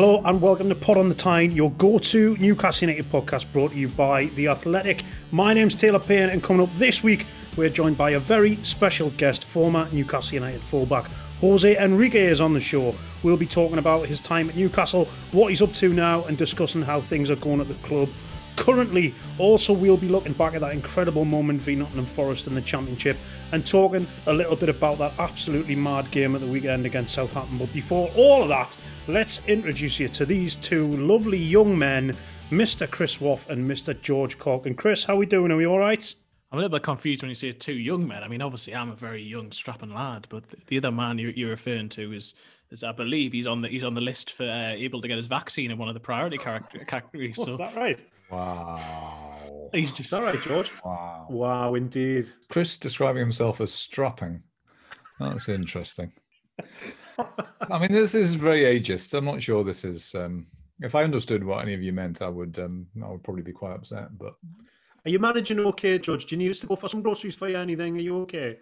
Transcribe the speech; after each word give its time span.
Hello 0.00 0.22
and 0.26 0.40
welcome 0.40 0.68
to 0.68 0.76
Pod 0.76 0.96
on 0.96 1.08
the 1.08 1.14
Tyne, 1.16 1.50
your 1.50 1.72
go-to 1.72 2.36
Newcastle 2.36 2.88
United 2.88 3.10
podcast 3.10 3.52
brought 3.52 3.72
to 3.72 3.76
you 3.76 3.88
by 3.88 4.26
The 4.26 4.46
Athletic. 4.46 5.02
My 5.32 5.52
name's 5.52 5.74
Taylor 5.74 5.98
Payne 5.98 6.28
and 6.28 6.40
coming 6.40 6.62
up 6.62 6.72
this 6.76 7.02
week 7.02 7.26
we're 7.56 7.68
joined 7.68 7.98
by 7.98 8.10
a 8.10 8.20
very 8.20 8.54
special 8.62 9.10
guest, 9.10 9.42
former 9.42 9.88
Newcastle 9.90 10.34
United 10.36 10.60
fullback 10.60 11.06
Jose 11.40 11.76
Enrique 11.78 12.26
is 12.26 12.40
on 12.40 12.54
the 12.54 12.60
show. 12.60 12.94
We'll 13.24 13.36
be 13.36 13.44
talking 13.44 13.78
about 13.78 14.06
his 14.06 14.20
time 14.20 14.48
at 14.48 14.54
Newcastle, 14.54 15.06
what 15.32 15.48
he's 15.48 15.62
up 15.62 15.72
to 15.74 15.92
now 15.92 16.22
and 16.26 16.38
discussing 16.38 16.82
how 16.82 17.00
things 17.00 17.28
are 17.28 17.34
going 17.34 17.60
at 17.60 17.66
the 17.66 17.74
club 17.74 18.08
currently. 18.58 19.14
Also, 19.38 19.72
we'll 19.72 19.96
be 19.96 20.08
looking 20.08 20.32
back 20.32 20.54
at 20.54 20.60
that 20.60 20.72
incredible 20.72 21.24
moment 21.24 21.62
v 21.62 21.76
Nottingham 21.76 22.06
Forest 22.06 22.48
in 22.48 22.54
the 22.54 22.60
Championship 22.60 23.16
and 23.52 23.66
talking 23.66 24.06
a 24.26 24.32
little 24.32 24.56
bit 24.56 24.68
about 24.68 24.98
that 24.98 25.12
absolutely 25.18 25.76
mad 25.76 26.10
game 26.10 26.34
at 26.34 26.40
the 26.40 26.46
weekend 26.46 26.84
against 26.84 27.14
Southampton. 27.14 27.58
But 27.58 27.72
before 27.72 28.10
all 28.16 28.42
of 28.42 28.48
that, 28.48 28.76
let's 29.06 29.46
introduce 29.46 30.00
you 30.00 30.08
to 30.08 30.26
these 30.26 30.56
two 30.56 30.88
lovely 30.92 31.38
young 31.38 31.78
men, 31.78 32.16
Mr. 32.50 32.90
Chris 32.90 33.20
Waugh 33.20 33.40
and 33.48 33.70
Mr. 33.70 33.98
George 34.00 34.38
Cork. 34.38 34.66
And 34.66 34.76
Chris, 34.76 35.04
how 35.04 35.14
are 35.14 35.18
we 35.18 35.26
doing? 35.26 35.52
Are 35.52 35.56
we 35.56 35.66
all 35.66 35.78
right? 35.78 36.12
I'm 36.50 36.58
a 36.58 36.62
little 36.62 36.76
bit 36.76 36.82
confused 36.82 37.22
when 37.22 37.28
you 37.28 37.34
say 37.34 37.52
two 37.52 37.74
young 37.74 38.08
men. 38.08 38.22
I 38.22 38.28
mean, 38.28 38.40
obviously, 38.40 38.74
I'm 38.74 38.90
a 38.90 38.96
very 38.96 39.22
young, 39.22 39.52
strapping 39.52 39.92
lad, 39.92 40.26
but 40.30 40.44
the 40.68 40.78
other 40.78 40.90
man 40.90 41.18
you're, 41.18 41.50
referring 41.50 41.90
to 41.90 42.14
is, 42.14 42.32
is 42.70 42.82
I 42.82 42.92
believe 42.92 43.32
he's 43.32 43.46
on 43.46 43.60
the 43.60 43.68
he's 43.68 43.84
on 43.84 43.92
the 43.92 44.00
list 44.00 44.32
for 44.32 44.44
uh, 44.44 44.70
able 44.70 45.02
to 45.02 45.08
get 45.08 45.18
his 45.18 45.26
vaccine 45.26 45.70
in 45.70 45.76
one 45.76 45.88
of 45.88 45.94
the 45.94 46.00
priority 46.00 46.38
character, 46.38 46.78
categories. 46.86 47.36
What's 47.36 47.52
so. 47.52 47.58
that 47.58 47.76
right? 47.76 48.02
Wow. 48.30 49.68
He's 49.74 49.92
just. 49.92 50.06
Is 50.06 50.10
that 50.10 50.22
right, 50.22 50.40
George? 50.40 50.70
Wow. 50.82 51.26
Wow, 51.28 51.74
indeed. 51.74 52.30
Chris 52.48 52.78
describing 52.78 53.20
himself 53.20 53.60
as 53.60 53.70
strapping. 53.70 54.42
That's 55.20 55.50
interesting. 55.50 56.12
I 57.18 57.78
mean, 57.78 57.92
this 57.92 58.14
is 58.14 58.34
very 58.34 58.62
ageist. 58.62 59.12
I'm 59.12 59.26
not 59.26 59.42
sure 59.42 59.64
this 59.64 59.84
is. 59.84 60.14
Um, 60.14 60.46
if 60.80 60.94
I 60.94 61.04
understood 61.04 61.44
what 61.44 61.62
any 61.62 61.74
of 61.74 61.82
you 61.82 61.92
meant, 61.92 62.22
I 62.22 62.28
would. 62.28 62.58
Um, 62.58 62.86
I 63.04 63.10
would 63.10 63.22
probably 63.22 63.42
be 63.42 63.52
quite 63.52 63.74
upset. 63.74 64.16
But 64.16 64.34
are 65.08 65.10
you 65.10 65.18
managing 65.18 65.58
okay, 65.58 65.98
George? 65.98 66.26
Do 66.26 66.34
you 66.34 66.38
need 66.38 66.50
us 66.50 66.60
to 66.60 66.66
go 66.66 66.76
for 66.76 66.90
some 66.90 67.00
groceries 67.00 67.34
for 67.34 67.48
you? 67.48 67.56
Anything? 67.56 67.96
Are 67.96 68.00
you 68.00 68.18
okay? 68.18 68.58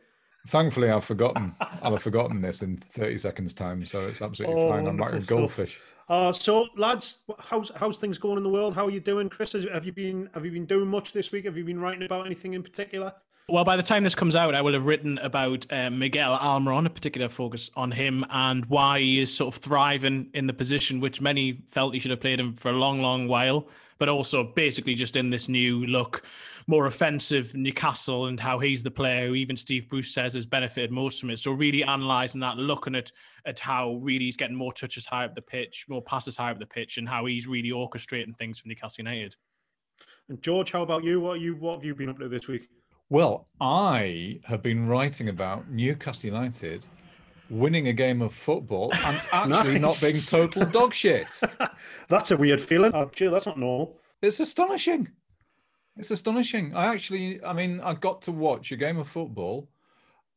Thankfully, 0.47 0.89
I've 0.89 1.03
forgotten. 1.03 1.53
I'll 1.83 1.91
have 1.91 2.03
forgotten 2.03 2.41
this 2.41 2.63
in 2.63 2.77
30 2.77 3.19
seconds' 3.19 3.53
time, 3.53 3.85
so 3.85 4.07
it's 4.07 4.23
absolutely 4.23 4.63
oh, 4.63 4.71
fine. 4.71 4.87
I'm 4.87 4.97
like 4.97 5.15
a 5.15 5.21
goldfish. 5.23 5.81
Uh, 6.09 6.33
so, 6.33 6.69
lads, 6.77 7.17
how's 7.47 7.73
how's 7.75 7.99
things 7.99 8.17
going 8.17 8.37
in 8.37 8.45
the 8.45 8.49
world? 8.49 8.77
How 8.77 8.87
are 8.87 8.91
you 8.91 9.01
doing, 9.01 9.29
Chris? 9.29 9.55
Have 9.55 9.85
you 9.85 9.93
been 9.93 10.31
have 10.35 10.45
you 10.45 10.53
been 10.53 10.67
doing 10.67 10.87
much 10.89 11.13
this 11.13 11.33
week? 11.33 11.47
Have 11.47 11.57
you 11.57 11.65
been 11.65 11.81
writing 11.81 12.05
about 12.05 12.27
anything 12.27 12.55
in 12.55 12.63
particular? 12.63 13.13
Well, 13.49 13.63
by 13.63 13.77
the 13.77 13.83
time 13.85 14.03
this 14.03 14.17
comes 14.17 14.35
out, 14.35 14.57
I 14.57 14.61
will 14.63 14.73
have 14.73 14.87
written 14.87 15.19
about 15.19 15.71
uh, 15.71 15.89
Miguel 15.89 16.37
Almiron, 16.37 16.85
a 16.85 16.91
particular 16.91 17.29
focus 17.29 17.71
on 17.77 17.93
him 17.93 18.27
and 18.29 18.67
why 18.67 18.99
he 18.99 19.21
is 19.21 19.33
sort 19.33 19.55
of 19.55 19.63
thriving 19.63 20.29
in 20.35 20.49
the 20.49 20.53
position 20.53 20.99
which 20.99 21.21
many 21.21 21.63
felt 21.69 21.95
he 21.95 22.01
should 22.01 22.11
have 22.11 22.21
played 22.21 22.41
in 22.41 22.55
for 22.55 22.73
a 22.73 22.77
long, 22.77 23.01
long 23.01 23.29
while, 23.29 23.69
but 23.99 24.09
also 24.09 24.43
basically 24.43 24.97
just 24.97 25.15
in 25.15 25.31
this 25.31 25.49
new 25.49 25.87
look, 25.87 26.25
more 26.67 26.87
offensive 26.87 27.55
Newcastle 27.55 28.27
and 28.27 28.41
how 28.41 28.59
he's 28.59 28.83
the 28.83 28.91
player 28.91 29.29
who 29.29 29.37
even 29.37 29.55
Steve 29.55 29.89
Bruce 29.89 30.13
says 30.13 30.35
has 30.35 30.45
benefited 30.45 30.91
most 30.91 31.21
from 31.21 31.31
it. 31.31 31.39
So 31.39 31.53
really 31.53 31.83
analysing 31.83 32.41
that, 32.41 32.57
looking 32.57 32.97
at 32.97 33.13
at 33.45 33.61
how 33.61 33.95
really 34.03 34.25
he's 34.25 34.37
getting 34.37 34.57
more 34.57 34.73
touches 34.73 35.07
high 35.07 35.25
up 35.25 35.37
the 35.37 35.41
pitch, 35.41 35.87
more 35.89 36.03
passes 36.03 36.37
high 36.37 36.51
up 36.51 36.59
the 36.59 36.67
pitch, 36.67 36.99
and 36.99 37.09
how 37.09 37.27
he's 37.27 37.47
really 37.47 37.71
orchestrating 37.71 38.35
things 38.35 38.59
for 38.59 38.67
Newcastle 38.67 39.05
United. 39.05 39.37
And 40.29 40.43
George, 40.43 40.73
how 40.73 40.83
about 40.83 41.05
you? 41.05 41.21
What 41.21 41.39
you 41.39 41.55
what 41.55 41.77
have 41.77 41.85
you 41.85 41.95
been 41.95 42.09
up 42.09 42.19
to 42.19 42.29
this 42.29 42.49
week? 42.49 42.69
Well, 43.09 43.47
I 43.61 44.41
have 44.45 44.63
been 44.63 44.89
writing 44.89 45.29
about 45.29 45.69
Newcastle 45.71 46.29
United 46.29 46.87
winning 47.49 47.87
a 47.87 47.93
game 47.93 48.21
of 48.21 48.35
football 48.35 48.93
and 49.05 49.21
actually 49.33 49.79
nice. 49.79 49.81
not 49.81 50.01
being 50.03 50.49
total 50.51 50.67
dog 50.67 50.93
shit. 50.93 51.41
that's 52.09 52.33
a 52.33 52.37
weird 52.37 52.61
feeling. 52.61 52.91
Oh, 52.93 53.09
that's 53.17 53.47
not 53.47 53.59
normal. 53.59 53.97
It's 54.21 54.41
astonishing. 54.41 55.09
It's 55.97 56.11
astonishing. 56.11 56.75
I 56.75 56.87
actually, 56.87 57.43
I 57.45 57.53
mean, 57.53 57.81
I 57.81 57.95
got 57.95 58.23
to 58.23 58.33
watch 58.33 58.73
a 58.73 58.77
game 58.77 58.99
of 58.99 59.09
football 59.09 59.69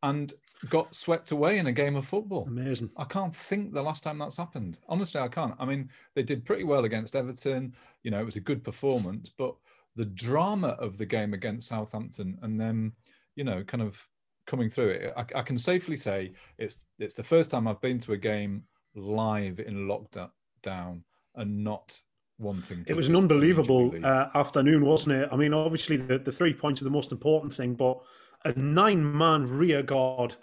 and 0.03 0.31
got 0.69 0.93
swept 0.93 1.31
away 1.31 1.57
in 1.57 1.65
a 1.65 1.71
game 1.71 1.95
of 1.95 2.05
football. 2.05 2.45
Amazing. 2.47 2.91
I 2.95 3.05
can't 3.05 3.35
think 3.35 3.73
the 3.73 3.81
last 3.81 4.03
time 4.03 4.19
that's 4.19 4.37
happened. 4.37 4.79
Honestly, 4.87 5.19
I 5.19 5.27
can't. 5.27 5.55
I 5.59 5.65
mean, 5.65 5.89
they 6.13 6.23
did 6.23 6.45
pretty 6.45 6.65
well 6.65 6.85
against 6.85 7.15
Everton. 7.15 7.73
You 8.03 8.11
know, 8.11 8.19
it 8.19 8.25
was 8.25 8.35
a 8.35 8.41
good 8.41 8.63
performance, 8.63 9.31
but 9.35 9.55
the 9.99 10.05
drama 10.05 10.69
of 10.79 10.97
the 10.97 11.05
game 11.05 11.33
against 11.33 11.67
Southampton 11.67 12.39
and 12.41 12.57
then, 12.57 12.93
you 13.35 13.43
know, 13.43 13.65
kind 13.65 13.83
of 13.83 14.07
coming 14.45 14.69
through 14.69 14.91
it, 14.91 15.13
I, 15.17 15.25
I, 15.39 15.41
can 15.41 15.57
safely 15.57 15.97
say 15.97 16.31
it's 16.57 16.85
it's 16.99 17.15
the 17.15 17.23
first 17.23 17.51
time 17.51 17.67
I've 17.67 17.81
been 17.81 17.99
to 17.99 18.13
a 18.13 18.17
game 18.17 18.63
live 18.95 19.59
in 19.59 19.89
lockdown 19.89 21.01
and 21.35 21.65
not 21.65 21.99
wanting. 22.37 22.85
To. 22.85 22.91
It 22.93 22.95
was 22.95 23.09
an 23.09 23.17
unbelievable 23.17 23.93
uh, 24.01 24.27
afternoon, 24.35 24.85
wasn't 24.85 25.17
it? 25.17 25.29
I 25.33 25.35
mean, 25.35 25.53
obviously 25.53 25.97
the 25.97 26.17
the 26.17 26.31
three 26.31 26.53
points 26.53 26.79
are 26.79 26.85
the 26.85 26.91
most 26.91 27.11
important 27.11 27.53
thing, 27.53 27.75
but 27.75 27.99
a 28.45 28.53
nine 28.57 29.17
man 29.17 29.45
rear 29.47 29.83
guard 29.83 30.37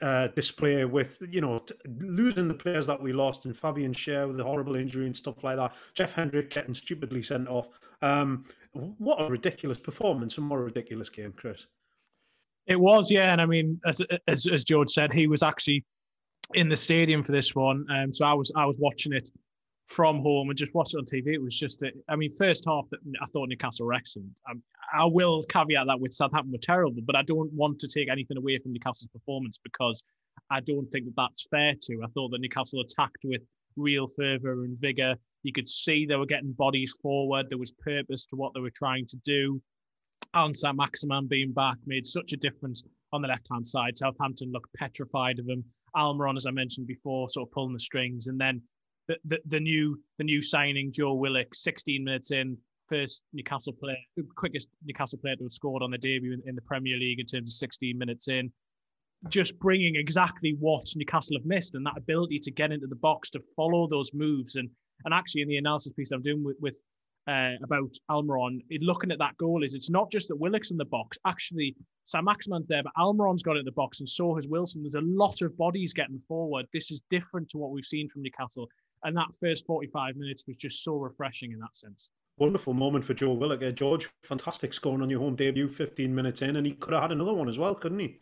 uh, 0.00 0.28
display 0.28 0.84
with 0.84 1.22
you 1.30 1.40
know 1.42 1.58
t- 1.58 1.74
losing 2.00 2.48
the 2.48 2.54
players 2.54 2.86
that 2.86 3.00
we 3.00 3.12
lost 3.12 3.44
and 3.44 3.56
Fabian 3.56 3.92
Schär 3.92 4.26
with 4.26 4.40
a 4.40 4.44
horrible 4.44 4.74
injury 4.74 5.06
and 5.06 5.16
stuff 5.16 5.44
like 5.44 5.56
that. 5.56 5.74
Jeff 5.94 6.14
Hendrick 6.14 6.50
getting 6.50 6.74
stupidly 6.74 7.22
sent 7.22 7.46
off. 7.46 7.68
Um, 8.00 8.44
what 8.72 9.20
a 9.20 9.28
ridiculous 9.28 9.78
performance 9.78 10.38
and 10.38 10.48
what 10.48 10.58
a 10.58 10.62
ridiculous 10.62 11.10
game, 11.10 11.32
Chris. 11.32 11.66
It 12.66 12.78
was, 12.78 13.10
yeah, 13.10 13.32
and 13.32 13.40
I 13.40 13.46
mean, 13.46 13.80
as 13.84 14.00
as, 14.28 14.46
as 14.46 14.64
George 14.64 14.90
said, 14.90 15.12
he 15.12 15.26
was 15.26 15.42
actually 15.42 15.84
in 16.54 16.68
the 16.68 16.76
stadium 16.76 17.22
for 17.24 17.32
this 17.32 17.54
one, 17.54 17.84
um, 17.90 18.12
so 18.12 18.24
I 18.24 18.34
was 18.34 18.52
I 18.56 18.64
was 18.66 18.78
watching 18.78 19.12
it 19.12 19.28
from 19.86 20.20
home 20.20 20.48
and 20.48 20.58
just 20.58 20.74
watch 20.74 20.94
it 20.94 20.98
on 20.98 21.04
TV. 21.04 21.34
It 21.34 21.42
was 21.42 21.58
just, 21.58 21.82
a, 21.82 21.90
I 22.08 22.16
mean, 22.16 22.30
first 22.30 22.64
half 22.66 22.88
that 22.90 23.00
I 23.20 23.26
thought 23.26 23.48
Newcastle 23.48 23.86
were 23.86 23.94
excellent. 23.94 24.38
Um, 24.48 24.62
I 24.94 25.04
will 25.04 25.42
caveat 25.44 25.86
that 25.86 26.00
with 26.00 26.12
Southampton 26.12 26.52
were 26.52 26.58
terrible, 26.58 27.02
but 27.04 27.16
I 27.16 27.22
don't 27.22 27.52
want 27.52 27.78
to 27.80 27.88
take 27.88 28.08
anything 28.08 28.36
away 28.36 28.58
from 28.58 28.72
Newcastle's 28.72 29.08
performance 29.08 29.58
because 29.62 30.04
I 30.50 30.60
don't 30.60 30.86
think 30.90 31.06
that 31.06 31.14
that's 31.16 31.46
fair 31.50 31.74
to. 31.82 32.02
I 32.04 32.06
thought 32.14 32.30
that 32.30 32.40
Newcastle 32.40 32.80
attacked 32.80 33.18
with 33.24 33.42
real 33.76 34.06
fervour 34.06 34.64
and 34.64 34.78
vigour. 34.78 35.16
You 35.42 35.52
could 35.52 35.68
see 35.68 36.06
they 36.06 36.16
were 36.16 36.26
getting 36.26 36.52
bodies 36.52 36.94
forward. 37.02 37.46
There 37.48 37.58
was 37.58 37.72
purpose 37.72 38.26
to 38.26 38.36
what 38.36 38.54
they 38.54 38.60
were 38.60 38.70
trying 38.70 39.06
to 39.06 39.16
do. 39.24 39.60
Allan 40.34 40.54
Saint-Maximin 40.54 41.26
being 41.26 41.52
back 41.52 41.76
made 41.86 42.06
such 42.06 42.32
a 42.32 42.36
difference 42.36 42.82
on 43.12 43.22
the 43.22 43.28
left 43.28 43.48
hand 43.50 43.66
side. 43.66 43.98
Southampton 43.98 44.50
looked 44.50 44.72
petrified 44.74 45.38
of 45.38 45.48
him. 45.48 45.64
Almiron, 45.94 46.36
as 46.36 46.46
I 46.46 46.50
mentioned 46.50 46.86
before, 46.86 47.28
sort 47.28 47.48
of 47.48 47.52
pulling 47.52 47.74
the 47.74 47.80
strings. 47.80 48.26
And 48.28 48.40
then 48.40 48.62
the, 49.08 49.16
the, 49.24 49.40
the 49.46 49.60
new 49.60 50.00
the 50.18 50.24
new 50.24 50.40
signing 50.40 50.92
Joe 50.92 51.14
Willock, 51.14 51.54
16 51.54 52.02
minutes 52.02 52.30
in, 52.30 52.56
first 52.88 53.24
Newcastle 53.32 53.72
player, 53.72 53.96
quickest 54.36 54.68
Newcastle 54.84 55.18
player 55.18 55.36
to 55.36 55.44
have 55.44 55.52
scored 55.52 55.82
on 55.82 55.90
the 55.90 55.98
debut 55.98 56.32
in, 56.32 56.42
in, 56.46 56.54
the 56.54 56.62
Premier 56.62 56.96
League 56.96 57.20
in 57.20 57.26
terms 57.26 57.54
of 57.54 57.58
16 57.58 57.96
minutes 57.98 58.28
in. 58.28 58.50
Just 59.28 59.58
bringing 59.58 59.96
exactly 59.96 60.56
what 60.58 60.84
Newcastle 60.96 61.36
have 61.36 61.46
missed 61.46 61.74
and 61.74 61.86
that 61.86 61.96
ability 61.96 62.38
to 62.38 62.50
get 62.50 62.72
into 62.72 62.86
the 62.86 62.96
box 62.96 63.30
to 63.30 63.40
follow 63.54 63.86
those 63.86 64.12
moves. 64.12 64.56
And 64.56 64.68
and 65.04 65.14
actually, 65.14 65.42
in 65.42 65.48
the 65.48 65.56
analysis 65.56 65.92
piece 65.92 66.10
I'm 66.10 66.22
doing 66.22 66.44
with, 66.44 66.56
with 66.60 66.78
uh, 67.28 67.52
about 67.62 67.96
Almiron, 68.10 68.60
it, 68.70 68.82
looking 68.82 69.10
at 69.10 69.18
that 69.18 69.36
goal 69.36 69.62
is 69.62 69.74
it's 69.74 69.90
not 69.90 70.10
just 70.10 70.28
that 70.28 70.36
Willock's 70.36 70.70
in 70.70 70.76
the 70.76 70.84
box. 70.84 71.18
Actually, 71.26 71.76
Saint-Maximin's 72.04 72.66
there, 72.66 72.82
but 72.82 72.92
Almiron's 72.98 73.42
got 73.42 73.56
it 73.56 73.60
in 73.60 73.64
the 73.64 73.72
box, 73.72 74.00
and 74.00 74.08
so 74.08 74.34
has 74.34 74.48
Wilson. 74.48 74.82
There's 74.82 74.94
a 74.94 75.00
lot 75.02 75.42
of 75.42 75.56
bodies 75.56 75.92
getting 75.92 76.18
forward. 76.18 76.66
This 76.72 76.90
is 76.90 77.02
different 77.10 77.48
to 77.50 77.58
what 77.58 77.70
we've 77.70 77.84
seen 77.84 78.08
from 78.08 78.22
Newcastle, 78.22 78.68
and 79.04 79.16
that 79.16 79.28
first 79.40 79.66
45 79.66 80.16
minutes 80.16 80.44
was 80.46 80.56
just 80.56 80.82
so 80.82 80.96
refreshing 80.96 81.52
in 81.52 81.60
that 81.60 81.76
sense. 81.76 82.10
Wonderful 82.38 82.74
moment 82.74 83.04
for 83.04 83.14
Joe 83.14 83.34
Willock. 83.34 83.62
Uh, 83.62 83.70
George, 83.70 84.10
fantastic 84.24 84.74
scoring 84.74 85.02
on 85.02 85.10
your 85.10 85.20
home 85.20 85.36
debut, 85.36 85.68
15 85.68 86.14
minutes 86.14 86.42
in, 86.42 86.56
and 86.56 86.66
he 86.66 86.72
could 86.72 86.92
have 86.92 87.02
had 87.02 87.12
another 87.12 87.34
one 87.34 87.48
as 87.48 87.58
well, 87.58 87.74
couldn't 87.74 87.98
he? 87.98 88.18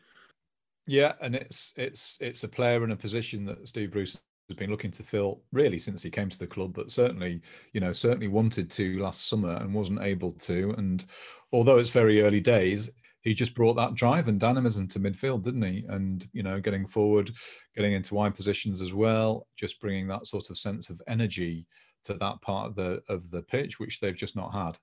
Yeah, 0.87 1.13
and 1.21 1.37
it's 1.37 1.73
it's 1.77 2.19
it's 2.21 2.43
a 2.43 2.49
player 2.49 2.83
in 2.83 2.91
a 2.91 2.97
position 2.97 3.45
that 3.45 3.69
Steve 3.69 3.93
Bruce 3.93 4.21
has 4.51 4.57
been 4.57 4.71
looking 4.71 4.91
to 4.91 5.03
fill 5.03 5.43
really 5.53 5.79
since 5.79 6.03
he 6.03 6.11
came 6.11 6.29
to 6.29 6.39
the 6.39 6.47
club, 6.47 6.75
but 6.75 6.91
certainly, 6.91 7.41
you 7.73 7.81
know, 7.81 7.93
certainly 7.93 8.29
wanted 8.29 8.71
to 8.73 8.99
last 8.99 9.29
summer 9.29 9.55
and 9.55 9.73
wasn't 9.73 10.03
able 10.03 10.33
to. 10.33 10.75
And 10.77 11.05
although 11.53 11.79
it's 11.79 11.91
very 11.91 12.23
early 12.23 12.41
days, 12.41 12.91
he 13.23 13.35
just 13.35 13.55
brought 13.55 13.75
that 13.75 13.95
drive 13.95 14.29
and 14.29 14.41
dynamism 14.41 14.89
to 14.89 15.01
midfield, 15.01 15.43
didn't 15.43 15.63
he? 15.63 15.85
And 15.89 16.27
you 16.33 16.43
know, 16.43 16.61
getting 16.61 16.87
forward, 16.87 17.31
getting 17.75 17.93
into 17.93 18.15
wide 18.15 18.35
positions 18.35 18.83
as 18.83 18.93
well, 18.93 19.47
just 19.57 19.81
bringing 19.81 20.07
that 20.09 20.27
sort 20.27 20.51
of 20.51 20.59
sense 20.59 20.91
of 20.91 21.01
energy 21.07 21.67
to 22.05 22.15
that 22.15 22.41
part 22.41 22.69
of 22.69 22.75
the 22.75 23.03
of 23.09 23.31
the 23.31 23.43
pitch, 23.43 23.79
which 23.79 24.01
they've 24.01 24.15
just 24.15 24.37
not 24.37 24.53
had. 24.53 24.79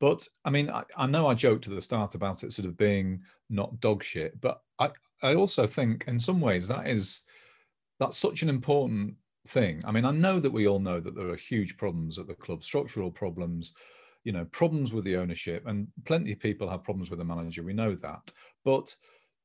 But 0.00 0.26
I 0.44 0.50
mean, 0.50 0.70
I, 0.70 0.84
I 0.96 1.06
know 1.06 1.26
I 1.26 1.34
joked 1.34 1.66
at 1.66 1.74
the 1.74 1.82
start 1.82 2.14
about 2.14 2.44
it 2.44 2.52
sort 2.52 2.66
of 2.66 2.76
being 2.76 3.20
not 3.50 3.80
dog 3.80 4.02
shit, 4.02 4.40
but 4.40 4.60
I 4.78 4.90
I 5.22 5.34
also 5.34 5.66
think 5.66 6.04
in 6.06 6.18
some 6.18 6.40
ways 6.40 6.68
that 6.68 6.86
is 6.88 7.22
that's 7.98 8.16
such 8.16 8.42
an 8.42 8.48
important 8.48 9.14
thing. 9.48 9.82
I 9.84 9.92
mean, 9.92 10.04
I 10.04 10.10
know 10.10 10.40
that 10.40 10.52
we 10.52 10.66
all 10.66 10.78
know 10.78 11.00
that 11.00 11.14
there 11.14 11.28
are 11.28 11.36
huge 11.36 11.76
problems 11.76 12.18
at 12.18 12.26
the 12.26 12.34
club, 12.34 12.62
structural 12.62 13.10
problems, 13.10 13.72
you 14.24 14.32
know, 14.32 14.44
problems 14.46 14.92
with 14.92 15.04
the 15.04 15.16
ownership, 15.16 15.66
and 15.66 15.88
plenty 16.04 16.32
of 16.32 16.40
people 16.40 16.68
have 16.68 16.84
problems 16.84 17.10
with 17.10 17.18
the 17.18 17.24
manager. 17.24 17.62
We 17.62 17.72
know 17.72 17.94
that, 17.96 18.32
but 18.64 18.94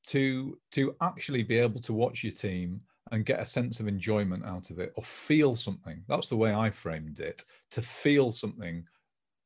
to 0.08 0.58
to 0.72 0.96
actually 1.02 1.44
be 1.44 1.58
able 1.58 1.82
to 1.82 1.94
watch 1.94 2.24
your 2.24 2.32
team 2.32 2.82
and 3.12 3.26
get 3.26 3.40
a 3.40 3.46
sense 3.46 3.80
of 3.80 3.88
enjoyment 3.88 4.46
out 4.46 4.70
of 4.70 4.80
it 4.80 4.94
or 4.96 5.04
feel 5.04 5.56
something 5.56 6.04
that's 6.08 6.28
the 6.28 6.36
way 6.36 6.54
i 6.54 6.70
framed 6.70 7.20
it 7.20 7.44
to 7.70 7.82
feel 7.82 8.32
something 8.32 8.86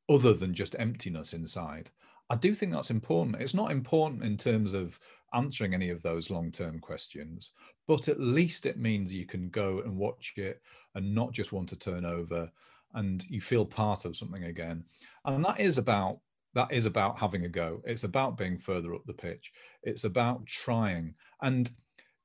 other 0.10 0.34
than 0.34 0.54
just 0.54 0.76
emptiness 0.80 1.34
inside 1.34 1.90
i 2.32 2.36
do 2.36 2.56
think 2.56 2.72
that's 2.72 2.90
important 2.90 3.40
it's 3.40 3.54
not 3.54 3.72
important 3.72 4.24
in 4.24 4.38
terms 4.38 4.74
of 4.74 4.98
answering 5.34 5.74
any 5.74 5.90
of 5.90 6.02
those 6.02 6.30
long 6.30 6.52
term 6.52 6.80
questions, 6.80 7.52
but 7.88 8.08
at 8.08 8.20
least 8.20 8.66
it 8.66 8.78
means 8.78 9.14
you 9.14 9.26
can 9.26 9.50
go 9.50 9.82
and 9.84 9.96
watch 9.96 10.34
it 10.38 10.62
and 10.96 11.14
not 11.14 11.32
just 11.32 11.54
want 11.54 11.70
to 11.70 11.76
turn 11.76 12.06
over 12.06 12.50
and 12.94 13.26
you 13.30 13.40
feel 13.40 13.66
part 13.66 14.06
of 14.06 14.16
something 14.16 14.46
again. 14.46 14.84
And 15.26 15.44
that 15.46 15.60
is 15.60 15.78
about 15.78 16.20
that 16.54 16.68
is 16.70 16.86
about 16.86 17.18
having 17.18 17.46
a 17.46 17.50
go. 17.50 17.82
It's 17.86 18.04
about 18.04 18.38
being 18.38 18.60
further 18.60 18.94
up 18.94 19.06
the 19.06 19.14
pitch. 19.14 19.54
It's 19.84 20.04
about 20.04 20.46
trying. 20.46 21.16
And 21.42 21.70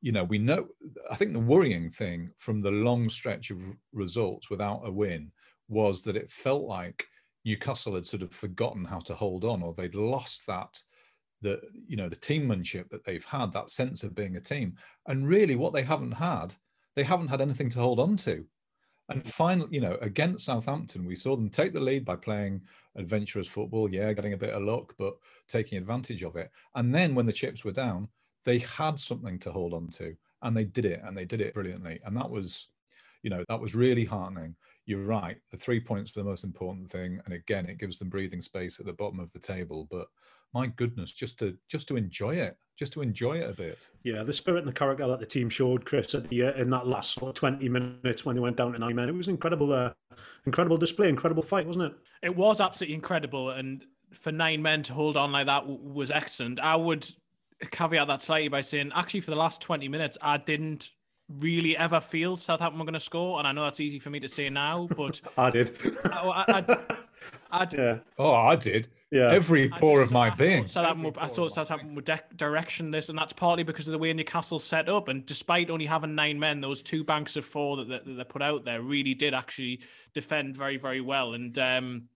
you 0.00 0.10
know, 0.10 0.24
we 0.24 0.38
know 0.38 0.66
I 1.10 1.14
think 1.14 1.32
the 1.32 1.38
worrying 1.38 1.90
thing 1.90 2.30
from 2.38 2.60
the 2.60 2.72
long 2.72 3.08
stretch 3.08 3.50
of 3.50 3.58
results 3.92 4.50
without 4.50 4.82
a 4.84 4.90
win 4.90 5.30
was 5.68 6.02
that 6.02 6.16
it 6.16 6.30
felt 6.30 6.62
like 6.62 7.04
Newcastle 7.46 7.94
had 7.94 8.04
sort 8.04 8.22
of 8.22 8.32
forgotten 8.32 8.84
how 8.84 8.98
to 8.98 9.14
hold 9.14 9.44
on 9.44 9.62
or 9.62 9.72
they'd 9.72 9.94
lost 9.94 10.46
that 10.48 10.82
the 11.42 11.60
you 11.86 11.96
know 11.96 12.08
the 12.08 12.16
teammanship 12.16 12.90
that 12.90 13.04
they've 13.04 13.24
had 13.24 13.52
that 13.52 13.70
sense 13.70 14.02
of 14.02 14.16
being 14.16 14.36
a 14.36 14.40
team. 14.40 14.74
And 15.06 15.28
really 15.28 15.54
what 15.54 15.72
they 15.72 15.82
haven't 15.82 16.12
had 16.12 16.54
they 16.96 17.04
haven't 17.04 17.28
had 17.28 17.40
anything 17.40 17.68
to 17.70 17.78
hold 17.78 18.00
on 18.00 18.16
to. 18.18 18.44
And 19.08 19.24
finally 19.32 19.68
you 19.70 19.80
know 19.80 19.96
against 20.02 20.46
southampton 20.46 21.06
we 21.06 21.14
saw 21.14 21.36
them 21.36 21.48
take 21.48 21.72
the 21.72 21.78
lead 21.78 22.04
by 22.04 22.16
playing 22.16 22.62
adventurous 22.96 23.46
football 23.46 23.88
yeah 23.88 24.12
getting 24.12 24.32
a 24.32 24.38
bit 24.38 24.54
of 24.54 24.62
luck 24.62 24.94
but 24.98 25.14
taking 25.46 25.78
advantage 25.78 26.24
of 26.24 26.34
it. 26.34 26.50
And 26.74 26.92
then 26.92 27.14
when 27.14 27.26
the 27.26 27.32
chips 27.32 27.64
were 27.64 27.72
down 27.72 28.08
they 28.44 28.58
had 28.58 28.98
something 28.98 29.38
to 29.40 29.52
hold 29.52 29.72
on 29.72 29.88
to 29.88 30.16
and 30.42 30.56
they 30.56 30.64
did 30.64 30.84
it 30.84 31.00
and 31.04 31.16
they 31.16 31.24
did 31.24 31.40
it 31.40 31.54
brilliantly. 31.54 32.00
And 32.04 32.16
that 32.16 32.28
was 32.28 32.66
you 33.22 33.30
know 33.30 33.44
that 33.48 33.60
was 33.60 33.76
really 33.76 34.04
heartening 34.04 34.56
you're 34.86 35.04
right 35.04 35.36
the 35.50 35.56
three 35.56 35.80
points 35.80 36.14
were 36.14 36.22
the 36.22 36.28
most 36.28 36.44
important 36.44 36.88
thing 36.88 37.20
and 37.24 37.34
again 37.34 37.66
it 37.66 37.78
gives 37.78 37.98
them 37.98 38.08
breathing 38.08 38.40
space 38.40 38.80
at 38.80 38.86
the 38.86 38.92
bottom 38.92 39.20
of 39.20 39.32
the 39.32 39.38
table 39.38 39.86
but 39.90 40.06
my 40.56 40.66
goodness, 40.68 41.12
just 41.12 41.38
to 41.40 41.56
just 41.68 41.88
to 41.88 41.96
enjoy 41.96 42.36
it, 42.36 42.56
just 42.78 42.92
to 42.94 43.02
enjoy 43.02 43.38
it 43.38 43.50
a 43.50 43.52
bit. 43.52 43.90
Yeah, 44.04 44.22
the 44.22 44.32
spirit 44.32 44.60
and 44.60 44.68
the 44.68 44.72
character 44.72 45.06
that 45.06 45.20
the 45.20 45.26
team 45.26 45.50
showed, 45.50 45.84
Chris, 45.84 46.14
at 46.14 46.28
the 46.28 46.44
uh, 46.44 46.52
in 46.54 46.70
that 46.70 46.86
last 46.86 47.12
sort 47.12 47.28
of 47.30 47.34
twenty 47.34 47.68
minutes 47.68 48.24
when 48.24 48.36
they 48.36 48.40
went 48.40 48.56
down 48.56 48.72
to 48.72 48.78
nine 48.78 48.96
men, 48.96 49.08
it 49.08 49.14
was 49.14 49.28
incredible, 49.28 49.72
uh, 49.72 49.92
incredible 50.46 50.78
display, 50.78 51.10
incredible 51.10 51.42
fight, 51.42 51.66
wasn't 51.66 51.84
it? 51.84 51.94
It 52.22 52.34
was 52.34 52.60
absolutely 52.60 52.94
incredible, 52.94 53.50
and 53.50 53.84
for 54.12 54.32
nine 54.32 54.62
men 54.62 54.82
to 54.84 54.94
hold 54.94 55.16
on 55.16 55.32
like 55.32 55.46
that 55.46 55.60
w- 55.60 55.78
was 55.78 56.10
excellent. 56.10 56.58
I 56.60 56.76
would 56.76 57.06
caveat 57.70 58.08
that 58.08 58.22
slightly 58.22 58.48
by 58.48 58.62
saying, 58.62 58.92
actually, 58.94 59.20
for 59.20 59.32
the 59.32 59.36
last 59.36 59.60
twenty 59.60 59.88
minutes, 59.88 60.16
I 60.22 60.38
didn't 60.38 60.90
really 61.40 61.76
ever 61.76 62.00
feel 62.00 62.36
Southampton 62.36 62.78
were 62.78 62.84
going 62.84 62.94
to 62.94 63.00
score, 63.00 63.38
and 63.38 63.46
I 63.48 63.52
know 63.52 63.64
that's 63.64 63.80
easy 63.80 63.98
for 63.98 64.10
me 64.10 64.20
to 64.20 64.28
say 64.28 64.48
now, 64.48 64.88
but 64.96 65.20
I 65.38 65.50
did. 65.50 65.76
I, 66.04 66.44
I, 66.48 66.76
I, 67.50 67.66
yeah. 67.72 67.98
Oh, 68.18 68.34
I 68.34 68.56
did. 68.56 68.88
Yeah. 69.10 69.30
Every 69.30 69.68
pore 69.68 70.02
of 70.02 70.10
my 70.10 70.28
I 70.28 70.30
being. 70.30 70.66
Southampton 70.66 71.04
would, 71.04 71.18
I 71.18 71.26
thought 71.26 71.54
Southampton 71.54 71.94
were 71.94 72.02
de- 72.02 72.20
directionless, 72.34 73.08
and 73.08 73.16
that's 73.16 73.32
partly 73.32 73.62
because 73.62 73.86
of 73.86 73.92
the 73.92 73.98
way 73.98 74.12
Newcastle's 74.12 74.64
set 74.64 74.88
up. 74.88 75.08
And 75.08 75.24
despite 75.24 75.70
only 75.70 75.86
having 75.86 76.14
nine 76.14 76.38
men, 76.38 76.60
those 76.60 76.82
two 76.82 77.04
banks 77.04 77.36
of 77.36 77.44
four 77.44 77.76
that, 77.76 77.88
that, 77.88 78.04
that 78.04 78.12
they 78.12 78.24
put 78.24 78.42
out 78.42 78.64
there 78.64 78.82
really 78.82 79.14
did 79.14 79.32
actually 79.32 79.80
defend 80.12 80.56
very, 80.56 80.76
very 80.76 81.00
well. 81.00 81.34
And 81.34 81.56
um, 81.58 82.08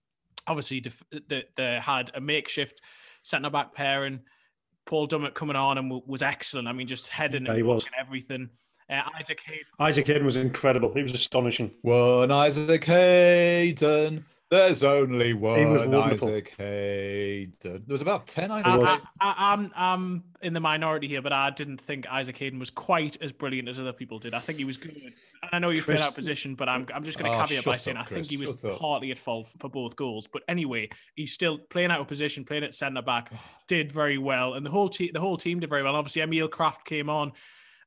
obviously, 0.47 0.81
def- 0.81 1.03
they, 1.27 1.45
they 1.55 1.79
had 1.81 2.11
a 2.13 2.21
makeshift 2.21 2.81
centre 3.23 3.49
back 3.49 3.73
pairing. 3.73 4.21
Paul 4.85 5.07
Dummett 5.07 5.33
coming 5.33 5.55
on 5.55 5.77
and 5.77 5.89
w- 5.89 6.03
was 6.05 6.21
excellent. 6.21 6.67
I 6.67 6.73
mean, 6.73 6.87
just 6.87 7.07
heading 7.07 7.45
yeah, 7.45 7.53
and, 7.53 7.69
and 7.69 7.89
everything. 7.99 8.49
Uh, 8.91 9.03
Isaac 9.17 9.41
Hayden. 9.45 9.65
Isaac 9.79 10.07
Hayden 10.07 10.25
was 10.25 10.35
incredible. 10.35 10.93
He 10.93 11.01
was 11.01 11.13
astonishing. 11.13 11.71
One 11.81 12.29
Isaac 12.29 12.83
Hayden. 12.83 14.25
There's 14.49 14.83
only 14.83 15.31
one 15.31 15.57
he 15.57 15.65
was 15.65 15.83
Isaac 15.83 16.53
Hayden. 16.57 17.53
There 17.61 17.81
was 17.87 18.01
about 18.01 18.27
10 18.27 18.51
Isaac 18.51 18.67
I, 18.67 18.99
I, 19.21 19.53
am 19.53 19.59
I'm, 19.59 19.71
I'm 19.77 20.23
in 20.41 20.51
the 20.51 20.59
minority 20.59 21.07
here, 21.07 21.21
but 21.21 21.31
I 21.31 21.51
didn't 21.51 21.79
think 21.79 22.05
Isaac 22.11 22.37
Hayden 22.37 22.59
was 22.59 22.69
quite 22.69 23.17
as 23.21 23.31
brilliant 23.31 23.69
as 23.69 23.79
other 23.79 23.93
people 23.93 24.19
did. 24.19 24.33
I 24.33 24.39
think 24.39 24.59
he 24.59 24.65
was 24.65 24.75
good. 24.75 24.93
And 24.97 25.49
I 25.53 25.59
know 25.59 25.69
you 25.69 25.81
played 25.81 26.01
out 26.01 26.15
position, 26.15 26.55
but 26.55 26.67
I'm, 26.67 26.85
I'm 26.93 27.05
just 27.05 27.17
going 27.17 27.31
to 27.31 27.37
oh, 27.37 27.39
ah, 27.39 27.45
caveat 27.45 27.63
by 27.63 27.77
saying 27.77 27.95
up, 27.95 28.07
I 28.07 28.09
think 28.13 28.25
he 28.25 28.35
was 28.35 28.61
partly 28.77 29.11
at 29.11 29.17
fault 29.17 29.47
for 29.57 29.69
both 29.69 29.95
goals. 29.95 30.27
But 30.27 30.41
anyway, 30.49 30.89
he's 31.15 31.31
still 31.31 31.57
playing 31.57 31.91
out 31.91 32.01
of 32.01 32.09
position, 32.09 32.43
playing 32.43 32.65
at 32.65 32.73
centre 32.73 33.01
back, 33.01 33.31
did 33.69 33.89
very 33.89 34.17
well. 34.17 34.55
And 34.55 34.65
the 34.65 34.69
whole, 34.69 34.89
team 34.89 35.11
the 35.13 35.21
whole 35.21 35.37
team 35.37 35.61
did 35.61 35.69
very 35.69 35.81
well. 35.81 35.95
Obviously, 35.95 36.23
Emil 36.23 36.49
Krafth 36.49 36.83
came 36.83 37.09
on 37.09 37.31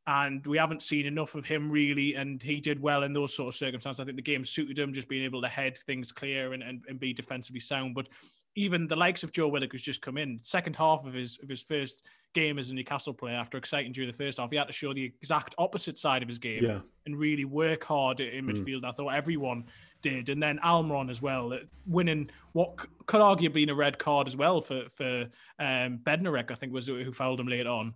and 0.06 0.44
we 0.46 0.58
haven't 0.58 0.82
seen 0.82 1.06
enough 1.06 1.34
of 1.34 1.46
him 1.46 1.70
really. 1.70 2.14
And 2.14 2.42
he 2.42 2.60
did 2.60 2.80
well 2.80 3.04
in 3.04 3.12
those 3.12 3.34
sort 3.34 3.48
of 3.48 3.54
circumstances. 3.56 4.00
I 4.00 4.04
think 4.04 4.16
the 4.16 4.22
game 4.22 4.44
suited 4.44 4.78
him, 4.78 4.92
just 4.92 5.08
being 5.08 5.24
able 5.24 5.40
to 5.42 5.48
head 5.48 5.78
things 5.78 6.12
clear 6.12 6.52
and, 6.52 6.62
and, 6.62 6.84
and 6.88 7.00
be 7.00 7.12
defensively 7.12 7.60
sound. 7.60 7.94
But 7.94 8.08
even 8.56 8.86
the 8.86 8.96
likes 8.96 9.24
of 9.24 9.32
Joe 9.32 9.48
Willock, 9.48 9.72
who's 9.72 9.82
just 9.82 10.02
come 10.02 10.18
in, 10.18 10.38
second 10.40 10.76
half 10.76 11.04
of 11.06 11.14
his 11.14 11.38
of 11.42 11.48
his 11.48 11.62
first 11.62 12.04
game 12.34 12.58
as 12.58 12.70
a 12.70 12.74
Newcastle 12.74 13.14
player, 13.14 13.36
after 13.36 13.56
exciting 13.56 13.92
during 13.92 14.10
the 14.10 14.16
first 14.16 14.38
half, 14.38 14.50
he 14.50 14.56
had 14.56 14.66
to 14.66 14.72
show 14.72 14.92
the 14.92 15.04
exact 15.04 15.54
opposite 15.58 15.98
side 15.98 16.22
of 16.22 16.28
his 16.28 16.38
game 16.38 16.62
yeah. 16.62 16.80
and 17.06 17.18
really 17.18 17.44
work 17.44 17.82
hard 17.82 18.20
in 18.20 18.44
mm. 18.44 18.52
midfield. 18.52 18.82
Mm. 18.82 18.90
I 18.90 18.92
thought 18.92 19.08
everyone 19.08 19.64
did, 20.02 20.28
and 20.28 20.42
then 20.42 20.58
Almiron 20.64 21.10
as 21.10 21.22
well, 21.22 21.52
uh, 21.52 21.58
winning 21.86 22.30
what 22.52 22.76
could 23.06 23.20
arguably 23.20 23.54
be 23.54 23.68
a 23.68 23.74
red 23.74 23.98
card 23.98 24.28
as 24.28 24.36
well 24.36 24.60
for 24.60 24.88
for 24.88 25.22
um, 25.58 25.98
Bednarek, 26.02 26.50
I 26.50 26.54
think 26.54 26.72
was 26.72 26.86
who 26.86 27.10
fouled 27.10 27.40
him 27.40 27.48
late 27.48 27.66
on 27.66 27.94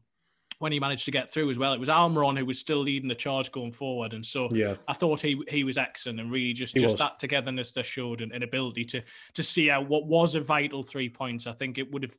when 0.59 0.73
he 0.73 0.81
managed 0.81 1.05
to 1.05 1.11
get 1.11 1.31
through 1.31 1.51
as 1.51 1.59
well. 1.59 1.73
It 1.73 1.81
was 1.81 1.89
Almiron 1.89 2.37
who 2.37 2.45
was 2.45 2.59
still 2.59 2.79
leading 2.79 3.09
the 3.09 3.15
charge 3.15 3.53
going 3.53 3.73
forward, 3.73 4.13
and 4.13 4.25
so 4.25 4.49
yeah. 4.53 4.75
I 4.87 4.93
thought 4.93 5.21
he 5.21 5.41
he 5.49 5.65
was 5.65 5.79
excellent 5.79 6.21
and 6.21 6.31
really 6.31 6.53
just 6.53 6.75
he 6.75 6.81
just 6.81 6.95
was. 6.95 6.99
that 6.99 7.19
togetherness 7.19 7.73
that 7.73 7.87
showed 7.87 8.21
and, 8.21 8.33
an, 8.33 8.43
ability 8.43 8.85
to 8.85 9.03
to 9.35 9.43
see 9.43 9.71
out 9.71 9.89
what 9.89 10.07
was 10.07 10.35
a 10.35 10.41
vital 10.41 10.83
three 10.83 11.09
points. 11.09 11.47
I 11.47 11.53
think 11.53 11.79
it 11.79 11.91
would 11.93 12.03
have. 12.03 12.17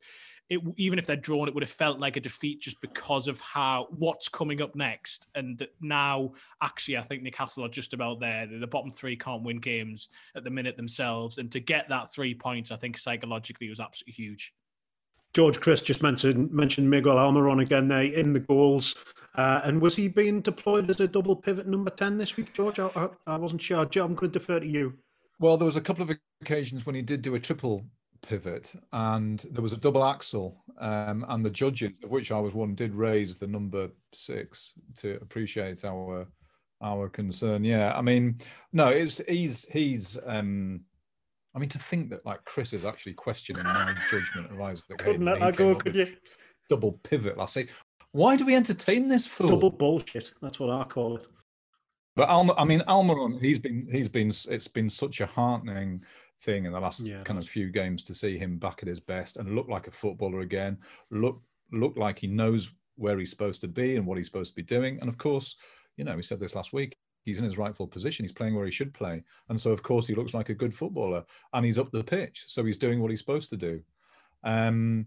It, 0.48 0.60
even 0.78 0.98
if 0.98 1.06
they'd 1.06 1.22
drawn, 1.22 1.46
it 1.46 1.54
would 1.54 1.62
have 1.62 1.70
felt 1.70 2.00
like 2.00 2.16
a 2.16 2.20
defeat 2.20 2.60
just 2.60 2.80
because 2.80 3.28
of 3.28 3.40
how 3.40 3.86
what's 3.90 4.28
coming 4.28 4.60
up 4.60 4.74
next. 4.74 5.28
And 5.36 5.64
now, 5.80 6.32
actually, 6.60 6.96
I 6.96 7.02
think 7.02 7.22
Newcastle 7.22 7.64
are 7.64 7.68
just 7.68 7.94
about 7.94 8.18
there. 8.18 8.48
The 8.48 8.66
bottom 8.66 8.90
three 8.90 9.14
can't 9.16 9.44
win 9.44 9.58
games 9.58 10.08
at 10.34 10.42
the 10.42 10.50
minute 10.50 10.76
themselves, 10.76 11.38
and 11.38 11.52
to 11.52 11.60
get 11.60 11.88
that 11.88 12.12
three 12.12 12.34
points, 12.34 12.72
I 12.72 12.76
think 12.76 12.98
psychologically 12.98 13.68
was 13.68 13.78
absolutely 13.78 14.14
huge. 14.14 14.52
George 15.32 15.60
Chris 15.60 15.80
just 15.80 16.02
mentioned 16.02 16.50
mentioned 16.50 16.90
Miguel 16.90 17.16
Almiron 17.16 17.62
again 17.62 17.88
there 17.88 18.02
in 18.02 18.32
the 18.32 18.40
goals. 18.40 18.96
Uh, 19.36 19.60
and 19.64 19.80
was 19.80 19.96
he 19.96 20.08
being 20.08 20.40
deployed 20.40 20.90
as 20.90 21.00
a 21.00 21.06
double 21.06 21.36
pivot 21.36 21.66
number 21.66 21.90
10 21.90 22.18
this 22.18 22.36
week, 22.36 22.52
George? 22.52 22.80
I, 22.80 22.90
I, 22.96 23.08
I 23.26 23.36
wasn't 23.36 23.62
sure. 23.62 23.86
Joe, 23.86 24.04
I'm 24.04 24.14
going 24.14 24.32
to 24.32 24.38
defer 24.38 24.58
to 24.58 24.66
you. 24.66 24.94
Well, 25.38 25.56
there 25.56 25.66
was 25.66 25.76
a 25.76 25.80
couple 25.80 26.02
of 26.02 26.10
occasions 26.42 26.84
when 26.84 26.96
he 26.96 27.02
did 27.02 27.22
do 27.22 27.36
a 27.36 27.40
triple 27.40 27.84
pivot 28.22 28.72
and 28.92 29.46
there 29.50 29.62
was 29.62 29.72
a 29.72 29.76
double 29.76 30.04
axle 30.04 30.62
um, 30.78 31.24
and 31.28 31.44
the 31.44 31.50
judges 31.50 31.92
of 32.02 32.10
which 32.10 32.30
i 32.30 32.38
was 32.38 32.54
one 32.54 32.74
did 32.74 32.94
raise 32.94 33.36
the 33.36 33.46
number 33.46 33.88
six 34.12 34.74
to 34.96 35.18
appreciate 35.22 35.84
our 35.84 36.26
our 36.82 37.08
concern 37.08 37.64
yeah 37.64 37.96
i 37.96 38.02
mean 38.02 38.36
no 38.72 38.88
it's 38.88 39.20
he's 39.28 39.66
he's 39.70 40.18
um 40.26 40.80
I 41.54 41.58
mean, 41.58 41.68
to 41.70 41.78
think 41.78 42.10
that 42.10 42.24
like 42.24 42.44
Chris 42.44 42.72
is 42.72 42.84
actually 42.84 43.14
questioning 43.14 43.62
my 43.62 43.94
judgment 44.10 44.50
of 44.50 44.60
Isaac 44.60 44.84
Couldn't 44.98 45.24
let 45.24 45.40
that 45.40 45.56
go, 45.56 45.74
could 45.74 45.96
you? 45.96 46.06
Double 46.68 46.92
pivot 47.02 47.36
last 47.36 47.54
say, 47.54 47.66
Why 48.12 48.36
do 48.36 48.46
we 48.46 48.54
entertain 48.54 49.08
this 49.08 49.26
fool? 49.26 49.48
Double 49.48 49.70
bullshit. 49.70 50.32
That's 50.40 50.60
what 50.60 50.70
I 50.70 50.84
call 50.84 51.16
it. 51.16 51.26
But 52.16 52.28
Alma, 52.28 52.54
I 52.56 52.64
mean, 52.64 52.80
Almiron, 52.80 53.40
he's 53.40 53.58
been, 53.58 53.88
he's 53.90 54.08
been, 54.08 54.28
it's 54.28 54.68
been 54.68 54.90
such 54.90 55.20
a 55.20 55.26
heartening 55.26 56.02
thing 56.42 56.64
in 56.64 56.72
the 56.72 56.80
last 56.80 57.00
yeah, 57.00 57.22
kind 57.22 57.38
of 57.38 57.46
few 57.46 57.70
games 57.70 58.02
to 58.04 58.14
see 58.14 58.38
him 58.38 58.58
back 58.58 58.80
at 58.82 58.88
his 58.88 59.00
best 59.00 59.36
and 59.36 59.54
look 59.54 59.68
like 59.68 59.86
a 59.86 59.92
footballer 59.92 60.40
again. 60.40 60.78
Look, 61.10 61.40
look 61.72 61.96
like 61.96 62.18
he 62.18 62.26
knows 62.26 62.72
where 62.96 63.18
he's 63.18 63.30
supposed 63.30 63.60
to 63.62 63.68
be 63.68 63.96
and 63.96 64.06
what 64.06 64.18
he's 64.18 64.26
supposed 64.26 64.52
to 64.52 64.56
be 64.56 64.62
doing. 64.62 64.98
And 65.00 65.08
of 65.08 65.18
course, 65.18 65.56
you 65.96 66.04
know, 66.04 66.14
we 66.14 66.22
said 66.22 66.40
this 66.40 66.54
last 66.54 66.72
week 66.72 66.96
he's 67.24 67.38
in 67.38 67.44
his 67.44 67.58
rightful 67.58 67.86
position. 67.86 68.24
He's 68.24 68.32
playing 68.32 68.54
where 68.54 68.64
he 68.64 68.70
should 68.70 68.94
play. 68.94 69.22
And 69.48 69.60
so, 69.60 69.72
of 69.72 69.82
course, 69.82 70.06
he 70.06 70.14
looks 70.14 70.34
like 70.34 70.48
a 70.48 70.54
good 70.54 70.74
footballer 70.74 71.24
and 71.52 71.64
he's 71.64 71.78
up 71.78 71.90
the 71.90 72.04
pitch. 72.04 72.44
So 72.48 72.64
he's 72.64 72.78
doing 72.78 73.00
what 73.00 73.10
he's 73.10 73.20
supposed 73.20 73.50
to 73.50 73.56
do. 73.56 73.82
Um, 74.44 75.06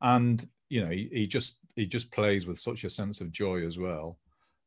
and, 0.00 0.46
you 0.68 0.82
know, 0.82 0.90
he, 0.90 1.08
he 1.12 1.26
just 1.26 1.56
he 1.76 1.86
just 1.86 2.10
plays 2.10 2.46
with 2.46 2.58
such 2.58 2.84
a 2.84 2.90
sense 2.90 3.20
of 3.20 3.32
joy 3.32 3.64
as 3.66 3.78
well. 3.78 4.18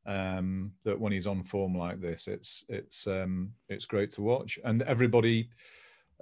Um, 0.06 0.72
that 0.84 1.00
when 1.00 1.12
he's 1.12 1.28
on 1.28 1.44
form 1.44 1.78
like 1.78 2.00
this, 2.00 2.28
it's 2.28 2.64
it's 2.70 3.08
um, 3.08 3.52
it's 3.68 3.86
great 3.86 4.10
to 4.12 4.22
watch, 4.22 4.58
and 4.64 4.82
everybody 4.84 5.50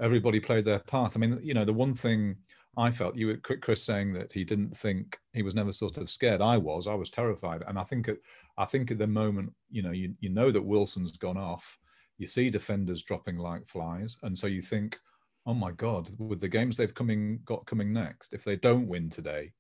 everybody 0.02 0.40
played 0.40 0.66
their 0.66 0.80
part. 0.80 1.16
I 1.16 1.20
mean, 1.20 1.40
you 1.42 1.54
know, 1.54 1.66
the 1.66 1.74
one 1.74 1.94
thing 1.94 2.36
I 2.78 2.92
felt 2.92 3.16
you 3.16 3.28
were 3.28 3.38
Chris 3.38 3.84
saying 3.84 4.14
that 4.14 4.32
he 4.32 4.44
didn't 4.44 4.76
think 4.76 5.18
he 5.34 5.44
was 5.44 5.56
never 5.56 5.72
sort 5.72 5.98
of 5.98 6.10
scared. 6.10 6.42
I 6.42 6.58
was. 6.58 6.88
I 6.88 6.94
was 6.94 7.10
terrified, 7.10 7.64
and 7.68 7.80
I 7.80 7.84
think 7.84 8.08
at 8.10 8.18
I 8.58 8.66
think 8.66 8.92
at 8.92 8.98
the 8.98 9.08
moment, 9.08 9.54
you 9.70 9.82
know, 9.82 9.92
you 9.92 10.14
you 10.20 10.30
know 10.30 10.52
that 10.52 10.62
Wilson's 10.62 11.18
gone 11.18 11.38
off. 11.38 11.78
You 12.18 12.28
see 12.28 12.50
defenders 12.50 13.04
dropping 13.04 13.38
like 13.38 13.68
flies, 13.68 14.18
and 14.24 14.38
so 14.38 14.48
you 14.48 14.62
think, 14.62 14.98
oh 15.46 15.54
my 15.54 15.72
God, 15.72 16.10
with 16.20 16.42
the 16.42 16.48
games 16.48 16.76
they've 16.76 16.94
coming 16.94 17.40
got 17.46 17.66
coming 17.66 17.94
next, 17.94 18.34
if 18.34 18.44
they 18.44 18.56
don't 18.56 18.88
win 18.88 19.10
today, 19.10 19.54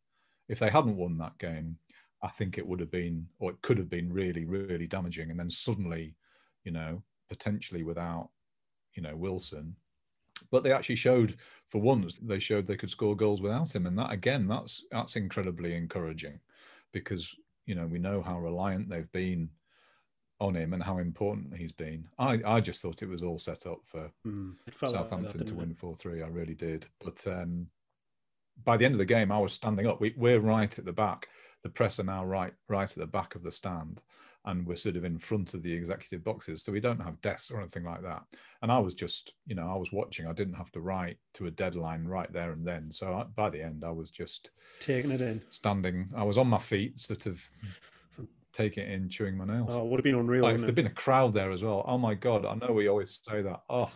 if 0.49 0.59
they 0.59 0.69
hadn't 0.69 0.97
won 0.97 1.17
that 1.17 1.37
game, 1.37 1.77
I 2.21 2.29
think 2.29 2.57
it 2.57 2.67
would 2.67 2.79
have 2.79 2.91
been, 2.91 3.27
or 3.39 3.51
it 3.51 3.61
could 3.61 3.77
have 3.77 3.89
been 3.89 4.11
really, 4.11 4.45
really 4.45 4.87
damaging. 4.87 5.31
And 5.31 5.39
then 5.39 5.49
suddenly, 5.49 6.15
you 6.63 6.71
know, 6.71 7.03
potentially 7.29 7.83
without, 7.83 8.29
you 8.93 9.03
know, 9.03 9.15
Wilson, 9.15 9.75
but 10.51 10.63
they 10.63 10.71
actually 10.71 10.95
showed 10.95 11.35
for 11.69 11.79
once 11.81 12.15
they 12.15 12.39
showed 12.39 12.65
they 12.65 12.77
could 12.77 12.89
score 12.89 13.15
goals 13.15 13.41
without 13.41 13.73
him 13.73 13.85
and 13.85 13.97
that 13.97 14.11
again 14.11 14.47
that's 14.47 14.83
that's 14.91 15.15
incredibly 15.15 15.75
encouraging 15.75 16.39
because 16.91 17.35
you 17.65 17.75
know 17.75 17.85
we 17.85 17.99
know 17.99 18.21
how 18.21 18.39
reliant 18.39 18.89
they've 18.89 19.11
been 19.11 19.49
on 20.39 20.55
him 20.55 20.73
and 20.73 20.83
how 20.83 20.97
important 20.97 21.55
he's 21.55 21.71
been. 21.71 22.07
I 22.19 22.41
i 22.45 22.59
just 22.59 22.81
thought 22.81 23.01
it 23.01 23.09
was 23.09 23.23
all 23.23 23.39
set 23.39 23.65
up 23.65 23.79
for 23.85 24.11
mm, 24.27 24.53
southampton 24.83 25.37
that, 25.37 25.47
to 25.47 25.55
win 25.55 25.73
4-3 25.73 26.23
i 26.23 26.27
really 26.27 26.53
did. 26.53 26.87
But 27.03 27.25
um 27.27 27.67
by 28.63 28.77
the 28.77 28.85
end 28.85 28.93
of 28.93 28.99
the 28.99 29.05
game 29.05 29.31
i 29.31 29.39
was 29.39 29.53
standing 29.53 29.87
up. 29.87 30.01
We, 30.01 30.13
we're 30.17 30.39
right 30.39 30.77
at 30.77 30.85
the 30.85 30.93
back. 30.93 31.27
The 31.63 31.69
press 31.69 31.99
are 31.99 32.03
now 32.03 32.25
right 32.25 32.53
right 32.67 32.89
at 32.89 32.97
the 32.97 33.07
back 33.07 33.35
of 33.35 33.43
the 33.43 33.51
stand 33.51 34.01
and 34.45 34.65
we're 34.65 34.75
sort 34.75 34.95
of 34.95 35.05
in 35.05 35.17
front 35.17 35.53
of 35.53 35.63
the 35.63 35.73
executive 35.73 36.23
boxes. 36.23 36.63
So 36.63 36.71
we 36.71 36.79
don't 36.79 37.01
have 37.01 37.19
desks 37.21 37.51
or 37.51 37.59
anything 37.59 37.83
like 37.83 38.03
that. 38.03 38.23
And 38.61 38.71
I 38.71 38.79
was 38.79 38.93
just, 38.93 39.33
you 39.45 39.55
know, 39.55 39.69
I 39.69 39.75
was 39.75 39.91
watching. 39.91 40.27
I 40.27 40.33
didn't 40.33 40.53
have 40.53 40.71
to 40.71 40.81
write 40.81 41.17
to 41.35 41.47
a 41.47 41.51
deadline 41.51 42.05
right 42.05 42.31
there 42.31 42.51
and 42.51 42.65
then. 42.65 42.91
So 42.91 43.13
I, 43.13 43.23
by 43.35 43.49
the 43.49 43.61
end, 43.61 43.83
I 43.85 43.91
was 43.91 44.11
just 44.11 44.51
taking 44.79 45.11
it 45.11 45.21
in, 45.21 45.41
standing. 45.49 46.09
I 46.15 46.23
was 46.23 46.37
on 46.37 46.47
my 46.47 46.59
feet, 46.59 46.99
sort 46.99 47.25
of 47.25 47.47
taking 48.53 48.83
it 48.83 48.91
in, 48.91 49.09
chewing 49.09 49.35
my 49.35 49.45
nails. 49.45 49.69
Oh, 49.71 49.85
it 49.85 49.89
would 49.89 49.99
have 49.99 50.05
been 50.05 50.15
unreal. 50.15 50.43
Like, 50.43 50.55
if 50.55 50.61
there'd 50.61 50.75
been 50.75 50.87
a 50.87 50.91
crowd 50.91 51.33
there 51.33 51.51
as 51.51 51.61
well. 51.61 51.83
Oh 51.85 51.97
my 51.97 52.13
god! 52.13 52.45
I 52.45 52.55
know 52.55 52.71
we 52.71 52.87
always 52.87 53.19
say 53.27 53.41
that. 53.41 53.63
Oh, 53.69 53.91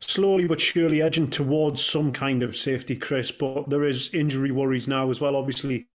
slowly 0.00 0.46
but 0.46 0.62
surely 0.62 1.02
edging 1.02 1.28
towards 1.28 1.84
some 1.84 2.10
kind 2.10 2.42
of 2.42 2.56
safety, 2.56 2.96
Chris. 2.96 3.30
But 3.30 3.68
there 3.68 3.84
is 3.84 4.14
injury 4.14 4.50
worries 4.50 4.88
now 4.88 5.10
as 5.10 5.20
well. 5.20 5.36
Obviously, 5.36 5.89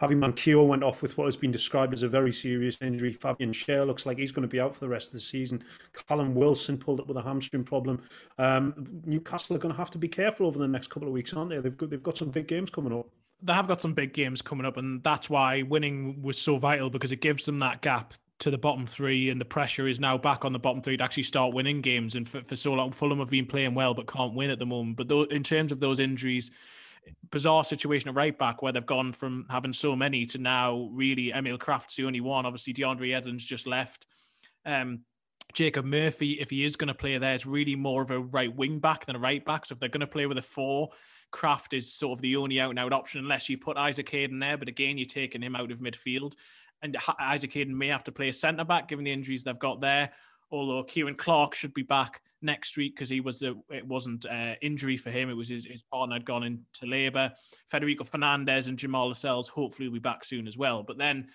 Javi 0.00 0.16
Manquillo 0.16 0.66
went 0.66 0.82
off 0.82 1.02
with 1.02 1.18
what 1.18 1.26
has 1.26 1.36
been 1.36 1.52
described 1.52 1.92
as 1.92 2.02
a 2.02 2.08
very 2.08 2.32
serious 2.32 2.78
injury. 2.80 3.12
Fabian 3.12 3.52
Schär 3.52 3.86
looks 3.86 4.06
like 4.06 4.18
he's 4.18 4.32
going 4.32 4.42
to 4.42 4.48
be 4.48 4.58
out 4.60 4.72
for 4.72 4.80
the 4.80 4.88
rest 4.88 5.08
of 5.08 5.12
the 5.12 5.20
season. 5.20 5.62
Callum 6.08 6.34
Wilson 6.34 6.78
pulled 6.78 7.00
up 7.00 7.06
with 7.06 7.18
a 7.18 7.22
hamstring 7.22 7.64
problem. 7.64 8.00
Um, 8.38 9.02
Newcastle 9.04 9.56
are 9.56 9.58
going 9.58 9.74
to 9.74 9.78
have 9.78 9.90
to 9.90 9.98
be 9.98 10.08
careful 10.08 10.46
over 10.46 10.58
the 10.58 10.68
next 10.68 10.88
couple 10.88 11.06
of 11.06 11.12
weeks, 11.12 11.34
aren't 11.34 11.50
they? 11.50 11.58
They've 11.58 11.76
got, 11.76 11.90
they've 11.90 12.02
got 12.02 12.16
some 12.16 12.30
big 12.30 12.48
games 12.48 12.70
coming 12.70 12.98
up. 12.98 13.08
They 13.42 13.52
have 13.52 13.68
got 13.68 13.80
some 13.82 13.92
big 13.92 14.14
games 14.14 14.40
coming 14.40 14.66
up, 14.66 14.76
and 14.78 15.02
that's 15.02 15.28
why 15.28 15.62
winning 15.62 16.22
was 16.22 16.38
so 16.38 16.56
vital 16.56 16.90
because 16.90 17.12
it 17.12 17.20
gives 17.20 17.44
them 17.44 17.58
that 17.58 17.82
gap 17.82 18.14
to 18.40 18.50
the 18.50 18.58
bottom 18.58 18.86
three, 18.86 19.28
and 19.28 19.38
the 19.38 19.44
pressure 19.44 19.86
is 19.86 20.00
now 20.00 20.16
back 20.16 20.46
on 20.46 20.52
the 20.54 20.58
bottom 20.58 20.80
three 20.80 20.96
to 20.96 21.04
actually 21.04 21.22
start 21.24 21.54
winning 21.54 21.82
games. 21.82 22.14
And 22.14 22.26
for, 22.26 22.42
for 22.42 22.56
so 22.56 22.72
long, 22.72 22.90
Fulham 22.92 23.18
have 23.18 23.30
been 23.30 23.46
playing 23.46 23.74
well 23.74 23.92
but 23.92 24.06
can't 24.06 24.34
win 24.34 24.50
at 24.50 24.58
the 24.58 24.66
moment. 24.66 24.96
But 24.96 25.08
though, 25.08 25.22
in 25.24 25.42
terms 25.42 25.72
of 25.72 25.80
those 25.80 25.98
injuries, 25.98 26.50
bizarre 27.30 27.64
situation 27.64 28.08
at 28.08 28.14
right 28.14 28.36
back 28.36 28.62
where 28.62 28.72
they've 28.72 28.84
gone 28.84 29.12
from 29.12 29.46
having 29.50 29.72
so 29.72 29.94
many 29.94 30.26
to 30.26 30.38
now 30.38 30.88
really 30.92 31.32
Emil 31.32 31.58
Krafth's 31.58 31.96
the 31.96 32.04
only 32.04 32.20
one. 32.20 32.46
Obviously, 32.46 32.72
DeAndre 32.72 33.10
Yedlin's 33.10 33.44
just 33.44 33.66
left. 33.66 34.06
Um, 34.64 35.00
Jacob 35.52 35.84
Murphy, 35.84 36.32
if 36.40 36.50
he 36.50 36.64
is 36.64 36.76
going 36.76 36.88
to 36.88 36.94
play 36.94 37.18
there, 37.18 37.34
is 37.34 37.46
really 37.46 37.74
more 37.74 38.02
of 38.02 38.10
a 38.10 38.20
right 38.20 38.54
wing 38.54 38.78
back 38.78 39.06
than 39.06 39.16
a 39.16 39.20
right 39.20 39.44
back. 39.44 39.66
So 39.66 39.72
if 39.72 39.80
they're 39.80 39.88
going 39.88 40.00
to 40.00 40.06
play 40.06 40.26
with 40.26 40.38
a 40.38 40.42
four, 40.42 40.90
Krafth 41.32 41.72
is 41.72 41.92
sort 41.92 42.18
of 42.18 42.22
the 42.22 42.36
only 42.36 42.60
out 42.60 42.70
and 42.70 42.78
out 42.78 42.92
option 42.92 43.20
unless 43.20 43.48
you 43.48 43.58
put 43.58 43.76
Isaac 43.76 44.08
Hayden 44.10 44.38
there. 44.38 44.56
But 44.56 44.68
again, 44.68 44.98
you're 44.98 45.06
taking 45.06 45.42
him 45.42 45.56
out 45.56 45.72
of 45.72 45.80
midfield. 45.80 46.34
And 46.82 46.96
Isaac 47.18 47.52
Hayden 47.52 47.76
may 47.76 47.88
have 47.88 48.04
to 48.04 48.12
play 48.12 48.28
a 48.28 48.32
centre 48.32 48.64
back 48.64 48.88
given 48.88 49.04
the 49.04 49.12
injuries 49.12 49.44
they've 49.44 49.58
got 49.58 49.80
there. 49.80 50.10
Although 50.50 50.84
Ciaran 50.84 51.14
Clark 51.14 51.54
should 51.54 51.74
be 51.74 51.82
back 51.82 52.20
next 52.42 52.76
week 52.76 52.94
because 52.94 53.08
he 53.08 53.20
was 53.20 53.38
the 53.38 53.60
it 53.70 53.86
wasn't 53.86 54.26
uh, 54.26 54.54
injury 54.62 54.96
for 54.96 55.10
him. 55.10 55.30
It 55.30 55.34
was 55.34 55.48
his, 55.48 55.64
his 55.64 55.82
partner 55.82 56.16
had 56.16 56.24
gone 56.24 56.42
into 56.42 56.86
labour. 56.86 57.32
Federico 57.66 58.04
Fernandez 58.04 58.66
and 58.66 58.78
Jamal 58.78 59.08
Lascelles 59.08 59.48
hopefully 59.48 59.88
will 59.88 59.94
be 59.94 60.00
back 60.00 60.24
soon 60.24 60.46
as 60.46 60.56
well. 60.56 60.82
But 60.82 60.98
then 60.98 61.28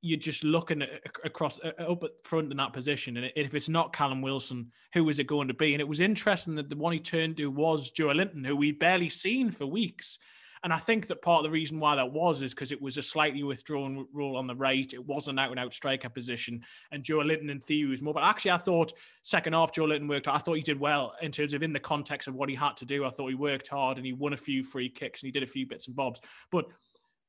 you're 0.00 0.18
just 0.18 0.44
looking 0.44 0.82
at, 0.82 0.90
across 1.24 1.58
up 1.64 2.04
at 2.04 2.10
front 2.24 2.50
in 2.50 2.56
that 2.56 2.72
position, 2.72 3.16
and 3.16 3.32
if 3.34 3.54
it's 3.54 3.68
not 3.68 3.92
Callum 3.92 4.22
Wilson, 4.22 4.70
who 4.94 5.08
is 5.08 5.18
it 5.18 5.26
going 5.26 5.48
to 5.48 5.54
be? 5.54 5.74
And 5.74 5.80
it 5.80 5.88
was 5.88 6.00
interesting 6.00 6.54
that 6.54 6.70
the 6.70 6.76
one 6.76 6.92
he 6.92 7.00
turned 7.00 7.36
to 7.38 7.50
was 7.50 7.92
Joelinton 7.92 8.46
who 8.46 8.54
we'd 8.54 8.78
barely 8.78 9.08
seen 9.08 9.50
for 9.50 9.66
weeks. 9.66 10.18
And 10.62 10.72
I 10.72 10.76
think 10.76 11.06
that 11.06 11.22
part 11.22 11.38
of 11.38 11.44
the 11.44 11.50
reason 11.50 11.80
why 11.80 11.96
that 11.96 12.12
was 12.12 12.42
is 12.42 12.54
because 12.54 12.72
it 12.72 12.80
was 12.80 12.96
a 12.96 13.02
slightly 13.02 13.42
withdrawn 13.42 14.06
role 14.12 14.36
on 14.36 14.46
the 14.46 14.54
right. 14.54 14.92
It 14.92 15.04
was 15.04 15.28
an 15.28 15.38
out 15.38 15.50
and 15.50 15.60
out 15.60 15.74
striker 15.74 16.08
position. 16.08 16.62
And 16.92 17.02
Joelinton 17.02 17.50
in 17.50 17.60
theory 17.60 17.90
was 17.90 18.02
more. 18.02 18.14
But 18.14 18.24
actually, 18.24 18.52
I 18.52 18.58
thought 18.58 18.92
second 19.22 19.52
half 19.52 19.72
Joelinton 19.72 20.08
worked. 20.08 20.28
I 20.28 20.38
thought 20.38 20.54
he 20.54 20.62
did 20.62 20.80
well 20.80 21.14
in 21.22 21.32
terms 21.32 21.52
of 21.54 21.62
in 21.62 21.72
the 21.72 21.80
context 21.80 22.28
of 22.28 22.34
what 22.34 22.48
he 22.48 22.54
had 22.54 22.76
to 22.78 22.84
do. 22.84 23.04
I 23.04 23.10
thought 23.10 23.28
he 23.28 23.34
worked 23.34 23.68
hard 23.68 23.96
and 23.96 24.06
he 24.06 24.12
won 24.12 24.32
a 24.32 24.36
few 24.36 24.62
free 24.62 24.88
kicks 24.88 25.22
and 25.22 25.28
he 25.28 25.32
did 25.32 25.42
a 25.42 25.46
few 25.46 25.66
bits 25.66 25.86
and 25.86 25.96
bobs. 25.96 26.20
But 26.50 26.66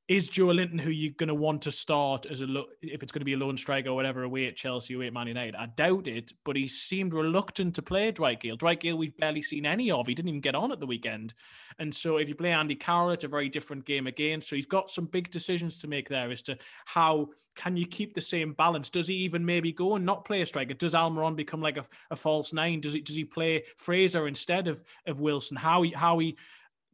is 0.10 0.28
Joelinton 0.28 0.82
who 0.82 0.90
you're 0.90 1.14
going 1.14 1.28
to 1.28 1.36
want 1.36 1.62
to 1.62 1.72
start 1.72 2.26
as 2.26 2.42
a 2.42 2.48
lo- 2.48 2.66
if 2.82 3.04
it's 3.04 3.12
going 3.12 3.22
to 3.22 3.26
be 3.26 3.34
a 3.34 3.38
lone 3.38 3.56
striker 3.56 3.90
or 3.90 3.96
whatever 3.96 4.24
away 4.24 4.48
at 4.48 4.56
Chelsea 4.56 4.96
away 4.96 5.06
at 5.06 5.14
Man 5.14 5.28
United? 5.28 5.56
I 5.56 5.68
doubt 5.68 6.08
it, 6.08 6.34
but 6.44 6.56
he 6.56 6.68
seemed 6.68 7.14
reluctant 7.14 7.76
to 7.76 7.84
play 7.84 8.12
Dwight 8.12 8.40
Gayle. 8.40 8.58
Dwight 8.58 8.80
Gayle 8.80 8.98
we've 8.98 9.16
barely 9.18 9.44
seen 9.44 9.68
any 9.68 9.92
of. 9.92 10.08
He 10.08 10.16
didn't 10.16 10.30
even 10.30 10.42
get 10.42 10.56
on 10.56 10.72
at 10.72 10.80
the 10.80 10.88
weekend, 10.88 11.36
and 11.78 11.94
so 11.94 12.18
if 12.18 12.28
you 12.28 12.34
play 12.34 12.52
Andy 12.52 12.76
Carroll, 12.76 13.12
it's 13.12 13.24
a 13.24 13.28
very 13.28 13.50
different 13.50 13.86
game 13.86 14.08
again. 14.08 14.42
So 14.42 14.56
he's 14.56 14.66
got 14.66 14.90
some 14.90 15.06
big 15.06 15.30
decisions 15.30 15.80
to 15.82 15.88
make 15.88 16.10
there 16.10 16.32
as 16.32 16.42
to 16.44 16.58
how 16.86 17.30
can 17.56 17.78
you 17.78 17.86
keep 17.86 18.16
the 18.16 18.22
same 18.22 18.54
balance? 18.54 18.90
Does 18.90 19.08
he 19.08 19.16
even 19.16 19.46
maybe 19.46 19.72
go 19.72 19.96
and 19.96 20.06
not 20.06 20.26
play 20.26 20.42
a 20.42 20.46
striker? 20.46 20.74
Does 20.74 20.94
Almiron 20.94 21.36
become 21.36 21.62
like 21.62 21.78
a, 21.78 21.84
a 22.10 22.16
false 22.16 22.52
nine? 22.52 22.80
Does 22.80 22.94
he 22.94 23.02
does 23.02 23.16
he 23.16 23.26
play 23.26 23.64
Fraser 23.76 24.28
instead 24.28 24.68
of 24.68 24.82
of 25.06 25.20
Wilson? 25.20 25.58
How 25.58 25.84
he 25.84 25.92
how 25.92 26.18
he 26.18 26.38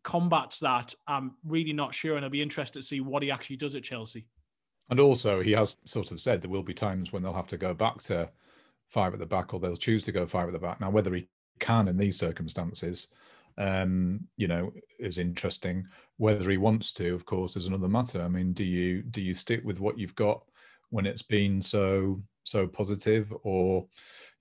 combats 0.05 0.59
that, 0.59 0.93
I'm 1.07 1.33
really 1.43 1.73
not 1.73 1.93
sure, 1.93 2.15
and 2.15 2.23
I'll 2.23 2.31
be 2.31 2.41
interested 2.41 2.79
to 2.79 2.85
see 2.85 3.01
what 3.01 3.23
he 3.23 3.31
actually 3.31 3.57
does 3.57 3.75
at 3.75 3.83
Chelsea. 3.83 4.27
And 4.89 4.99
also, 4.99 5.41
he 5.41 5.51
has 5.53 5.77
sort 5.85 6.11
of 6.11 6.21
said 6.21 6.41
there 6.41 6.49
will 6.49 6.63
be 6.63 6.75
times 6.75 7.11
when 7.11 7.23
they'll 7.23 7.33
have 7.33 7.47
to 7.47 7.57
go 7.57 7.73
back 7.73 7.97
to 8.03 8.29
five 8.87 9.13
at 9.13 9.19
the 9.19 9.25
back, 9.25 9.53
or 9.53 9.59
they'll 9.59 9.75
choose 9.75 10.03
to 10.05 10.11
go 10.11 10.27
five 10.27 10.47
at 10.47 10.53
the 10.53 10.59
back. 10.59 10.79
Now, 10.79 10.91
whether 10.91 11.13
he 11.13 11.27
can 11.59 11.87
in 11.87 11.97
these 11.97 12.19
circumstances, 12.19 13.07
um, 13.57 14.21
you 14.37 14.47
know, 14.47 14.71
is 14.99 15.17
interesting. 15.17 15.87
Whether 16.17 16.51
he 16.51 16.57
wants 16.57 16.93
to, 16.93 17.15
of 17.15 17.25
course, 17.25 17.55
is 17.55 17.65
another 17.65 17.87
matter. 17.87 18.21
I 18.21 18.27
mean, 18.27 18.53
do 18.53 18.63
you 18.63 19.01
do 19.01 19.21
you 19.21 19.33
stick 19.33 19.61
with 19.65 19.79
what 19.79 19.97
you've 19.97 20.15
got 20.15 20.43
when 20.89 21.07
it's 21.07 21.23
been 21.23 21.63
so 21.63 22.21
so 22.43 22.67
positive, 22.67 23.33
or 23.41 23.87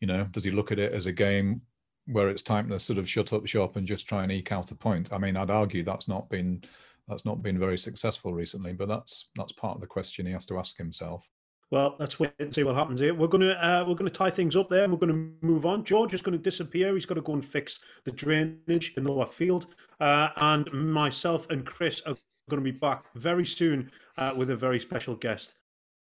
you 0.01 0.07
know, 0.07 0.25
does 0.31 0.45
he 0.45 0.51
look 0.51 0.73
at 0.73 0.79
it 0.79 0.93
as 0.93 1.07
a 1.07 1.13
game 1.13 1.63
where 2.07 2.29
it's 2.29 2.43
time 2.43 2.69
to 2.69 2.79
sort 2.79 2.99
of 2.99 3.09
shut 3.09 3.33
up 3.33 3.47
shop 3.47 3.77
and 3.77 3.87
just 3.87 4.07
try 4.07 4.23
and 4.23 4.33
eke 4.33 4.53
out 4.53 4.71
a 4.71 4.75
point. 4.75 5.13
I 5.13 5.19
mean, 5.19 5.37
I'd 5.37 5.51
argue 5.51 5.83
that's 5.83 6.09
not 6.09 6.29
been 6.29 6.63
that's 7.09 7.25
not 7.25 7.43
been 7.43 7.59
very 7.59 7.79
successful 7.79 8.33
recently. 8.33 8.73
But 8.73 8.89
that's 8.89 9.29
that's 9.37 9.53
part 9.53 9.77
of 9.77 9.81
the 9.81 9.87
question 9.87 10.27
he 10.27 10.33
has 10.33 10.47
to 10.47 10.59
ask 10.59 10.77
himself. 10.77 11.29
Well, 11.71 11.97
let's 11.99 12.21
wait 12.21 12.33
and 12.39 12.55
see 12.55 12.63
what 12.63 12.77
happens 12.77 13.01
here. 13.01 13.15
We're 13.15 13.29
gonna 13.29 13.53
uh, 13.53 13.85
we're 13.87 13.95
gonna 13.95 14.11
tie 14.11 14.31
things 14.31 14.57
up 14.57 14.69
there. 14.69 14.85
and 14.85 14.93
We're 14.93 14.99
gonna 14.99 15.31
move 15.41 15.67
on. 15.67 15.85
George 15.85 16.15
is 16.15 16.23
gonna 16.23 16.39
disappear. 16.39 16.95
He's 16.95 17.07
got 17.07 17.15
to 17.15 17.23
go 17.23 17.33
and 17.33 17.45
fix 17.45 17.81
the 18.05 18.13
drainage 18.13 18.93
in 18.97 19.05
the 19.05 19.13
lower 19.13 19.27
field. 19.27 19.67
Uh, 19.99 20.29
and 20.37 20.71
myself 20.73 21.49
and 21.51 21.65
Chris 21.67 22.01
are 22.03 22.17
going 22.51 22.63
to 22.63 22.73
be 22.73 22.79
back 22.79 23.05
very 23.15 23.47
soon 23.47 23.91
uh, 24.19 24.33
with 24.37 24.51
a 24.51 24.57
very 24.57 24.79
special 24.79 25.15
guest. 25.15 25.57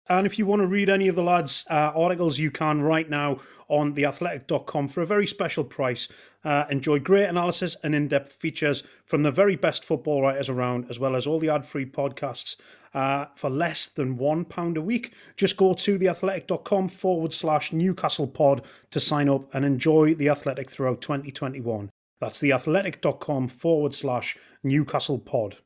And 0.09 0.27
if 0.27 0.39
you 0.39 0.47
want 0.47 0.63
to 0.63 0.67
read 0.67 0.89
any 0.89 1.09
of 1.09 1.17
the 1.17 1.23
lads' 1.23 1.65
uh, 1.71 1.93
articles, 1.95 2.39
you 2.39 2.51
can 2.51 2.81
right 2.81 3.09
now 3.09 3.39
on 3.69 3.95
theathletic.com 3.95 4.89
for 4.89 5.03
a 5.03 5.07
very 5.07 5.27
special 5.27 5.65
price. 5.65 6.09
Uh, 6.43 6.65
enjoy 6.71 6.99
great 6.99 7.27
analysis 7.27 7.77
and 7.83 7.95
in 7.95 8.09
depth 8.09 8.33
features 8.33 8.83
from 9.05 9.23
the 9.23 9.31
very 9.31 9.55
best 9.55 9.85
football 9.85 10.23
writers 10.23 10.49
around, 10.49 10.87
as 10.89 10.99
well 10.99 11.15
as 11.15 11.27
all 11.27 11.39
the 11.39 11.51
ad 11.51 11.67
free 11.67 11.85
podcasts 11.85 12.57
uh, 12.95 13.27
for 13.37 13.51
less 13.51 13.87
than 13.87 14.17
£1 14.17 14.77
a 14.77 14.81
week. 14.81 15.13
Just 15.37 15.57
go 15.59 15.75
to 15.75 15.99
theathletic.com 15.99 16.89
forward 16.89 17.35
slash 17.35 17.73
Newcastle 17.73 18.27
pod 18.27 18.63
to 18.91 19.01
sign 19.01 19.29
up 19.29 19.55
and 19.55 19.65
enjoy 19.65 20.15
The 20.15 20.31
Athletic 20.31 20.71
throughout 20.71 21.03
2021. 21.03 21.91
That's 22.21 22.41
theathletic.com 22.41 23.49
forward 23.49 23.95
slash 23.95 24.37
Newcastle 24.63 25.19
pod. 25.19 25.59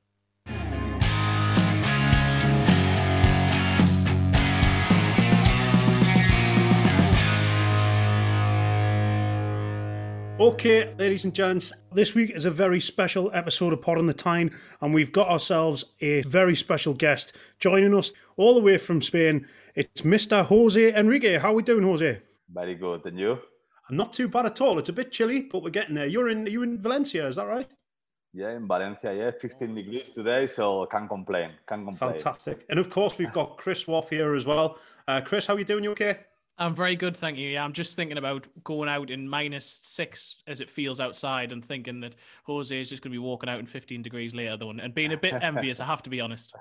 Okay, 10.41 10.93
ladies 10.99 11.25
and 11.25 11.35
gents, 11.35 11.73
this 11.93 12.15
week 12.15 12.31
is 12.31 12.47
a 12.47 12.51
very 12.51 12.81
special 12.81 13.31
episode 13.35 13.73
of 13.75 13.83
Pod 13.83 13.99
on 13.99 14.07
the 14.07 14.15
Tyne, 14.15 14.51
and 14.81 14.95
we've 14.95 15.13
got 15.13 15.29
ourselves 15.29 15.85
a 16.01 16.23
very 16.23 16.57
special 16.57 16.95
guest 16.95 17.37
joining 17.59 17.95
us 17.95 18.13
all 18.37 18.55
the 18.55 18.61
way 18.61 18.79
from 18.79 19.03
Spain. 19.03 19.47
It's 19.75 20.01
Mr. 20.01 20.45
Jose 20.45 20.95
Enrique. 20.95 21.39
How 21.39 21.53
are 21.53 21.55
we 21.55 21.63
doing, 21.63 21.85
Jose? 21.85 22.21
Very 22.49 22.75
good. 22.75 23.05
And 23.05 23.19
you? 23.19 23.39
I'm 23.89 23.97
not 23.97 24.13
too 24.13 24.27
bad 24.27 24.47
at 24.47 24.61
all. 24.63 24.79
It's 24.79 24.89
a 24.89 24.93
bit 24.93 25.13
chilly, 25.13 25.43
but 25.43 25.63
we're 25.63 25.71
getting 25.71 25.95
there. 25.95 26.07
You're 26.07 26.29
in 26.29 26.47
you 26.47 26.63
in 26.63 26.81
Valencia, 26.81 27.29
is 27.29 27.37
that 27.37 27.47
right? 27.47 27.69
Yeah, 28.33 28.57
in 28.57 28.67
Valencia, 28.67 29.15
yeah, 29.15 29.31
15 29.39 29.75
degrees 29.75 30.09
today, 30.11 30.47
so 30.47 30.87
can't 30.87 31.09
complain. 31.09 31.51
Can't 31.69 31.85
complain. 31.85 32.13
Fantastic. 32.13 32.65
And 32.71 32.79
of 32.81 32.89
course, 32.89 33.19
we've 33.19 33.33
got 33.33 33.59
Chris 33.59 33.87
Waugh 33.87 34.07
here 34.09 34.35
as 34.35 34.47
well. 34.47 34.79
Uh, 35.07 35.21
Chris, 35.21 35.47
how 35.47 35.55
are 35.55 35.59
you 35.59 35.67
doing? 35.67 35.85
You 35.85 35.91
okay? 35.91 36.21
I'm 36.63 36.75
very 36.77 36.95
good, 36.95 37.17
thank 37.17 37.39
you. 37.39 37.49
Yeah, 37.49 37.65
I'm 37.65 37.73
just 37.73 37.97
thinking 37.97 38.19
about 38.19 38.47
going 38.63 38.89
out 38.89 39.11
in 39.11 39.29
minus 39.29 39.81
six 39.83 40.43
as 40.47 40.61
it 40.61 40.71
feels 40.71 41.01
outside 41.01 41.51
and 41.51 41.65
thinking 41.65 42.01
that 42.01 42.15
Jose 42.45 42.81
is 42.81 42.89
just 42.89 43.03
going 43.03 43.11
to 43.11 43.15
be 43.15 43.19
walking 43.19 43.49
out 43.49 43.59
in 43.59 43.67
15 43.67 44.01
degrees 44.01 44.33
later, 44.33 44.57
though, 44.57 44.71
and 44.71 44.95
being 44.95 45.13
a 45.13 45.17
bit 45.17 45.35
envious, 45.43 45.81
I 45.81 45.87
have 45.87 46.05
to 46.05 46.11
be 46.11 46.21
honest. 46.21 46.55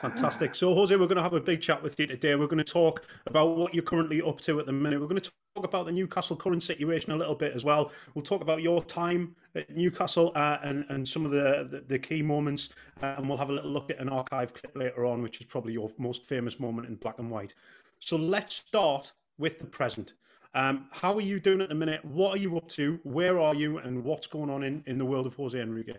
Fantastic. 0.00 0.54
So, 0.54 0.72
Jose, 0.72 0.94
we're 0.94 1.06
going 1.06 1.16
to 1.16 1.22
have 1.22 1.32
a 1.32 1.40
big 1.40 1.60
chat 1.60 1.82
with 1.82 1.98
you 1.98 2.06
today. 2.06 2.36
We're 2.36 2.46
going 2.46 2.58
to 2.58 2.72
talk 2.72 3.04
about 3.26 3.56
what 3.56 3.74
you're 3.74 3.82
currently 3.82 4.22
up 4.22 4.40
to 4.42 4.60
at 4.60 4.66
the 4.66 4.72
minute. 4.72 5.00
We're 5.00 5.08
going 5.08 5.20
to 5.20 5.32
talk 5.56 5.64
about 5.64 5.86
the 5.86 5.92
Newcastle 5.92 6.36
current 6.36 6.62
situation 6.62 7.10
a 7.10 7.16
little 7.16 7.34
bit 7.34 7.54
as 7.54 7.64
well. 7.64 7.90
We'll 8.14 8.22
talk 8.22 8.40
about 8.40 8.62
your 8.62 8.84
time 8.84 9.34
at 9.56 9.68
Newcastle 9.68 10.30
uh, 10.36 10.58
and, 10.62 10.84
and 10.90 11.08
some 11.08 11.24
of 11.24 11.32
the, 11.32 11.66
the, 11.68 11.80
the 11.88 11.98
key 11.98 12.22
moments, 12.22 12.68
uh, 13.02 13.14
and 13.16 13.28
we'll 13.28 13.38
have 13.38 13.50
a 13.50 13.54
little 13.54 13.70
look 13.70 13.90
at 13.90 13.98
an 13.98 14.08
archive 14.08 14.54
clip 14.54 14.76
later 14.76 15.04
on, 15.04 15.22
which 15.22 15.40
is 15.40 15.46
probably 15.46 15.72
your 15.72 15.90
most 15.98 16.24
famous 16.24 16.60
moment 16.60 16.86
in 16.86 16.94
black 16.94 17.18
and 17.18 17.28
white. 17.32 17.54
So 18.00 18.16
let's 18.16 18.54
start 18.54 19.12
with 19.38 19.58
the 19.58 19.66
present. 19.66 20.14
Um, 20.54 20.86
how 20.90 21.14
are 21.14 21.20
you 21.20 21.40
doing 21.40 21.60
at 21.60 21.68
the 21.68 21.74
minute? 21.74 22.04
What 22.04 22.34
are 22.34 22.38
you 22.38 22.56
up 22.56 22.68
to? 22.70 22.98
Where 23.02 23.38
are 23.38 23.54
you? 23.54 23.78
And 23.78 24.02
what's 24.04 24.26
going 24.26 24.50
on 24.50 24.62
in, 24.62 24.82
in 24.86 24.98
the 24.98 25.04
world 25.04 25.26
of 25.26 25.34
Jose 25.34 25.60
Enrique? 25.60 25.94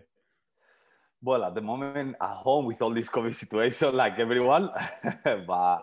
Well, 1.22 1.44
at 1.44 1.54
the 1.54 1.60
moment, 1.60 2.16
at 2.20 2.28
home 2.28 2.64
with 2.64 2.80
all 2.80 2.92
this 2.92 3.08
COVID 3.08 3.34
situation, 3.34 3.94
like 3.94 4.18
everyone, 4.18 4.70
but 5.24 5.82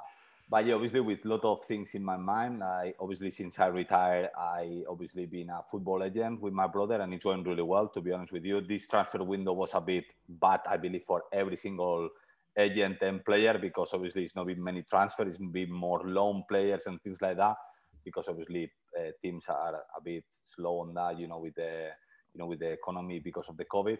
but 0.50 0.66
yeah, 0.66 0.76
obviously 0.76 1.02
with 1.02 1.26
a 1.26 1.28
lot 1.28 1.44
of 1.44 1.66
things 1.66 1.94
in 1.94 2.04
my 2.04 2.18
mind. 2.18 2.64
I 2.64 2.94
obviously 3.00 3.32
since 3.32 3.60
I 3.60 3.68
retired, 3.68 4.30
I 4.36 4.84
obviously 4.90 5.26
been 5.26 5.50
a 5.50 5.62
football 5.70 6.04
agent 6.04 6.42
with 6.42 6.54
my 6.54 6.68
brother, 6.68 6.96
and 7.02 7.14
it's 7.14 7.24
going 7.24 7.44
really 7.44 7.64
well. 7.64 7.88
To 7.90 8.02
be 8.02 8.12
honest 8.12 8.32
with 8.32 8.46
you, 8.46 8.62
this 8.62 8.88
transfer 8.88 9.24
window 9.24 9.54
was 9.54 9.72
a 9.74 9.82
bit 9.82 10.06
bad, 10.28 10.62
I 10.68 10.78
believe, 10.78 11.04
for 11.06 11.24
every 11.32 11.58
single 11.58 12.10
agent 12.58 12.98
and 13.02 13.24
player 13.24 13.58
because 13.60 13.92
obviously 13.94 14.24
it's 14.24 14.36
not 14.36 14.48
been 14.48 14.64
many 14.64 14.84
transfers, 14.84 15.28
it's 15.28 15.52
been 15.52 15.72
more 15.72 16.02
loan 16.06 16.44
players 16.50 16.88
and 16.88 17.02
things 17.02 17.22
like 17.22 17.38
that 17.38 17.56
because 18.04 18.28
obviously 18.28 18.72
uh, 18.98 19.12
teams 19.22 19.46
are 19.50 19.76
a 19.76 20.02
bit 20.04 20.24
slow 20.46 20.80
on 20.80 20.94
that, 20.94 21.20
you 21.20 21.28
know, 21.28 21.40
with 21.40 21.56
the 21.56 21.90
you 22.34 22.40
know 22.40 22.48
with 22.48 22.60
the 22.60 22.72
economy 22.72 23.20
because 23.20 23.48
of 23.50 23.58
the 23.58 23.66
COVID. 23.66 23.98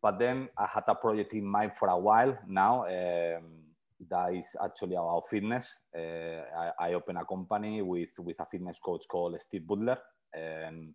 But 0.00 0.18
then 0.18 0.48
I 0.56 0.66
had 0.72 0.84
a 0.86 0.94
project 0.94 1.32
in 1.32 1.44
mind 1.44 1.72
for 1.76 1.88
a 1.88 1.98
while 1.98 2.38
now. 2.46 2.84
Um, 2.84 3.64
that 4.08 4.32
is 4.32 4.54
actually 4.62 4.94
about 4.94 5.24
fitness. 5.28 5.66
Uh, 5.96 6.42
I, 6.56 6.88
I 6.88 6.92
opened 6.94 7.18
a 7.18 7.24
company 7.24 7.82
with 7.82 8.10
with 8.18 8.38
a 8.38 8.46
fitness 8.50 8.78
coach 8.78 9.04
called 9.08 9.40
Steve 9.40 9.66
Butler, 9.66 9.98
and 10.34 10.94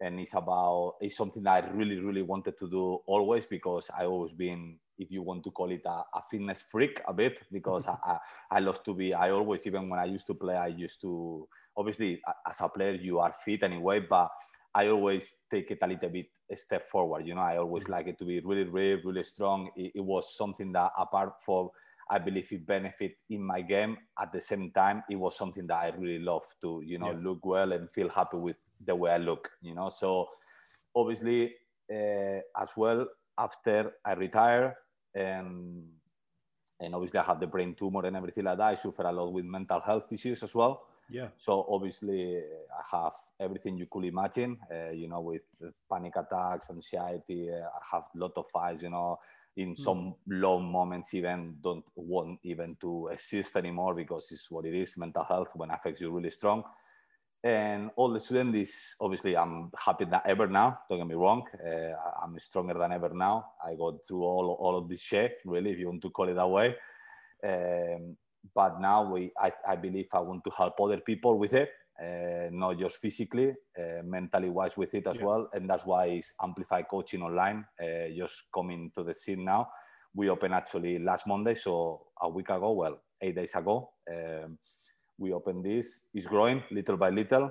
and 0.00 0.20
it's 0.20 0.34
about 0.34 0.94
it's 1.00 1.16
something 1.16 1.42
that 1.42 1.64
I 1.64 1.70
really 1.70 1.98
really 1.98 2.22
wanted 2.22 2.56
to 2.58 2.70
do 2.70 3.00
always 3.06 3.44
because 3.44 3.90
I 3.96 4.04
always 4.04 4.32
been 4.32 4.78
if 4.98 5.10
you 5.10 5.22
want 5.22 5.44
to 5.44 5.50
call 5.50 5.70
it 5.70 5.82
a, 5.86 6.02
a 6.14 6.22
fitness 6.30 6.62
freak 6.70 7.00
a 7.06 7.12
bit 7.12 7.38
because 7.52 7.86
I, 7.88 7.96
I, 8.04 8.18
I 8.50 8.60
love 8.60 8.82
to 8.84 8.94
be 8.94 9.14
I 9.14 9.30
always 9.30 9.66
even 9.66 9.88
when 9.88 9.98
I 9.98 10.04
used 10.04 10.26
to 10.28 10.34
play 10.34 10.56
I 10.56 10.68
used 10.68 11.00
to 11.02 11.48
obviously 11.76 12.20
as 12.48 12.60
a 12.60 12.68
player 12.68 12.92
you 12.92 13.18
are 13.18 13.34
fit 13.44 13.62
anyway 13.62 14.00
but 14.00 14.30
I 14.74 14.88
always 14.88 15.36
take 15.50 15.70
it 15.70 15.78
a 15.82 15.86
little 15.86 16.10
bit 16.10 16.26
a 16.50 16.56
step 16.56 16.88
forward 16.88 17.26
you 17.26 17.34
know 17.34 17.42
I 17.42 17.58
always 17.58 17.84
mm. 17.84 17.90
like 17.90 18.08
it 18.08 18.18
to 18.18 18.24
be 18.24 18.40
really 18.40 18.64
really 18.64 19.02
really 19.04 19.24
strong 19.24 19.70
it, 19.76 19.92
it 19.94 20.04
was 20.04 20.36
something 20.36 20.72
that 20.72 20.92
apart 20.98 21.34
from 21.44 21.70
I 22.10 22.18
believe 22.18 22.50
it 22.52 22.66
benefit 22.66 23.16
in 23.28 23.42
my 23.42 23.60
game. 23.60 23.98
At 24.18 24.32
the 24.32 24.40
same 24.40 24.70
time, 24.70 25.02
it 25.10 25.16
was 25.16 25.36
something 25.36 25.66
that 25.66 25.74
I 25.74 25.92
really 25.96 26.18
love 26.24 26.44
to, 26.62 26.82
you 26.84 26.98
know, 26.98 27.10
yeah. 27.10 27.18
look 27.20 27.44
well 27.44 27.72
and 27.72 27.90
feel 27.90 28.08
happy 28.08 28.38
with 28.38 28.56
the 28.86 28.94
way 28.94 29.10
I 29.10 29.18
look, 29.18 29.50
you 29.60 29.74
know. 29.74 29.90
So 29.90 30.28
obviously, 30.96 31.54
uh, 31.92 32.40
as 32.56 32.70
well, 32.76 33.06
after 33.36 33.92
I 34.04 34.14
retire 34.14 34.76
and 35.14 35.84
and 36.80 36.94
obviously 36.94 37.18
I 37.18 37.24
had 37.24 37.40
the 37.40 37.46
brain 37.46 37.74
tumor 37.74 38.06
and 38.06 38.16
everything 38.16 38.44
like 38.44 38.58
that, 38.58 38.66
I 38.66 38.74
suffer 38.76 39.02
a 39.02 39.12
lot 39.12 39.32
with 39.32 39.44
mental 39.44 39.80
health 39.80 40.12
issues 40.12 40.42
as 40.42 40.54
well. 40.54 40.86
Yeah. 41.10 41.28
So 41.38 41.66
obviously, 41.68 42.36
I 42.36 42.96
have 42.96 43.14
everything 43.40 43.78
you 43.78 43.86
could 43.90 44.04
imagine. 44.04 44.58
Uh, 44.70 44.90
you 44.90 45.08
know, 45.08 45.20
with 45.20 45.42
panic 45.90 46.14
attacks, 46.16 46.70
anxiety. 46.70 47.50
Uh, 47.50 47.66
I 47.66 47.96
have 47.96 48.04
a 48.14 48.18
lot 48.18 48.32
of 48.36 48.44
fights. 48.52 48.82
You 48.82 48.90
know, 48.90 49.18
in 49.56 49.74
mm. 49.74 49.78
some 49.78 50.14
low 50.28 50.60
moments 50.60 51.14
even 51.14 51.56
don't 51.60 51.84
want 51.96 52.38
even 52.44 52.76
to 52.80 53.08
exist 53.08 53.56
anymore 53.56 53.94
because 53.94 54.30
it's 54.30 54.50
what 54.50 54.64
it 54.64 54.74
is 54.74 54.96
mental 54.96 55.24
health 55.24 55.48
when 55.54 55.70
affects 55.70 56.00
you 56.00 56.10
really 56.10 56.30
strong 56.30 56.62
and 57.44 57.90
all 57.96 58.12
the 58.12 58.18
students 58.18 58.58
is 58.58 58.74
obviously 59.00 59.36
i'm 59.36 59.70
happy 59.78 60.04
than 60.04 60.20
ever 60.26 60.48
now 60.48 60.78
don't 60.88 60.98
get 60.98 61.06
me 61.06 61.14
wrong 61.14 61.44
uh, 61.64 61.92
i'm 62.22 62.36
stronger 62.38 62.74
than 62.74 62.92
ever 62.92 63.10
now 63.10 63.44
i 63.64 63.74
got 63.74 63.94
through 64.06 64.22
all, 64.22 64.56
all 64.60 64.76
of 64.76 64.88
this 64.88 65.00
shit 65.00 65.38
really 65.44 65.70
if 65.70 65.78
you 65.78 65.86
want 65.86 66.02
to 66.02 66.10
call 66.10 66.28
it 66.28 66.34
that 66.34 66.48
way 66.48 66.74
um, 67.46 68.16
but 68.54 68.80
now 68.80 69.12
we 69.12 69.30
I, 69.40 69.52
I 69.66 69.76
believe 69.76 70.08
i 70.12 70.18
want 70.18 70.42
to 70.44 70.50
help 70.50 70.80
other 70.80 70.98
people 70.98 71.38
with 71.38 71.52
it 71.52 71.70
uh, 72.00 72.48
not 72.52 72.78
just 72.78 72.96
physically, 72.98 73.50
uh, 73.76 74.02
mentally 74.04 74.50
wise 74.50 74.76
with 74.76 74.94
it 74.94 75.06
as 75.06 75.16
yeah. 75.16 75.24
well. 75.24 75.50
And 75.52 75.68
that's 75.68 75.84
why 75.84 76.06
it's 76.06 76.32
Amplify 76.40 76.82
Coaching 76.82 77.22
Online 77.22 77.64
uh, 77.82 78.08
just 78.16 78.34
coming 78.54 78.92
to 78.94 79.02
the 79.02 79.12
scene 79.12 79.44
now. 79.44 79.68
We 80.14 80.30
opened 80.30 80.54
actually 80.54 80.98
last 81.00 81.26
Monday, 81.26 81.54
so 81.54 82.06
a 82.20 82.28
week 82.28 82.50
ago, 82.50 82.72
well, 82.72 83.00
eight 83.20 83.34
days 83.34 83.52
ago. 83.54 83.90
Um, 84.08 84.58
we 85.18 85.32
opened 85.32 85.64
this. 85.64 86.00
It's 86.14 86.26
growing 86.26 86.62
little 86.70 86.96
by 86.96 87.10
little 87.10 87.50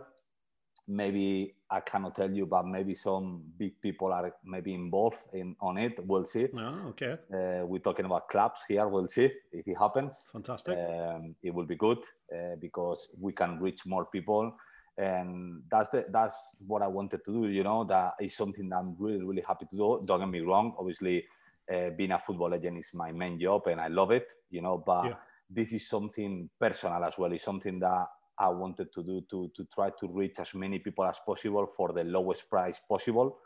maybe 0.88 1.56
I 1.70 1.82
cannot 1.82 2.16
tell 2.16 2.32
you, 2.32 2.46
but 2.46 2.66
maybe 2.66 2.96
some 2.96 3.44
big 3.58 3.80
people 3.82 4.14
are 4.14 4.34
maybe 4.44 4.74
involved 4.74 5.18
in 5.34 5.56
on 5.60 5.78
it. 5.78 5.94
We'll 6.06 6.26
see. 6.26 6.48
Oh, 6.56 6.90
okay. 6.90 7.18
Uh, 7.34 7.66
we're 7.66 7.80
talking 7.80 8.06
about 8.06 8.30
clubs 8.30 8.62
here. 8.68 8.88
We'll 8.88 9.08
see 9.08 9.30
if 9.52 9.68
it 9.68 9.78
happens. 9.78 10.28
Fantastic. 10.32 10.78
Um, 10.78 11.36
it 11.44 11.54
will 11.54 11.66
be 11.66 11.76
good 11.76 12.00
uh, 12.34 12.56
because 12.60 13.10
we 13.20 13.34
can 13.34 13.60
reach 13.60 13.86
more 13.86 14.06
people, 14.06 14.56
and 14.98 15.62
that's 15.70 15.90
the 15.90 16.06
that's 16.10 16.56
what 16.66 16.82
I 16.82 16.88
wanted 16.88 17.24
to 17.26 17.32
do. 17.32 17.48
You 17.48 17.64
know, 17.64 17.84
that 17.86 18.14
is 18.22 18.36
something 18.36 18.70
that 18.70 18.78
I'm 18.78 18.96
really 18.98 19.26
really 19.26 19.44
happy 19.46 19.66
to 19.66 19.76
do. 19.76 20.04
Don't 20.06 20.20
get 20.20 20.30
me 20.30 20.40
wrong. 20.40 20.74
Obviously, 20.80 21.26
uh, 21.72 21.90
being 21.98 22.12
a 22.12 22.20
football 22.20 22.54
agent 22.54 22.78
is 22.78 22.92
my 22.94 23.12
main 23.12 23.40
job, 23.40 23.68
and 23.68 23.82
I 23.82 23.88
love 23.88 24.12
it. 24.12 24.32
You 24.50 24.62
know, 24.62 24.78
but. 24.78 25.06
Yeah. 25.06 25.16
This 25.50 25.74
is 25.74 25.88
something 25.88 26.50
personal 26.60 27.04
as 27.04 27.18
well. 27.18 27.32
It's 27.32 27.44
something 27.44 27.80
that 27.80 28.08
I 28.40 28.50
wanted 28.50 28.94
to 28.94 29.04
do 29.04 29.22
to, 29.32 29.52
to 29.56 29.66
try 29.74 29.90
to 30.00 30.08
reach 30.08 30.40
as 30.40 30.54
many 30.54 30.80
people 30.80 31.06
as 31.06 31.18
possible 31.26 31.68
for 31.76 31.94
the 31.94 32.04
lowest 32.04 32.50
price 32.50 32.80
possible. 32.88 33.40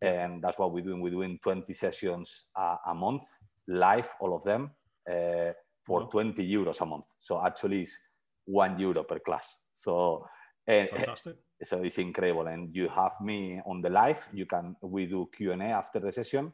And 0.00 0.42
that's 0.42 0.58
what 0.58 0.72
we're 0.72 0.84
doing. 0.84 1.00
We're 1.00 1.10
doing 1.10 1.38
20 1.42 1.72
sessions 1.72 2.46
a, 2.56 2.76
a 2.86 2.94
month, 2.94 3.24
live, 3.66 4.08
all 4.20 4.36
of 4.36 4.44
them, 4.44 4.70
uh, 5.10 5.52
for 5.84 6.08
20 6.08 6.46
euros 6.48 6.80
a 6.80 6.86
month. 6.86 7.06
So 7.18 7.44
actually, 7.44 7.82
it's 7.82 7.96
one 8.44 8.78
euro 8.78 9.02
per 9.02 9.18
class. 9.18 9.56
So, 9.74 10.24
and, 10.66 10.88
Fantastic. 10.90 11.36
so 11.64 11.82
it's 11.82 11.98
incredible. 11.98 12.46
And 12.46 12.74
you 12.74 12.88
have 12.88 13.12
me 13.20 13.60
on 13.66 13.80
the 13.80 13.90
live. 13.90 14.26
You 14.32 14.46
can 14.46 14.76
we 14.82 15.06
do 15.06 15.28
Q 15.36 15.52
and 15.52 15.62
A 15.62 15.66
after 15.66 15.98
the 15.98 16.12
session. 16.12 16.52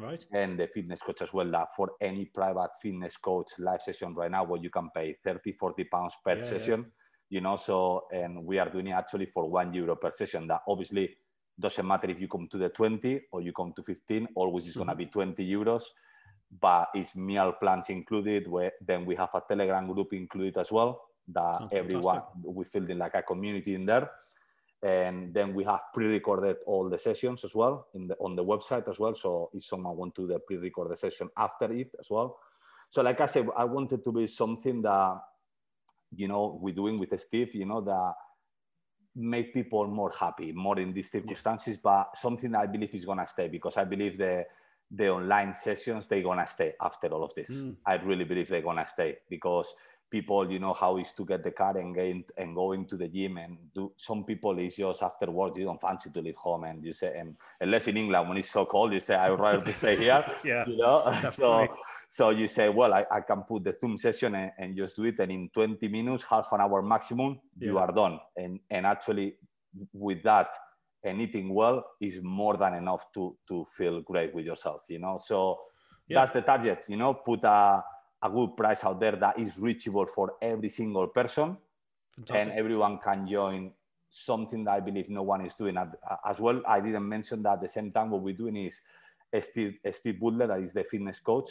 Right. 0.00 0.24
And 0.32 0.58
the 0.58 0.66
fitness 0.68 1.02
coach 1.02 1.22
as 1.22 1.32
well. 1.32 1.50
That 1.50 1.68
for 1.76 1.90
any 2.00 2.24
private 2.26 2.70
fitness 2.80 3.16
coach 3.16 3.52
live 3.58 3.82
session 3.82 4.14
right 4.14 4.30
now, 4.30 4.44
where 4.44 4.60
you 4.60 4.70
can 4.70 4.88
pay 4.94 5.16
30, 5.24 5.52
40 5.52 5.84
pounds 5.84 6.14
per 6.24 6.36
Yeah, 6.36 6.44
yeah. 6.44 6.48
session, 6.48 6.86
you 7.28 7.40
know. 7.40 7.56
So, 7.56 8.04
and 8.12 8.44
we 8.44 8.58
are 8.58 8.70
doing 8.70 8.88
it 8.88 8.92
actually 8.92 9.26
for 9.26 9.48
one 9.50 9.74
euro 9.74 9.96
per 9.96 10.12
session. 10.12 10.46
That 10.46 10.62
obviously 10.66 11.16
doesn't 11.58 11.86
matter 11.86 12.10
if 12.10 12.20
you 12.20 12.28
come 12.28 12.48
to 12.50 12.58
the 12.58 12.70
20 12.70 13.22
or 13.32 13.42
you 13.42 13.52
come 13.52 13.72
to 13.76 13.82
15, 13.82 14.28
always 14.34 14.66
is 14.66 14.76
going 14.76 14.88
Mm-hmm. 14.88 14.90
to 14.90 14.96
be 14.96 15.06
20 15.06 15.46
euros. 15.46 15.82
But 16.60 16.88
it's 16.94 17.14
meal 17.14 17.52
plans 17.52 17.90
included. 17.90 18.48
Where 18.48 18.72
then 18.80 19.04
we 19.04 19.14
have 19.16 19.30
a 19.34 19.42
Telegram 19.46 19.86
group 19.92 20.12
included 20.12 20.56
as 20.58 20.72
well. 20.72 21.00
That 21.28 21.58
Sounds 21.58 21.72
everyone 21.72 22.22
we 22.44 22.64
feel 22.64 22.86
like 22.96 23.14
a 23.14 23.22
community 23.22 23.74
in 23.74 23.86
there 23.86 24.10
and 24.82 25.34
then 25.34 25.54
we 25.54 25.62
have 25.64 25.80
pre-recorded 25.92 26.56
all 26.66 26.88
the 26.88 26.98
sessions 26.98 27.44
as 27.44 27.54
well 27.54 27.88
in 27.94 28.08
the 28.08 28.16
on 28.16 28.34
the 28.34 28.44
website 28.44 28.88
as 28.88 28.98
well. 28.98 29.14
So 29.14 29.50
if 29.52 29.64
someone 29.64 29.96
want 29.96 30.14
to 30.14 30.26
the 30.26 30.38
pre-recorded 30.38 30.96
session 30.98 31.28
after 31.36 31.70
it 31.72 31.90
as 31.98 32.08
well. 32.10 32.38
So 32.88 33.02
like 33.02 33.20
i 33.20 33.26
said 33.26 33.48
i 33.56 33.64
wanted 33.64 34.02
to 34.02 34.12
be 34.12 34.26
something 34.26 34.82
that 34.82 35.20
you 36.14 36.28
know 36.28 36.58
we're 36.60 36.74
doing 36.74 36.98
with 36.98 37.18
steve 37.20 37.54
you 37.54 37.64
know 37.64 37.80
that 37.80 38.14
make 39.14 39.52
people 39.52 39.86
more 39.86 40.12
happy 40.18 40.52
more 40.52 40.78
in 40.78 40.92
these 40.92 41.10
circumstances 41.10 41.76
but 41.82 42.16
something 42.16 42.54
i 42.54 42.66
believe 42.66 42.94
is 42.94 43.04
going 43.04 43.18
to 43.18 43.26
stay 43.26 43.48
because 43.48 43.76
i 43.76 43.84
believe 43.84 44.18
the 44.18 44.44
the 44.90 45.08
online 45.08 45.54
sessions 45.54 46.08
they're 46.08 46.22
going 46.22 46.38
to 46.38 46.46
stay 46.46 46.72
after 46.80 47.06
all 47.08 47.22
of 47.22 47.32
this. 47.34 47.50
Mm. 47.50 47.76
i 47.86 47.94
really 47.94 48.24
believe 48.24 48.48
they're 48.48 48.60
going 48.62 48.76
to 48.76 48.86
stay 48.86 49.16
because 49.28 49.72
people 50.10 50.50
you 50.50 50.58
know 50.58 50.72
how 50.72 50.96
it's 50.96 51.12
to 51.12 51.24
get 51.24 51.42
the 51.42 51.50
car 51.52 51.76
and 51.78 51.94
get 51.94 52.16
and 52.36 52.54
go 52.54 52.72
into 52.72 52.96
the 52.96 53.06
gym 53.08 53.36
and 53.38 53.56
do 53.74 53.92
some 53.96 54.24
people 54.24 54.58
is 54.58 54.74
just 54.76 55.02
after 55.02 55.30
work 55.30 55.56
you 55.56 55.64
don't 55.64 55.80
fancy 55.80 56.10
to 56.10 56.20
leave 56.20 56.36
home 56.36 56.64
and 56.64 56.84
you 56.84 56.92
say 56.92 57.16
and 57.16 57.36
unless 57.60 57.86
in 57.86 57.96
england 57.96 58.28
when 58.28 58.38
it's 58.38 58.50
so 58.50 58.64
cold 58.66 58.92
you 58.92 59.00
say 59.00 59.14
i 59.14 59.30
would 59.30 59.38
rather 59.40 59.62
to 59.62 59.72
stay 59.72 59.96
here 59.96 60.24
Yeah. 60.44 60.64
you 60.66 60.76
know 60.76 61.02
so 61.20 61.22
Definitely. 61.22 61.76
so 62.08 62.30
you 62.30 62.48
say 62.48 62.68
well 62.68 62.92
I, 62.92 63.06
I 63.10 63.20
can 63.20 63.42
put 63.42 63.64
the 63.64 63.72
zoom 63.72 63.96
session 63.98 64.34
and, 64.34 64.50
and 64.58 64.76
just 64.76 64.96
do 64.96 65.04
it 65.04 65.18
and 65.20 65.30
in 65.30 65.48
20 65.54 65.86
minutes 65.88 66.24
half 66.28 66.48
an 66.52 66.60
hour 66.60 66.82
maximum 66.82 67.38
you 67.58 67.78
are 67.78 67.92
done 67.92 68.18
and 68.36 68.58
and 68.70 68.86
actually 68.86 69.36
with 69.92 70.22
that 70.24 70.48
and 71.04 71.20
eating 71.20 71.54
well 71.54 71.84
is 72.00 72.20
more 72.22 72.56
than 72.56 72.74
enough 72.74 73.12
to 73.14 73.36
to 73.46 73.64
feel 73.76 74.00
great 74.02 74.34
with 74.34 74.44
yourself 74.44 74.82
you 74.88 74.98
know 74.98 75.16
so 75.18 75.58
Yeah. 76.08 76.16
that's 76.18 76.32
the 76.32 76.42
target 76.42 76.84
you 76.88 76.96
know 76.96 77.14
put 77.14 77.44
a, 77.44 77.82
a 78.22 78.30
good 78.30 78.56
price 78.56 78.84
out 78.84 79.00
there 79.00 79.16
that 79.16 79.38
is 79.38 79.58
reachable 79.58 80.06
for 80.06 80.34
every 80.42 80.68
single 80.68 81.08
person 81.08 81.56
Fantastic. 82.16 82.48
and 82.50 82.58
everyone 82.58 82.98
can 82.98 83.26
join 83.26 83.72
something 84.10 84.64
that 84.64 84.72
I 84.72 84.80
believe 84.80 85.08
no 85.08 85.22
one 85.22 85.44
is 85.46 85.54
doing 85.54 85.76
as 86.24 86.40
well. 86.40 86.60
I 86.66 86.80
didn't 86.80 87.08
mention 87.08 87.42
that 87.44 87.54
at 87.54 87.60
the 87.62 87.68
same 87.68 87.92
time 87.92 88.10
what 88.10 88.22
we're 88.22 88.34
doing 88.34 88.56
is 88.56 88.80
Steve, 89.40 89.78
Steve 89.92 90.18
Butler, 90.20 90.48
that 90.48 90.60
is 90.60 90.72
the 90.72 90.84
fitness 90.84 91.20
coach. 91.20 91.50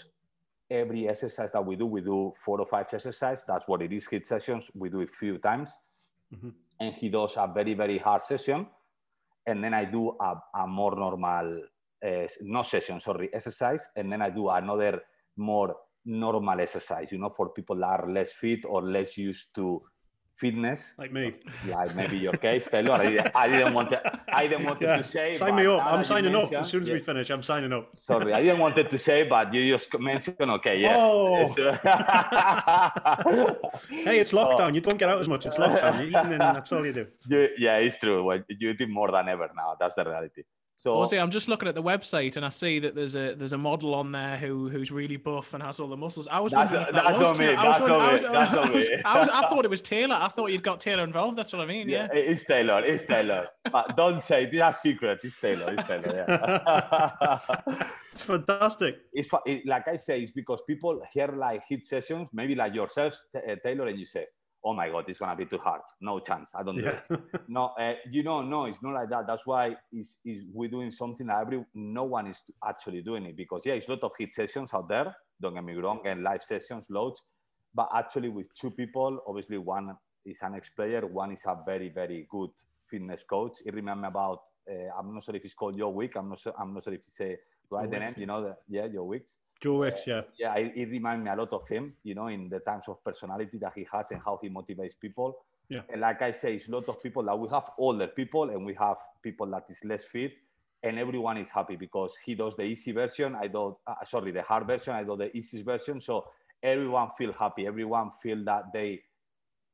Every 0.69 1.07
exercise 1.07 1.51
that 1.53 1.65
we 1.65 1.75
do, 1.75 1.85
we 1.87 2.01
do 2.01 2.33
four 2.35 2.59
or 2.59 2.67
five 2.67 2.85
exercises. 2.93 3.45
That's 3.47 3.67
what 3.67 3.81
it 3.81 3.91
is. 3.93 4.07
HIIT 4.07 4.25
sessions. 4.25 4.69
We 4.75 4.89
do 4.89 4.99
it 4.99 5.09
a 5.09 5.13
few 5.13 5.37
times, 5.39 5.71
Mhm. 6.31 6.53
and 6.79 6.93
he 6.93 7.09
does 7.09 7.37
a 7.37 7.47
very 7.47 7.73
very 7.73 7.97
hard 7.97 8.21
session, 8.21 8.67
and 9.47 9.63
then 9.63 9.73
I 9.73 9.85
do 9.85 10.15
a, 10.19 10.35
a 10.53 10.67
more 10.67 10.95
normal, 10.95 11.63
uh, 12.05 12.27
no 12.41 12.61
session, 12.63 12.99
sorry, 12.99 13.33
exercise, 13.33 13.89
and 13.95 14.11
then 14.11 14.21
I 14.21 14.29
do 14.29 14.47
another 14.49 15.01
more 15.37 15.75
normal 16.05 16.59
exercise. 16.59 17.11
You 17.11 17.17
know, 17.19 17.29
for 17.29 17.49
people 17.49 17.75
that 17.77 17.85
are 18.01 18.09
less 18.09 18.31
fit 18.33 18.65
or 18.65 18.81
less 18.81 19.17
used 19.17 19.53
to 19.55 19.81
fitness 20.37 20.93
like 20.97 21.11
me. 21.11 21.33
like 21.67 21.93
maybe 21.97 22.17
your 22.17 22.31
case, 22.31 22.65
Taylor. 22.69 22.93
I, 22.93 23.09
didn't- 23.09 23.31
I 23.35 23.47
didn't 23.49 23.73
want 23.73 23.89
to. 23.89 23.99
I 24.33 24.47
didn't 24.47 24.65
want 24.65 24.79
Yeah. 24.81 24.97
to 24.99 25.03
say. 25.03 25.35
Sign 25.35 25.53
me 25.53 25.65
up. 25.65 25.85
I'm 25.85 26.03
signing 26.05 26.33
up 26.33 26.49
as 26.53 26.69
soon 26.69 26.83
as 26.83 26.89
we 26.89 26.99
finish. 27.01 27.29
I'm 27.29 27.43
signing 27.43 27.73
up. 27.73 27.89
Sorry, 27.93 28.31
I 28.31 28.41
didn't 28.41 28.59
want 28.59 28.77
it 28.77 28.89
to 28.89 28.97
say, 28.97 29.23
but 29.23 29.53
you 29.53 29.73
just 29.73 29.89
mentioned. 29.99 30.37
Okay, 30.39 30.79
yes. 30.79 30.95
Oh. 30.97 31.41
It's- 31.41 31.85
uh, 31.85 32.89
Hey, 33.89 34.19
it's 34.19 34.31
lockdown. 34.31 34.71
Oh. 34.71 34.73
You 34.75 34.79
don't 34.81 34.97
get 34.97 35.09
out 35.09 35.19
as 35.19 35.27
much. 35.27 35.45
It's 35.45 35.57
lockdown. 35.57 35.95
You're 35.97 36.03
eating 36.07 36.33
and 36.33 36.41
that's 36.55 36.71
all 36.71 36.85
you 36.85 36.93
do. 36.93 37.07
You- 37.27 37.49
yeah, 37.57 37.75
it's 37.77 37.97
true. 37.97 38.23
Well, 38.23 38.39
you 38.47 38.73
did 38.73 38.89
more 38.89 39.11
than 39.11 39.27
ever 39.27 39.49
now. 39.55 39.75
That's 39.79 39.95
the 39.95 40.05
reality. 40.05 40.43
So 40.79 40.95
Ozzy, 40.95 41.21
I'm 41.21 41.29
just 41.29 41.49
looking 41.49 41.67
at 41.67 41.75
the 41.75 41.83
website 41.83 42.37
and 42.37 42.45
I 42.45 42.47
see 42.47 42.79
that 42.79 42.95
there's 42.95 43.13
a 43.13 43.35
there's 43.35 43.51
a 43.51 43.57
model 43.57 43.93
on 43.93 44.13
there 44.13 44.37
who 44.37 44.69
who's 44.69 44.93
really 44.93 45.17
buff 45.17 45.53
and 45.53 45.61
has 45.61 45.77
all 45.77 45.89
the 45.89 45.97
muscles. 45.97 46.25
I 46.29 46.39
was 46.39 46.53
That's- 46.53 46.71
wondering 46.71 46.95
that 46.95 47.19
was 47.19 47.37
me, 47.37 47.47
I 47.47 47.55
that's 47.61 47.79
not 47.81 48.13
me, 48.13 48.29
that's 48.29 48.53
not 48.53 48.73
me. 48.73 48.87
I 49.03 49.41
thought 49.49 49.65
it 49.65 49.69
was 49.69 49.81
Taylor. 49.81 50.15
I 50.15 50.29
thought 50.29 50.53
you'd 50.53 50.63
got 50.63 50.79
Taylor 50.79 51.03
involved. 51.03 51.37
That's 51.37 51.51
what 51.51 51.61
I 51.61 51.65
mean. 51.65 51.89
Yeah. 51.89 52.07
yeah, 52.13 52.19
it's 52.19 52.45
Taylor. 52.45 52.81
It's 52.85 53.03
Taylor. 53.03 53.49
but 53.73 53.97
don't 53.97 54.21
say 54.21 54.45
a 54.45 54.71
secret. 54.73 55.19
It's 55.21 55.37
Taylor. 55.37 55.75
It's 55.77 55.85
Taylor. 55.85 56.15
Yeah. 56.15 57.39
It's 58.13 58.21
fantastic. 58.23 58.99
it's 59.13 59.29
it, 59.45 59.65
like 59.65 59.87
I 59.87 59.95
say, 59.95 60.21
it's 60.21 60.31
because 60.31 60.61
people 60.65 61.01
hear 61.13 61.27
like 61.27 61.63
HIIT 61.69 61.85
sessions, 61.85 62.27
maybe 62.33 62.55
like 62.55 62.73
yourself, 62.73 63.21
T- 63.33 63.51
uh, 63.51 63.55
Taylor, 63.63 63.87
and 63.87 63.97
you 63.99 64.05
say, 64.05 64.25
"Oh 64.63 64.73
my 64.73 64.89
God, 64.89 65.05
it's 65.07 65.19
gonna 65.19 65.35
be 65.35 65.45
too 65.45 65.57
hard. 65.57 65.81
No 66.01 66.19
chance. 66.19 66.53
I 66.55 66.63
don't 66.63 66.81
do 66.81 66.83
Yeah. 66.85 67.01
it." 67.09 67.19
No, 67.47 67.65
uh, 67.79 67.95
you 68.11 68.23
know, 68.23 68.41
no, 68.41 68.65
it's 68.65 68.81
not 68.81 68.93
like 68.93 69.09
that. 69.09 69.27
That's 69.27 69.45
why 69.47 69.75
is 69.91 70.19
is 70.25 70.45
we're 70.53 70.69
doing 70.69 70.91
something 70.91 71.27
that 71.27 71.41
every 71.41 71.65
no 71.73 72.03
one 72.03 72.27
is 72.27 72.41
actually 72.67 73.01
doing 73.01 73.25
it 73.25 73.35
because 73.35 73.63
yeah, 73.65 73.73
it's 73.73 73.87
a 73.87 73.91
lot 73.91 74.03
of 74.03 74.11
HIIT 74.19 74.33
sessions 74.33 74.73
out 74.73 74.87
there. 74.89 75.15
Don't 75.41 75.53
get 75.53 75.63
me 75.63 75.73
wrong, 75.75 76.01
and 76.05 76.23
live 76.23 76.43
sessions, 76.43 76.85
loads, 76.89 77.23
but 77.73 77.89
actually 77.93 78.29
with 78.29 78.47
two 78.53 78.71
people, 78.71 79.19
obviously 79.27 79.57
one 79.57 79.95
is 80.25 80.39
an 80.41 80.55
ex-player, 80.55 81.07
one 81.07 81.31
is 81.31 81.45
a 81.45 81.57
very 81.65 81.89
very 81.89 82.27
good 82.29 82.51
fitness 82.89 83.23
coach. 83.23 83.53
It 83.65 83.73
remember 83.73 84.07
about 84.07 84.41
uh, 84.69 84.89
I'm 84.97 85.13
not 85.13 85.23
sure 85.23 85.35
if 85.35 85.45
it's 85.45 85.53
called 85.53 85.77
your 85.77 85.93
week 85.93 86.15
I'm 86.15 86.29
not 86.29 86.39
sure. 86.39 86.53
I'm 86.59 86.73
not 86.73 86.83
sure 86.83 86.93
if 86.93 87.01
you 87.05 87.13
say 87.13 87.37
right 87.71 87.85
Joe 87.85 87.91
the 87.91 87.99
name. 87.99 88.13
You 88.17 88.25
know, 88.25 88.41
the, 88.43 88.57
yeah, 88.67 88.85
your 88.85 89.05
Wicks 89.05 89.37
Joe 89.61 89.79
Wicks, 89.79 90.07
yeah. 90.07 90.21
yeah, 90.37 90.55
it, 90.55 90.73
it 90.75 90.89
reminds 90.89 91.23
me 91.25 91.31
a 91.31 91.35
lot 91.35 91.51
of 91.51 91.67
him, 91.67 91.93
you 92.03 92.15
know, 92.15 92.27
in 92.27 92.49
the 92.49 92.59
times 92.59 92.85
of 92.87 93.03
personality 93.03 93.57
that 93.57 93.73
he 93.75 93.85
has 93.91 94.11
and 94.11 94.21
how 94.23 94.39
he 94.41 94.49
motivates 94.49 94.93
people. 94.99 95.37
Yeah. 95.67 95.81
And 95.89 96.01
like 96.01 96.21
I 96.21 96.31
say, 96.31 96.55
it's 96.55 96.67
a 96.67 96.71
lot 96.71 96.87
of 96.87 97.01
people 97.03 97.23
that 97.23 97.37
we 97.37 97.47
have 97.49 97.69
older 97.77 98.07
people 98.07 98.49
and 98.49 98.65
we 98.65 98.73
have 98.75 98.97
people 99.21 99.47
that 99.47 99.65
is 99.69 99.83
less 99.83 100.03
fit, 100.03 100.31
and 100.81 100.97
everyone 100.97 101.37
is 101.37 101.49
happy 101.49 101.75
because 101.75 102.15
he 102.25 102.35
does 102.35 102.55
the 102.55 102.63
easy 102.63 102.91
version. 102.91 103.35
I 103.35 103.47
do, 103.47 103.77
uh, 103.85 103.95
sorry, 104.05 104.31
the 104.31 104.41
hard 104.41 104.65
version. 104.65 104.93
I 104.93 105.03
do 105.03 105.17
the 105.17 105.35
easy 105.35 105.61
version. 105.61 105.99
So 105.99 106.25
everyone 106.63 107.09
feel 107.17 107.33
happy. 107.33 107.67
Everyone 107.67 108.11
feel 108.23 108.43
that 108.45 108.71
they 108.73 109.01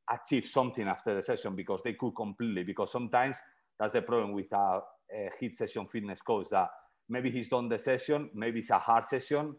achieve 0.10 0.46
something 0.48 0.88
after 0.88 1.14
the 1.14 1.22
session 1.22 1.56
because 1.56 1.82
they 1.84 1.94
could 1.94 2.16
completely. 2.16 2.64
Because 2.64 2.92
sometimes 2.92 3.38
that's 3.80 3.94
the 3.94 4.02
problem 4.02 4.34
with 4.34 4.52
a, 4.52 4.82
a 5.14 5.30
HIIT 5.40 5.56
session 5.56 5.86
fitness 5.88 6.22
coach 6.22 6.50
that 6.50 6.70
maybe 7.08 7.30
he's 7.30 7.50
done 7.50 7.70
the 7.70 7.78
session, 7.78 8.30
maybe 8.34 8.60
it's 8.60 8.72
a 8.72 8.80
hard 8.80 9.06
session, 9.06 9.56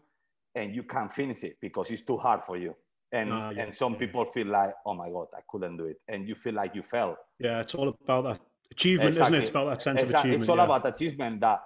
and 0.57 0.75
you 0.75 0.83
can't 0.83 1.11
finish 1.11 1.43
it 1.43 1.57
because 1.61 1.91
it's 1.91 2.03
too 2.03 2.17
hard 2.17 2.41
for 2.47 2.57
you. 2.57 2.75
And 3.11 3.31
Ah, 3.31 3.51
yeah, 3.51 3.63
and 3.63 3.73
some 3.81 3.93
yeah. 3.93 3.99
people 4.03 4.25
feel 4.25 4.47
like, 4.47 4.73
oh 4.85 4.93
my 5.01 5.09
god, 5.09 5.27
I 5.39 5.41
couldn't 5.49 5.77
do 5.77 5.85
it, 5.85 5.97
and 6.11 6.27
you 6.29 6.35
feel 6.35 6.55
like 6.61 6.75
you 6.75 6.83
fell. 6.83 7.17
Yeah, 7.39 7.61
it's 7.61 7.75
all 7.75 7.89
about 7.89 8.23
that 8.29 8.39
achievement, 8.71 9.15
isn't 9.15 9.33
it? 9.33 9.39
It's 9.39 9.49
about 9.49 9.69
that 9.71 9.81
sense 9.81 10.03
of 10.03 10.09
achievement. 10.09 10.41
It's 10.41 10.49
all 10.49 10.57
yeah. 10.57 10.65
about 10.65 10.85
achievement. 10.93 11.39
That 11.41 11.61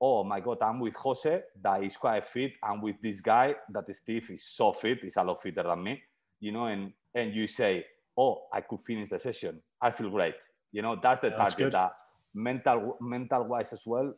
oh 0.00 0.24
my 0.24 0.40
god, 0.40 0.58
I'm 0.60 0.80
with 0.80 0.96
Jose, 0.96 1.42
that 1.62 1.82
is 1.84 1.96
quite 1.96 2.24
fit, 2.24 2.52
I'm 2.62 2.82
with 2.82 2.96
this 3.00 3.20
guy, 3.20 3.54
that 3.70 3.94
Steve 3.94 4.28
is 4.30 4.44
so 4.44 4.72
fit, 4.72 4.98
he's 5.00 5.16
a 5.16 5.22
lot 5.22 5.40
fitter 5.40 5.62
than 5.62 5.80
me, 5.82 6.02
you 6.40 6.50
know. 6.52 6.66
And 6.66 6.92
and 7.14 7.32
you 7.32 7.46
say, 7.46 7.86
oh, 8.18 8.34
I 8.52 8.60
could 8.62 8.80
finish 8.80 9.08
the 9.10 9.20
session. 9.20 9.62
I 9.80 9.90
feel 9.92 10.10
great. 10.10 10.34
You 10.72 10.82
know, 10.82 10.96
that's 11.00 11.20
the 11.20 11.28
Yeah, 11.28 11.36
target. 11.36 11.58
good. 11.58 11.72
That 11.72 11.92
mental 12.34 12.96
mental 13.00 13.44
wise 13.44 13.72
as 13.72 13.86
well 13.86 14.12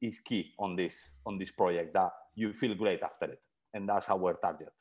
is 0.00 0.20
key 0.20 0.52
on 0.58 0.76
this 0.76 1.14
on 1.26 1.38
this 1.38 1.50
project. 1.50 1.94
That 1.94 2.12
you 2.36 2.52
feel 2.52 2.74
great 2.74 3.02
after 3.02 3.26
it, 3.32 3.40
and 3.74 3.88
that's 3.88 4.08
our 4.08 4.34
target. 4.34 4.72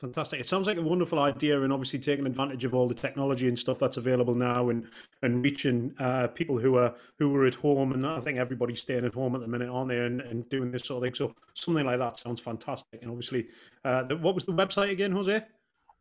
Fantastic. 0.00 0.38
It 0.38 0.46
sounds 0.46 0.68
like 0.68 0.76
a 0.76 0.82
wonderful 0.82 1.18
idea, 1.18 1.60
and 1.60 1.72
obviously 1.72 1.98
taking 1.98 2.24
advantage 2.24 2.64
of 2.64 2.72
all 2.72 2.86
the 2.86 2.94
technology 2.94 3.48
and 3.48 3.58
stuff 3.58 3.80
that's 3.80 3.96
available 3.96 4.34
now, 4.34 4.68
and 4.68 4.86
and 5.22 5.42
reaching 5.42 5.92
uh, 5.98 6.28
people 6.28 6.56
who 6.56 6.76
are 6.76 6.94
who 7.18 7.34
are 7.34 7.46
at 7.46 7.56
home. 7.56 7.92
And 7.92 8.06
I 8.06 8.20
think 8.20 8.38
everybody's 8.38 8.80
staying 8.80 9.04
at 9.04 9.14
home 9.14 9.34
at 9.34 9.40
the 9.40 9.48
minute, 9.48 9.68
aren't 9.68 9.88
they? 9.88 9.98
And, 9.98 10.20
and 10.20 10.48
doing 10.50 10.70
this 10.70 10.84
sort 10.84 10.98
of 10.98 11.06
thing. 11.06 11.14
So 11.14 11.34
something 11.54 11.84
like 11.84 11.98
that 11.98 12.16
sounds 12.16 12.40
fantastic. 12.40 13.02
And 13.02 13.10
obviously, 13.10 13.48
uh, 13.84 14.04
the, 14.04 14.16
what 14.16 14.36
was 14.36 14.44
the 14.44 14.52
website 14.52 14.90
again, 14.90 15.10
Jose? 15.10 15.44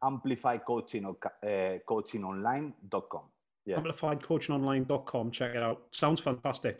Amplify 0.03 0.57
coaching 0.57 1.05
uh, 1.05 1.15
coachingonline.com. 1.89 3.21
Yeah. 3.65 3.77
AmplifiedCoachingOnline.com. 3.79 5.31
Check 5.31 5.55
it 5.55 5.63
out. 5.63 5.81
Sounds 5.91 6.21
fantastic. 6.21 6.79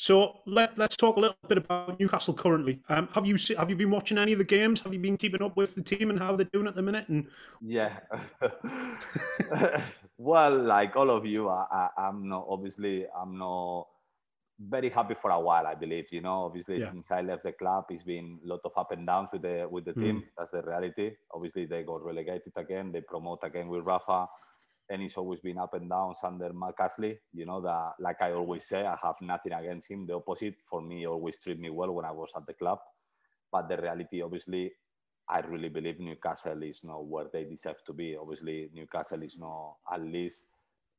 So 0.00 0.38
let, 0.46 0.78
let's 0.78 0.96
talk 0.96 1.16
a 1.16 1.20
little 1.20 1.36
bit 1.48 1.58
about 1.58 1.98
Newcastle 1.98 2.32
currently. 2.32 2.78
Um, 2.88 3.08
have 3.14 3.26
you 3.26 3.36
se- 3.36 3.56
have 3.56 3.68
you 3.68 3.74
been 3.74 3.90
watching 3.90 4.16
any 4.16 4.32
of 4.32 4.38
the 4.38 4.44
games? 4.44 4.80
Have 4.82 4.92
you 4.92 5.00
been 5.00 5.16
keeping 5.16 5.42
up 5.42 5.56
with 5.56 5.74
the 5.74 5.82
team 5.82 6.10
and 6.10 6.18
how 6.20 6.36
they're 6.36 6.46
doing 6.52 6.68
at 6.68 6.76
the 6.76 6.82
minute? 6.82 7.08
And 7.08 7.26
Yeah. 7.60 7.98
well, 10.16 10.56
like 10.56 10.94
all 10.94 11.10
of 11.10 11.26
you, 11.26 11.48
I, 11.48 11.88
I'm 11.98 12.28
not 12.28 12.46
obviously 12.48 13.06
I'm 13.08 13.36
not 13.38 13.88
very 14.60 14.88
happy 14.88 15.14
for 15.20 15.32
a 15.32 15.40
while. 15.40 15.66
I 15.66 15.74
believe 15.74 16.06
you 16.12 16.20
know. 16.20 16.44
Obviously, 16.44 16.78
Yeah. 16.78 16.90
since 16.90 17.10
I 17.10 17.20
left 17.22 17.42
the 17.42 17.52
club, 17.52 17.86
it's 17.90 18.04
been 18.04 18.38
a 18.44 18.48
lot 18.48 18.60
of 18.64 18.72
up 18.76 18.92
and 18.92 19.04
downs 19.04 19.30
with 19.32 19.42
the 19.42 19.66
with 19.68 19.84
the 19.84 19.94
team. 19.94 20.22
That's 20.38 20.52
the 20.52 20.62
reality. 20.62 21.16
Obviously, 21.34 21.66
they 21.66 21.82
got 21.82 22.04
relegated 22.04 22.52
again. 22.54 22.92
They 22.92 23.00
promote 23.00 23.40
again 23.42 23.66
with 23.68 23.82
Rafa, 23.84 24.28
and 24.90 25.02
it's 25.02 25.16
always 25.16 25.40
been 25.40 25.58
up 25.58 25.74
and 25.74 25.88
downs 25.88 26.18
under 26.22 26.52
Mark 26.52 26.76
Ashley. 26.80 27.18
You 27.32 27.46
know 27.46 27.60
that, 27.60 27.92
like 28.00 28.22
I 28.22 28.32
always 28.32 28.66
say, 28.66 28.86
I 28.86 28.96
have 29.02 29.16
nothing 29.20 29.52
against 29.52 29.90
him. 29.90 30.06
The 30.06 30.14
opposite 30.14 30.54
for 30.68 30.80
me, 30.80 31.06
always 31.06 31.38
treat 31.38 31.58
me 31.58 31.70
well 31.70 31.92
when 31.92 32.04
I 32.04 32.12
was 32.12 32.30
at 32.36 32.46
the 32.46 32.54
club. 32.54 32.78
But 33.52 33.68
the 33.68 33.76
reality, 33.76 34.22
obviously, 34.22 34.72
I 35.28 35.40
really 35.40 35.68
believe 35.68 36.00
Newcastle 36.00 36.62
is 36.62 36.80
not 36.84 37.06
where 37.06 37.26
they 37.32 37.44
deserve 37.44 37.84
to 37.86 37.92
be. 37.92 38.16
Obviously, 38.16 38.70
Newcastle 38.74 39.22
is 39.22 39.36
not 39.38 39.76
at 39.92 40.00
least 40.00 40.44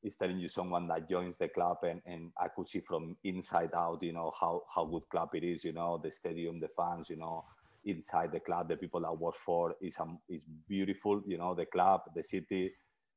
is 0.03 0.15
telling 0.15 0.39
you 0.39 0.47
someone 0.47 0.87
that 0.87 1.09
joins 1.09 1.37
the 1.37 1.47
club 1.49 1.77
and, 1.83 2.01
and 2.05 2.31
I 2.39 2.47
could 2.47 2.69
see 2.69 2.79
from 2.79 3.17
inside 3.23 3.71
out, 3.75 4.01
you 4.01 4.13
know, 4.13 4.31
how, 4.39 4.63
how 4.73 4.85
good 4.85 5.03
club 5.09 5.29
it 5.33 5.43
is, 5.43 5.63
you 5.63 5.73
know, 5.73 5.99
the 6.01 6.11
stadium, 6.11 6.59
the 6.59 6.69
fans, 6.69 7.09
you 7.09 7.17
know, 7.17 7.43
inside 7.85 8.31
the 8.31 8.39
club, 8.39 8.69
the 8.69 8.77
people 8.77 9.01
that 9.01 9.17
work 9.17 9.35
for 9.35 9.75
is 9.81 9.95
um, 9.99 10.19
is 10.29 10.41
beautiful, 10.67 11.21
you 11.25 11.37
know, 11.37 11.53
the 11.53 11.65
club, 11.65 12.01
the 12.15 12.23
city, 12.23 12.71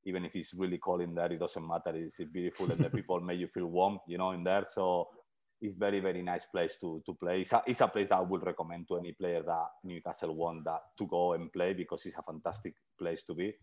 even 0.05 0.25
if 0.25 0.35
it's 0.35 0.55
really 0.55 0.79
cold 0.79 1.01
in 1.01 1.15
there, 1.15 1.33
it 1.33 1.39
doesn't 1.39 1.67
matter. 1.67 1.95
It's 1.95 2.19
beautiful 2.33 2.71
and 2.71 2.81
the 2.81 2.91
people 2.99 3.21
make 3.21 3.39
you 3.39 3.49
feel 3.49 3.67
warm, 3.67 3.99
you 4.07 4.19
know, 4.19 4.33
in 4.33 4.45
there. 4.45 4.65
So 4.69 5.09
it's 5.61 5.75
very, 5.75 6.01
very 6.01 6.23
nice 6.23 6.45
place 6.47 6.77
to, 6.81 7.03
to 7.07 7.15
play. 7.15 7.43
It's 7.43 7.53
a, 7.53 7.63
it's 7.67 7.81
a 7.81 7.89
place 7.89 8.09
that 8.09 8.17
I 8.17 8.21
would 8.23 8.45
recommend 8.45 8.89
to 8.89 8.99
any 8.99 9.13
player 9.13 9.43
that 9.47 9.67
Newcastle 9.85 10.35
want 10.35 10.65
that 10.65 10.81
to 10.99 11.07
go 11.07 11.35
and 11.35 11.53
play 11.53 11.73
because 11.73 12.05
it's 12.05 12.17
a 12.17 12.23
fantastic 12.23 12.75
place 12.99 13.23
to 13.25 13.35
be. 13.35 13.55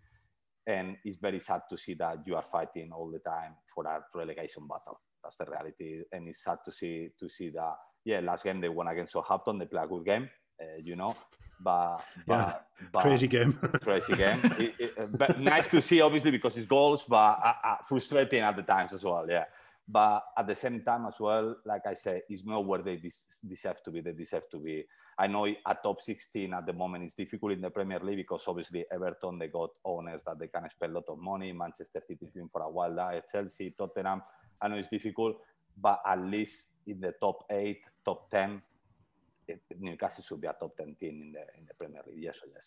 And 0.65 0.97
it's 1.04 1.17
very 1.17 1.39
sad 1.39 1.62
to 1.69 1.78
see 1.78 1.95
that 1.95 2.19
you 2.25 2.36
are 2.36 2.45
fighting 2.52 2.91
all 2.93 3.12
the 3.12 3.19
time 3.19 3.56
for 3.73 3.86
a 3.86 4.02
relegation 4.15 4.67
battle. 4.67 5.02
That's 5.23 5.36
the 5.36 5.45
reality. 5.45 6.04
And 6.12 6.30
it's 6.30 6.43
sad 6.43 6.60
to 6.65 6.71
see 6.71 7.10
to 7.19 7.28
see 7.28 7.49
that, 7.49 7.75
yeah, 8.06 8.19
last 8.21 8.43
game 8.43 8.62
they 8.62 8.69
won 8.69 8.88
against 8.88 9.13
Southampton. 9.13 9.58
They 9.58 9.65
play 9.65 9.84
a 9.84 9.88
good 9.88 10.06
game, 10.06 10.30
uh, 10.62 10.65
you 10.84 10.95
know, 10.95 11.15
but, 11.62 11.98
but, 12.26 12.34
Yeah, 12.34 12.54
but 12.91 13.02
crazy 13.02 13.28
game. 13.28 13.54
crazy 13.82 14.15
game. 14.15 14.39
It- 14.60 14.76
it- 14.80 15.17
but 15.17 15.39
nice 15.39 15.67
to 15.69 15.82
see, 15.82 16.02
obviously, 16.02 16.32
because 16.32 16.58
it's 16.58 16.65
goals, 16.67 17.04
but 17.08 17.39
uh, 17.43 17.54
uh, 17.63 17.76
frustrating 17.88 18.41
at 18.41 18.56
the 18.56 18.63
times 18.63 18.93
as 18.93 19.04
well. 19.04 19.26
Yeah. 19.30 19.45
But 19.91 20.24
at 20.38 20.45
the 20.48 20.56
same 20.56 20.82
time, 20.82 21.06
as 21.08 21.19
well, 21.19 21.56
like 21.65 21.82
I 21.88 21.95
said, 21.95 22.22
it's 22.30 22.45
not 22.45 22.63
where 22.65 22.82
they 22.82 22.98
des- 22.98 23.26
deserve 23.48 23.82
to 23.86 23.91
be. 23.91 24.02
They 24.02 24.12
deserve 24.12 24.48
to 24.52 24.58
be. 24.58 24.86
I 25.17 25.26
know 25.28 25.45
a 25.48 25.76
top 25.84 26.00
16 26.02 26.54
at 26.54 26.65
the 26.67 26.74
moment 26.74 27.04
is 27.06 27.13
difficult 27.15 27.52
in 27.54 27.62
the 27.62 27.69
Premier 27.72 28.00
League 28.00 28.17
because 28.17 28.43
obviously 28.48 28.86
Everton 28.91 29.38
they 29.39 29.48
got 29.48 29.72
owners 29.84 30.22
that 30.28 30.38
they 30.39 30.48
can 30.48 30.69
spend 30.69 30.91
a 30.91 30.95
lot 30.95 31.06
of 31.10 31.17
money. 31.19 31.52
Manchester 31.52 32.02
City 32.08 32.30
been 32.34 32.48
for 32.50 32.62
a 32.62 32.69
while 32.69 32.93
there. 32.95 33.22
Chelsea, 33.32 33.74
Tottenham. 33.78 34.22
I 34.62 34.67
know 34.67 34.76
it's 34.78 34.88
difficult, 34.89 35.38
but 35.82 36.00
at 36.06 36.19
least 36.22 36.67
in 36.88 37.02
the 37.02 37.13
top 37.19 37.43
eight, 37.50 37.82
top 38.06 38.30
10, 38.32 38.52
it- 38.52 38.62
Newcastle 39.79 40.23
should 40.27 40.41
be 40.41 40.47
a 40.47 40.55
top 40.59 40.75
10 40.77 40.95
team 40.99 41.21
in 41.21 41.31
the 41.31 41.41
in 41.57 41.65
the 41.67 41.73
Premier 41.73 42.01
League. 42.07 42.23
Yes 42.23 42.35
or 42.43 42.49
yes. 42.53 42.65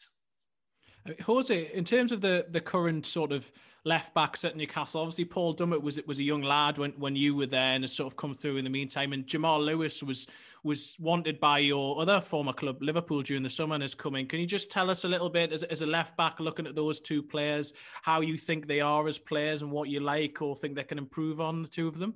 I 1.05 1.09
mean, 1.11 1.19
Jose, 1.23 1.71
in 1.73 1.85
terms 1.85 2.13
of 2.13 2.21
the 2.21 2.47
the 2.49 2.61
current 2.61 3.07
sort 3.07 3.33
of 3.33 3.51
left 3.85 4.15
backs 4.15 4.45
at 4.45 4.57
Newcastle, 4.57 5.01
obviously 5.01 5.25
Paul 5.25 5.57
Dummett 5.57 5.83
was 5.83 6.01
was 6.07 6.19
a 6.19 6.23
young 6.23 6.43
lad 6.43 6.79
when 6.79 6.93
when 6.93 7.17
you 7.17 7.35
were 7.35 7.47
there 7.47 7.75
and 7.75 7.83
has 7.83 7.93
sort 7.93 8.07
of 8.07 8.17
come 8.17 8.35
through 8.35 8.57
in 8.57 8.65
the 8.65 8.71
meantime. 8.71 9.13
And 9.13 9.27
Jamal 9.27 9.61
Lewis 9.61 10.03
was 10.03 10.27
was 10.65 10.97
wanted 11.01 11.41
by 11.41 11.59
your 11.59 12.01
other 12.01 12.21
former 12.21 12.53
club, 12.53 12.81
Liverpool, 12.81 13.23
during 13.23 13.43
the 13.43 13.51
summer 13.51 13.75
and 13.75 13.83
is 13.83 13.97
coming. 13.97 14.27
Can 14.27 14.39
you 14.39 14.47
just 14.47 14.71
tell 14.71 14.91
us 14.91 15.03
a 15.03 15.09
little 15.09 15.31
bit 15.31 15.51
as, 15.51 15.65
as 15.65 15.83
a 15.83 15.87
left 15.87 16.17
back, 16.17 16.39
looking 16.39 16.69
at 16.69 16.77
those 16.77 17.01
two 17.01 17.21
players, 17.21 17.73
how 18.03 18.21
you 18.21 18.39
think 18.39 18.69
they 18.69 18.81
are 18.81 19.09
as 19.09 19.19
players 19.19 19.63
and 19.63 19.73
what 19.73 19.89
you 19.89 19.99
like 19.99 20.41
or 20.41 20.55
think 20.55 20.77
they 20.77 20.85
can 20.85 20.99
improve 20.99 21.41
on 21.41 21.63
the 21.63 21.69
two 21.69 21.89
of 21.89 21.99
them? 21.99 22.15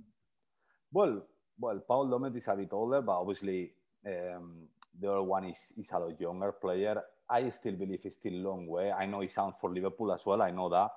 Well, 0.93 1.27
well, 1.59 1.81
Paul 1.89 2.07
Dummett 2.07 2.37
is 2.37 2.47
a 2.47 2.55
bit 2.55 2.73
older, 2.73 3.03
but 3.03 3.19
obviously 3.19 3.73
um, 4.07 4.69
the 4.99 5.11
other 5.11 5.23
one 5.23 5.45
is, 5.47 5.73
is 5.77 5.91
a 5.93 5.99
lot 5.99 6.21
younger 6.21 6.53
player. 6.53 7.03
I 7.29 7.49
still 7.51 7.75
believe 7.75 8.01
it's 8.05 8.17
still 8.17 8.35
long 8.35 8.67
way. 8.67 8.93
I 8.93 9.07
know 9.07 9.21
he 9.21 9.29
sounds 9.29 9.55
for 9.61 9.73
Liverpool 9.73 10.13
as 10.13 10.25
well. 10.25 10.43
I 10.43 10.51
know 10.51 10.69
that. 10.71 10.91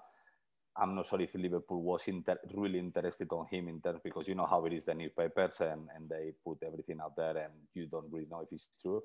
I'm 0.77 0.95
not 0.95 1.07
sure 1.07 1.19
if 1.19 1.33
Liverpool 1.35 1.81
was 1.81 2.03
inter- 2.07 2.39
really 2.53 2.79
interested 2.79 3.27
on 3.31 3.47
him 3.51 3.67
in 3.67 3.81
terms 3.81 3.99
because 4.03 4.27
you 4.27 4.35
know 4.35 4.45
how 4.45 4.63
it 4.65 4.73
is 4.73 4.85
the 4.85 4.93
newspapers 4.93 5.55
and, 5.59 5.89
and 5.95 6.07
they 6.07 6.31
put 6.45 6.59
everything 6.65 6.99
out 7.01 7.15
there 7.17 7.35
and 7.37 7.51
you 7.73 7.87
don't 7.87 8.11
really 8.11 8.27
know 8.29 8.41
if 8.41 8.47
it's 8.51 8.69
true. 8.81 9.01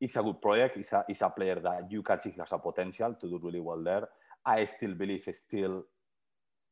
It's 0.00 0.16
a 0.16 0.22
good 0.22 0.40
project. 0.40 0.76
It's 0.76 0.92
a, 0.92 1.04
it's 1.08 1.22
a 1.22 1.30
player 1.30 1.58
that 1.60 1.90
you 1.90 2.02
can 2.02 2.20
see 2.20 2.34
has 2.38 2.52
a 2.52 2.58
potential 2.58 3.14
to 3.20 3.28
do 3.28 3.40
really 3.42 3.60
well 3.60 3.82
there. 3.82 4.08
I 4.44 4.64
still 4.66 4.94
believe 4.94 5.26
it's 5.26 5.38
still 5.38 5.84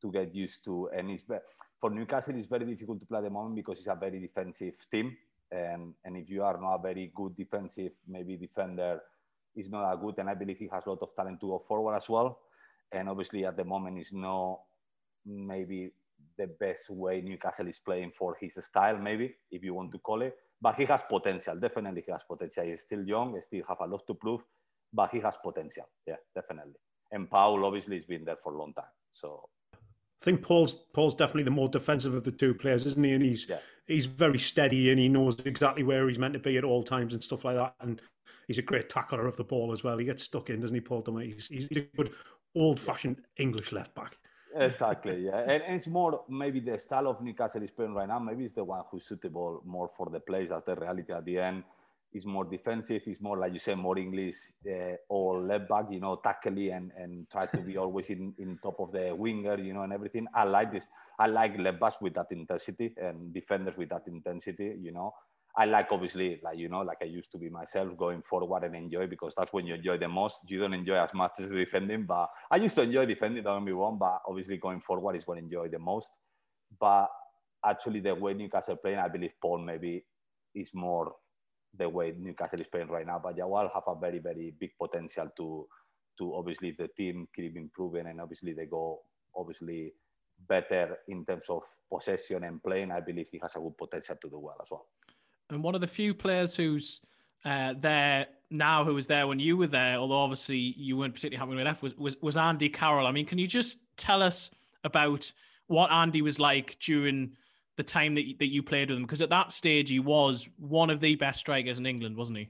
to 0.00 0.12
get 0.12 0.35
used 0.35 0.64
to. 0.66 0.88
And 0.96 1.11
it's 1.11 1.24
ve- 1.24 1.38
for 1.81 1.90
Newcastle, 1.90 2.37
it's 2.37 2.46
very 2.46 2.64
difficult 2.64 3.00
to 3.00 3.07
play 3.07 3.18
at 3.18 3.24
the 3.24 3.31
moment 3.31 3.57
because 3.57 3.78
it's 3.78 3.88
a 3.88 3.94
very 3.94 4.20
defensive 4.20 4.74
team. 4.90 5.16
And, 5.50 5.94
and 6.04 6.16
if 6.16 6.28
you 6.28 6.42
are 6.42 6.61
not 6.61 6.74
a 6.74 6.82
very 6.82 7.11
good 7.14 7.37
defensive, 7.37 7.92
maybe 8.06 8.37
defender, 8.37 9.00
is 9.56 9.70
not 9.70 9.90
that 9.90 10.00
good. 10.00 10.18
And 10.18 10.28
I 10.28 10.34
believe 10.34 10.58
he 10.58 10.68
has 10.72 10.84
a 10.87 10.90
lot 10.90 11.02
of 11.02 11.14
talent 11.16 11.40
to 11.40 11.46
go 11.46 11.64
forward 11.66 11.96
as 11.96 12.08
well. 12.08 12.40
And 12.92 13.08
obviously, 13.08 13.44
at 13.44 13.56
the 13.56 13.64
moment, 13.64 13.98
is 13.98 14.12
not 14.12 14.61
maybe 15.26 15.92
the 16.37 16.46
best 16.46 16.90
way 16.90 17.20
Newcastle 17.20 17.66
is 17.68 17.78
playing 17.78 18.12
for 18.16 18.37
his 18.40 18.58
style, 18.62 18.98
maybe 18.98 19.34
if 19.50 19.62
you 19.62 19.74
want 19.74 19.92
to 19.92 19.98
call 19.98 20.22
it. 20.22 20.37
But 20.61 20.76
he 20.76 20.84
has 20.87 21.02
potential. 21.08 21.56
Definitely, 21.56 22.02
he 22.04 22.12
has 22.12 22.22
potential. 22.28 22.64
He's 22.64 22.82
still 22.82 23.04
young. 23.04 23.34
He 23.34 23.40
still 23.40 23.64
have 23.68 23.80
a 23.80 23.87
lot 23.87 24.06
to 24.06 24.14
prove, 24.14 24.42
but 24.92 25.11
he 25.11 25.20
has 25.20 25.37
potential. 25.42 25.88
Yeah, 26.06 26.16
definitely. 26.34 26.74
And 27.12 27.30
Paul 27.30 27.64
obviously 27.64 27.96
has 27.96 28.06
been 28.06 28.24
there 28.24 28.38
for 28.42 28.54
a 28.54 28.58
long 28.58 28.74
time. 28.74 28.92
So 29.12 29.48
I 30.20 30.24
think 30.24 30.42
Paul's 30.42 30.74
Paul's 30.94 31.14
definitely 31.14 31.44
the 31.44 31.50
more 31.52 31.68
defensive 31.68 32.14
of 32.14 32.24
the 32.24 32.33
two 32.33 32.54
players, 32.54 32.87
isn't 32.87 33.04
he? 33.04 33.12
And 33.12 33.24
he's 33.24 33.48
Yeah. 33.48 33.59
he's 33.87 34.07
very 34.07 34.38
steady 34.38 34.90
and 34.90 34.98
he 34.98 35.09
knows 35.09 35.37
exactly 35.44 35.83
where 35.85 36.09
he's 36.09 36.18
meant 36.18 36.35
to 36.35 36.40
be 36.40 36.57
at 36.59 36.64
all 36.64 36.83
times 36.83 37.14
and 37.14 37.22
stuff 37.22 37.44
like 37.44 37.57
that. 37.57 37.74
And 37.81 38.00
he's 38.46 38.59
a 38.59 38.62
great 38.62 38.88
tackler 38.88 39.26
of 39.26 39.37
the 39.37 39.44
ball 39.44 39.72
as 39.72 39.85
well. 39.85 39.96
He 39.98 40.04
gets 40.04 40.24
stuck 40.24 40.50
in, 40.50 40.61
doesn't 40.61 40.74
he, 40.74 40.81
Paul? 40.81 41.02
Dummett? 41.02 41.33
He's, 41.33 41.46
he's 41.46 41.68
a 41.76 41.83
good 41.96 42.12
old-fashioned 42.54 43.22
English 43.37 43.72
left 43.72 43.94
back. 43.94 44.16
exactly, 44.57 45.26
yeah. 45.26 45.38
And, 45.40 45.62
and 45.62 45.76
it's 45.76 45.87
more 45.87 46.24
maybe 46.28 46.59
the 46.61 46.78
style 46.78 47.07
of 47.07 47.20
Newcastle 47.22 47.62
is 47.62 47.70
playing 47.70 47.94
right 47.94 48.09
now. 48.09 48.18
Maybe 48.18 48.44
it's 48.44 48.54
the 48.54 48.64
one 48.64 48.83
who's 48.90 49.07
suitable 49.07 49.62
more 49.64 49.90
for 49.96 50.09
the 50.11 50.18
place. 50.20 50.48
That's 50.50 50.66
the 50.66 50.74
reality 50.74 51.12
at 51.12 51.24
the 51.24 51.38
end. 51.38 51.62
It's 52.12 52.25
more 52.25 52.44
defensive. 52.44 53.03
It's 53.07 53.21
more 53.21 53.38
like 53.38 53.53
you 53.53 53.59
say, 53.59 53.75
more 53.75 53.99
English 53.99 54.37
uh, 54.66 54.97
or 55.09 55.38
left 55.38 55.68
back. 55.68 55.87
You 55.90 56.01
know, 56.01 56.16
tackly 56.16 56.71
and 56.71 56.90
and 56.97 57.29
try 57.31 57.47
to 57.47 57.59
be 57.59 57.77
always 57.85 58.11
in 58.11 58.35
in 58.38 58.59
top 58.62 58.81
of 58.81 58.92
the 58.92 59.14
winger. 59.14 59.59
You 59.59 59.75
know, 59.75 59.83
and 59.83 59.92
everything. 59.92 60.27
I 60.35 60.44
like 60.44 60.73
this. 60.73 60.87
I 61.18 61.27
like 61.27 61.59
left 61.59 61.81
backs 61.81 61.97
with 62.01 62.14
that 62.14 62.29
intensity 62.31 62.94
and 62.97 63.35
defenders 63.35 63.77
with 63.77 63.90
that 63.90 64.07
intensity. 64.07 64.77
You 64.81 64.92
know. 64.92 65.12
I 65.57 65.64
like 65.64 65.88
obviously 65.90 66.40
like 66.42 66.57
you 66.57 66.68
know 66.68 66.83
like 66.83 66.99
I 67.03 67.07
used 67.07 67.33
to 67.33 67.38
be 67.38 67.49
myself 67.51 67.97
going 67.97 68.23
forward 68.23 68.62
and 68.62 68.77
enjoy 68.77 69.09
because 69.09 69.35
that's 69.37 69.53
when 69.53 69.66
you 69.66 69.75
enjoy 69.75 69.99
the 69.99 70.09
most. 70.09 70.49
You 70.49 70.61
don't 70.61 70.75
enjoy 70.75 71.03
as 71.03 71.12
much 71.12 71.33
as 71.40 71.51
defending, 71.51 72.05
but 72.05 72.31
I 72.51 72.57
used 72.57 72.77
to 72.77 72.83
enjoy 72.83 73.07
defending. 73.07 73.42
Don't 73.42 73.64
me 73.64 73.73
wrong, 73.73 73.99
but 73.99 74.23
obviously 74.29 74.57
going 74.57 74.81
forward 74.81 75.16
is 75.16 75.27
what 75.27 75.37
I 75.37 75.40
enjoy 75.40 75.68
the 75.68 75.79
most. 75.79 76.12
But 76.79 77.09
actually, 77.64 78.01
the 78.01 78.14
way 78.14 78.35
Newcastle 78.35 78.77
playing, 78.77 78.99
I 78.99 79.09
believe 79.09 79.33
Paul 79.42 79.59
maybe 79.59 80.05
is 80.55 80.71
more 80.75 81.14
the 81.76 81.88
way 81.88 82.14
Newcastle 82.18 82.61
is 82.61 82.66
playing 82.66 82.88
right 82.88 83.07
now. 83.07 83.20
But 83.22 83.37
Jawal 83.37 83.72
have 83.72 83.85
a 83.87 83.94
very 83.94 84.18
very 84.18 84.54
big 84.59 84.70
potential 84.81 85.28
to 85.37 85.66
to 86.18 86.35
obviously 86.35 86.72
the 86.72 86.88
team 86.96 87.28
keep 87.35 87.57
improving 87.57 88.07
and 88.07 88.20
obviously 88.20 88.52
they 88.52 88.66
go 88.66 89.00
obviously 89.37 89.92
better 90.48 90.98
in 91.09 91.24
terms 91.24 91.44
of 91.48 91.62
possession 91.92 92.44
and 92.44 92.62
playing. 92.62 92.90
I 92.90 93.00
believe 93.00 93.28
he 93.31 93.38
has 93.42 93.57
a 93.57 93.61
good 93.61 93.76
potential 93.76 94.16
to 94.20 94.28
do 94.28 94.38
well 94.38 94.57
as 94.61 94.70
well. 94.70 94.87
And 95.50 95.62
one 95.62 95.74
of 95.74 95.81
the 95.81 95.87
few 95.87 96.14
players 96.14 96.54
who's 96.54 97.00
uh, 97.44 97.74
there 97.78 98.26
now 98.50 98.85
who 98.85 98.94
was 98.94 99.07
there 99.07 99.26
when 99.26 99.38
you 99.38 99.57
were 99.57 99.66
there, 99.66 99.96
although 99.96 100.16
obviously 100.16 100.57
you 100.57 100.96
weren't 100.96 101.14
particularly 101.14 101.38
happy 101.38 101.57
we 101.57 101.64
left, 101.64 101.83
was, 101.83 101.96
was, 101.96 102.16
was 102.20 102.37
Andy 102.37 102.68
Carroll. 102.68 103.07
I 103.07 103.12
mean, 103.12 103.26
can 103.26 103.38
you 103.38 103.46
just 103.46 103.78
tell 103.96 104.22
us 104.22 104.50
about 104.85 105.31
what 105.66 105.92
Andy 105.92 106.22
was 106.22 106.38
like 106.38 106.78
during 106.81 107.37
the 107.78 107.82
time 107.84 108.14
that, 108.16 108.26
you- 108.26 108.36
that 108.36 108.48
you 108.48 108.62
played 108.62 108.90
with 108.90 108.98
him? 108.98 109.04
Because 109.04 109.22
at 109.22 109.30
that 109.30 109.52
stage, 109.52 109.88
he 109.88 110.00
was 110.00 110.48
one 110.58 110.90
of 110.90 111.00
the 111.00 111.14
best 111.14 111.40
strikers 111.40 111.78
in 111.78 111.86
England, 111.86 112.16
wasn't 112.16 112.38
he? 112.38 112.48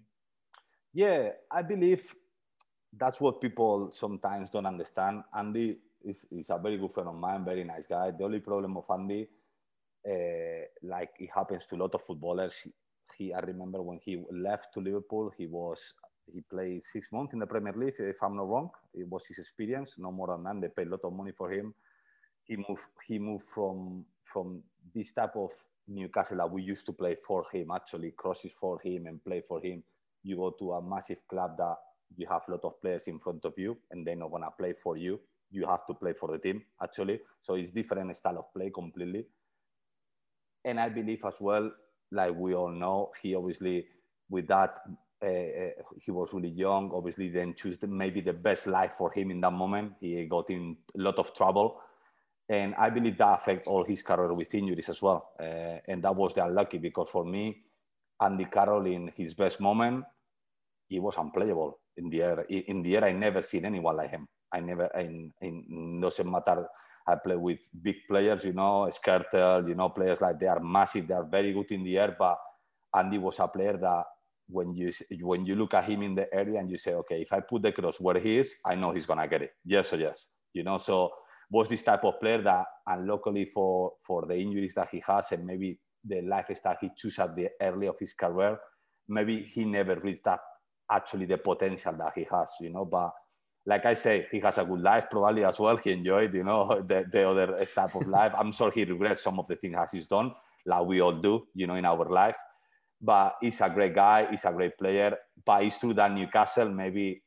Yeah, 0.93 1.31
I 1.51 1.63
believe 1.63 2.03
that's 2.97 3.21
what 3.21 3.41
people 3.41 3.91
sometimes 3.93 4.51
don't 4.51 4.67
understand. 4.67 5.23
Andy 5.35 5.79
is, 6.03 6.27
is 6.31 6.51
a 6.51 6.59
very 6.59 6.79
good 6.79 6.93
friend 6.93 7.09
of 7.09 7.15
mine, 7.15 7.45
very 7.45 7.63
nice 7.63 7.87
guy. 7.87 8.11
The 8.11 8.25
only 8.25 8.41
problem 8.41 8.77
of 8.77 8.85
Andy, 8.91 9.29
uh, 10.09 10.65
like 10.83 11.11
it 11.21 11.31
happens 11.33 11.67
to 11.67 11.77
a 11.77 11.81
lot 11.83 11.95
of 11.95 12.03
footballers, 12.03 12.55
he, 12.65 12.73
he, 13.17 13.33
I 13.35 13.41
remember 13.41 13.83
when 13.83 13.99
he 14.03 14.25
left 14.33 14.73
to 14.75 14.81
Liverpool, 14.81 15.31
he 15.37 15.47
was 15.47 15.79
he 16.33 16.41
played 16.43 16.85
six 16.85 17.11
months 17.11 17.33
in 17.33 17.39
the 17.39 17.47
Premier 17.47 17.73
League, 17.75 17.95
if 17.99 18.23
I'm 18.23 18.37
not 18.37 18.49
wrong. 18.49 18.71
It 18.95 19.09
was 19.09 19.27
his 19.27 19.39
experience, 19.39 19.95
no 19.99 20.13
more 20.13 20.29
than 20.29 20.45
that. 20.45 20.61
They 20.61 20.69
paid 20.69 20.89
a 20.89 20.91
lot 20.91 21.05
of 21.05 21.13
money 21.15 21.33
for 21.33 21.51
him. 21.51 21.75
He 22.45 22.57
moved 22.57 22.83
he 23.07 23.19
moved 23.19 23.45
from 23.55 24.05
from 24.25 24.63
this 24.95 25.13
type 25.13 25.37
of 25.37 25.51
Newcastle 25.87 26.39
that 26.39 26.51
we 26.51 26.63
used 26.63 26.87
to 26.87 26.93
play 26.93 27.17
for 27.27 27.45
him, 27.53 27.71
actually 27.75 28.13
crosses 28.13 28.53
for 28.59 28.79
him 28.81 29.07
and 29.07 29.25
play 29.25 29.43
for 29.47 29.61
him. 29.61 29.83
You 30.23 30.37
go 30.37 30.51
to 30.59 30.73
a 30.73 30.83
massive 30.83 31.19
club 31.29 31.57
that 31.59 31.77
you 32.17 32.27
have 32.29 32.43
a 32.49 32.53
lot 32.53 32.65
of 32.65 32.81
players 32.81 33.05
in 33.07 33.19
front 33.19 33.45
of 33.45 33.55
you 33.57 33.77
and 33.91 34.07
they're 34.07 34.17
not 34.17 34.31
gonna 34.31 34.51
play 34.59 34.75
for 34.83 34.97
you. 34.97 35.21
You 35.51 35.67
have 35.67 35.87
to 35.87 35.95
play 35.95 36.13
for 36.13 36.31
the 36.31 36.39
team, 36.39 36.63
actually. 36.83 37.21
So 37.41 37.55
it's 37.55 37.71
different 37.71 38.15
style 38.17 38.39
of 38.39 38.53
play 38.53 38.71
completely. 38.71 39.27
And 40.65 40.79
I 40.79 40.89
believe 40.91 41.25
as 41.25 41.37
well, 41.41 41.71
like 42.11 42.35
we 42.35 42.55
all 42.55 42.71
know, 42.71 43.13
he 43.23 43.35
obviously 43.35 43.87
with 44.29 44.47
that 44.49 44.79
uh, 45.23 45.71
he 46.01 46.11
was 46.11 46.33
really 46.33 46.51
young. 46.51 46.91
Obviously, 46.93 47.29
then 47.29 47.55
choose 47.55 47.79
the, 47.79 47.87
maybe 47.87 48.21
the 48.21 48.33
best 48.33 48.67
life 48.67 48.93
for 48.97 49.11
him 49.11 49.31
in 49.31 49.41
that 49.41 49.53
moment. 49.53 49.93
He 50.01 50.25
got 50.27 50.51
in 50.51 50.77
a 50.97 51.01
lot 51.01 51.19
of 51.19 51.35
trouble, 51.35 51.81
and 52.49 52.75
I 52.77 52.91
believe 52.91 53.19
that 53.19 53.41
affect 53.41 53.67
all 53.67 53.85
his 53.85 54.03
career 54.03 54.33
with 54.33 54.55
injuries 54.55 54.89
as 54.89 55.03
well. 55.03 55.33
Uh, 55.39 55.79
and 55.87 56.03
that 56.03 56.15
was 56.15 56.35
the 56.35 56.45
unlucky 56.45 56.79
because 56.79 57.09
for 57.11 57.25
me, 57.25 57.63
Andy 58.21 58.47
Carroll 58.47 58.87
in 58.87 59.13
his 59.15 59.35
best 59.35 59.61
moment, 59.61 60.05
he 60.89 60.99
was 60.99 61.15
unplayable 61.19 61.79
in 61.97 62.09
the 62.09 62.23
air. 62.23 62.41
In 62.49 62.83
the 62.83 62.97
air, 62.97 63.05
I 63.05 63.13
never 63.13 63.43
seen 63.43 63.67
anyone 63.67 63.97
like 63.97 64.11
him. 64.11 64.27
I 64.53 64.61
never. 64.61 64.87
In, 64.97 65.33
in 65.43 66.01
doesn't 66.01 66.31
matter. 66.31 66.67
I 67.07 67.17
play 67.17 67.37
with 67.37 67.61
big 67.83 67.97
players, 68.09 68.45
you 68.45 68.53
know, 68.53 68.91
Skrtel, 68.93 69.67
you 69.69 69.75
know, 69.75 69.89
players 69.89 70.21
like 70.21 70.39
they 70.39 70.47
are 70.47 70.61
massive, 70.61 71.09
they 71.09 71.15
are 71.15 71.25
very 71.25 71.53
good 71.55 71.71
in 71.71 71.83
the 71.83 71.99
air. 71.99 72.15
But 72.19 72.39
Andy 72.95 73.17
was 73.19 73.39
a 73.39 73.49
player 73.49 73.79
that 73.79 74.05
when 74.49 74.75
you 74.75 74.93
when 75.21 75.47
you 75.47 75.55
look 75.55 75.75
at 75.75 75.85
him 75.85 76.03
in 76.03 76.15
the 76.15 76.33
area 76.35 76.59
and 76.59 76.71
you 76.71 76.79
say, 76.79 76.95
okay, 76.95 77.23
if 77.23 77.33
I 77.33 77.41
put 77.41 77.63
the 77.63 77.73
cross 77.73 78.01
where 78.01 78.19
he 78.19 78.39
is, 78.39 78.55
I 78.65 78.75
know 78.75 78.93
he's 78.93 79.07
gonna 79.07 79.29
get 79.29 79.43
it. 79.43 79.53
Yes 79.65 79.93
or 79.93 79.97
yes, 79.97 80.29
you 80.53 80.63
know. 80.65 80.79
So 80.79 81.11
was 81.51 81.69
this 81.69 81.83
type 81.83 82.05
of 82.05 82.21
player 82.21 82.43
that, 82.43 82.67
and 82.87 83.07
locally 83.07 83.51
for 83.53 83.93
for 84.07 84.27
the 84.27 84.37
injuries 84.37 84.75
that 84.75 84.89
he 84.91 85.03
has 85.07 85.33
and 85.33 85.47
maybe 85.47 85.79
the 86.05 86.23
lifestyle 86.23 86.77
he 86.81 86.91
chose 86.97 87.19
at 87.19 87.35
the 87.35 87.49
early 87.61 87.87
of 87.87 87.99
his 87.99 88.13
career, 88.15 88.59
maybe 89.09 89.43
he 89.43 89.65
never 89.65 89.97
reached 89.97 90.25
that 90.25 90.41
actually 90.91 91.27
the 91.27 91.39
potential 91.39 91.95
that 91.99 92.13
he 92.15 92.27
has, 92.31 92.51
you 92.61 92.71
know. 92.71 92.85
But 92.85 93.13
like 93.67 93.85
I 93.85 93.95
say, 93.95 94.27
he 94.31 94.41
has 94.41 94.59
a 94.59 94.65
good 94.65 94.81
life 94.81 95.05
probably 95.11 95.45
as 95.45 95.59
well. 95.59 95.77
He 95.77 95.93
enjoyed, 95.93 96.35
you 96.35 96.45
know, 96.45 96.83
the, 96.89 97.05
the 97.11 97.29
other 97.29 97.65
type 97.67 97.95
of 97.95 98.07
life. 98.07 98.33
I'm 98.37 98.53
sure 98.53 98.71
he 98.71 98.85
regrets 98.85 99.25
some 99.25 99.39
of 99.39 99.47
the 99.47 99.57
things 99.57 99.77
he's 99.93 100.07
done, 100.07 100.33
like 100.65 100.87
we 100.87 101.01
all 101.01 101.21
do, 101.21 101.47
you 101.55 101.67
know, 101.67 101.75
in 101.75 101.85
our 101.85 102.09
life 102.09 102.37
but 103.01 103.37
he's 103.41 103.61
a 103.61 103.71
great 103.71 103.95
guy. 103.95 104.29
He's 104.31 104.45
a 104.45 104.53
great 104.53 104.77
player. 104.77 105.17
But 105.45 105.65
it's 105.65 105.79
true 105.79 105.95
that 105.95 106.13
Newcastle, 106.13 106.69
maybe 106.69 107.23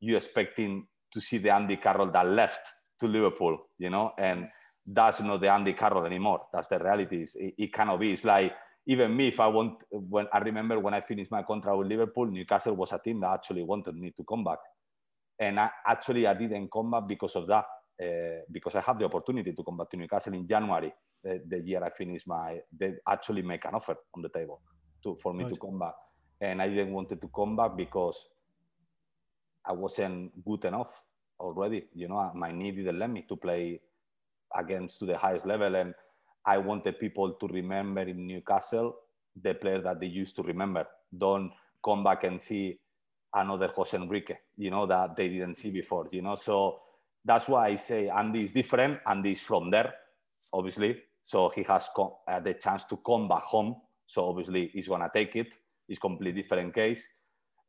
you 0.00 0.16
expecting 0.16 0.86
to 1.12 1.20
see 1.20 1.38
the 1.38 1.50
Andy 1.50 1.76
Carroll 1.76 2.10
that 2.10 2.26
left 2.26 2.66
to 3.00 3.06
Liverpool, 3.06 3.58
you 3.78 3.90
know, 3.90 4.12
and 4.18 4.48
that's 4.86 5.20
not 5.20 5.40
the 5.40 5.50
Andy 5.50 5.72
Carroll 5.72 6.04
anymore. 6.04 6.46
That's 6.52 6.68
the 6.68 6.78
reality. 6.78 7.26
It, 7.34 7.54
it 7.58 7.72
cannot 7.72 8.00
be. 8.00 8.12
It's 8.12 8.24
like 8.24 8.54
even 8.86 9.16
me, 9.16 9.28
if 9.28 9.40
I 9.40 9.46
want, 9.46 9.82
when 9.90 10.26
I 10.32 10.38
remember 10.38 10.78
when 10.78 10.94
I 10.94 11.00
finished 11.00 11.30
my 11.30 11.42
contract 11.42 11.78
with 11.78 11.88
Liverpool, 11.88 12.26
Newcastle 12.26 12.76
was 12.76 12.92
a 12.92 12.98
team 12.98 13.20
that 13.20 13.32
actually 13.32 13.62
wanted 13.62 13.96
me 13.96 14.12
to 14.16 14.24
come 14.24 14.44
back, 14.44 14.58
and 15.38 15.58
I, 15.58 15.70
actually 15.86 16.26
I 16.26 16.34
didn't 16.34 16.70
come 16.72 16.90
back 16.90 17.08
because 17.08 17.36
of 17.36 17.46
that. 17.48 17.64
Uh, 18.02 18.42
because 18.50 18.74
I 18.74 18.80
had 18.80 18.98
the 18.98 19.04
opportunity 19.04 19.52
to 19.52 19.62
come 19.62 19.76
back 19.76 19.88
to 19.90 19.96
Newcastle 19.96 20.34
in 20.34 20.48
January, 20.48 20.92
the, 21.22 21.40
the 21.46 21.60
year 21.60 21.82
I 21.82 21.90
finished 21.90 22.26
my, 22.26 22.58
they 22.76 22.94
actually 23.08 23.42
make 23.42 23.64
an 23.66 23.74
offer 23.74 23.94
on 24.16 24.20
the 24.20 24.28
table 24.28 24.60
to, 25.04 25.16
for 25.22 25.32
me 25.32 25.44
right. 25.44 25.54
to 25.54 25.60
come 25.60 25.78
back. 25.78 25.94
And 26.40 26.60
I 26.60 26.68
didn't 26.68 26.92
want 26.92 27.08
to 27.10 27.30
come 27.32 27.54
back 27.54 27.76
because 27.76 28.18
I 29.64 29.72
wasn't 29.72 30.32
good 30.44 30.64
enough 30.64 30.90
already. 31.40 31.84
You 31.94 32.08
know, 32.08 32.30
my 32.34 32.52
knee 32.52 32.72
didn't 32.72 32.98
let 32.98 33.10
me 33.10 33.22
to 33.28 33.36
play 33.36 33.80
against 34.56 34.98
to 35.00 35.06
the 35.06 35.16
highest 35.16 35.46
level. 35.46 35.74
And 35.74 35.94
I 36.46 36.58
wanted 36.58 36.98
people 36.98 37.32
to 37.32 37.46
remember 37.48 38.02
in 38.02 38.26
Newcastle 38.26 38.96
the 39.40 39.54
player 39.54 39.80
that 39.82 40.00
they 40.00 40.06
used 40.06 40.36
to 40.36 40.42
remember. 40.42 40.86
Don't 41.16 41.52
come 41.84 42.04
back 42.04 42.24
and 42.24 42.40
see 42.40 42.78
another 43.34 43.68
Jose 43.74 43.96
Enrique, 43.96 44.36
you 44.56 44.70
know, 44.70 44.86
that 44.86 45.16
they 45.16 45.28
didn't 45.28 45.56
see 45.56 45.70
before, 45.70 46.08
you 46.12 46.22
know. 46.22 46.36
So 46.36 46.80
that's 47.24 47.48
why 47.48 47.68
I 47.68 47.76
say 47.76 48.08
Andy 48.08 48.44
is 48.44 48.52
different. 48.52 49.00
Andy 49.06 49.32
is 49.32 49.40
from 49.40 49.70
there, 49.70 49.94
obviously. 50.52 51.02
So 51.24 51.50
he 51.54 51.62
has 51.64 51.88
uh, 51.98 52.40
the 52.40 52.54
chance 52.54 52.84
to 52.84 52.98
come 52.98 53.28
back 53.28 53.42
home 53.42 53.76
so 54.06 54.26
obviously 54.26 54.68
he's 54.72 54.88
going 54.88 55.00
to 55.00 55.10
take 55.12 55.36
it. 55.36 55.56
It's 55.88 55.98
completely 55.98 56.42
different 56.42 56.74
case. 56.74 57.06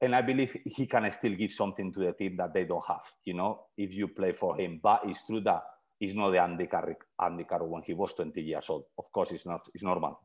And 0.01 0.15
I 0.15 0.21
believe 0.21 0.57
he 0.65 0.85
can 0.87 1.09
still 1.11 1.35
give 1.35 1.51
something 1.51 1.91
to 1.93 1.99
the 1.99 2.13
team 2.13 2.37
that 2.37 2.53
they 2.53 2.65
don't 2.65 2.83
have, 2.87 3.03
you 3.23 3.33
know, 3.33 3.61
if 3.77 3.93
you 3.93 4.09
play 4.09 4.33
for 4.33 4.59
him. 4.59 4.79
But 4.83 5.01
it's 5.05 5.25
true 5.25 5.39
that 5.41 5.63
he's 5.99 6.15
not 6.15 6.31
the 6.31 6.41
Andy 6.41 6.67
Carroll, 6.67 6.95
Andy 7.21 7.45
Carroll 7.45 7.69
when 7.69 7.83
he 7.83 7.93
was 7.93 8.13
20 8.13 8.41
years 8.41 8.65
old. 8.69 8.85
Of 8.97 9.11
course, 9.11 9.31
it's 9.31 9.45
not. 9.45 9.67
It's 9.73 9.83
normal. 9.83 10.19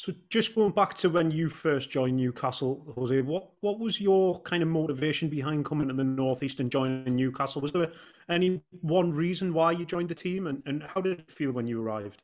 So 0.00 0.14
just 0.30 0.54
going 0.54 0.70
back 0.70 0.94
to 0.94 1.10
when 1.10 1.30
you 1.30 1.50
first 1.50 1.90
joined 1.90 2.16
Newcastle, 2.16 2.90
Jose, 2.96 3.20
what, 3.20 3.50
what 3.60 3.78
was 3.78 4.00
your 4.00 4.40
kind 4.40 4.62
of 4.62 4.70
motivation 4.70 5.28
behind 5.28 5.66
coming 5.66 5.88
to 5.88 5.94
the 5.94 6.04
Northeast 6.04 6.58
and 6.58 6.70
joining 6.70 7.16
Newcastle? 7.16 7.60
Was 7.60 7.72
there 7.72 7.92
any 8.26 8.62
one 8.80 9.12
reason 9.12 9.52
why 9.52 9.72
you 9.72 9.84
joined 9.84 10.08
the 10.08 10.14
team 10.14 10.46
and, 10.46 10.62
and 10.64 10.82
how 10.82 11.02
did 11.02 11.20
it 11.20 11.30
feel 11.30 11.52
when 11.52 11.66
you 11.66 11.82
arrived? 11.82 12.22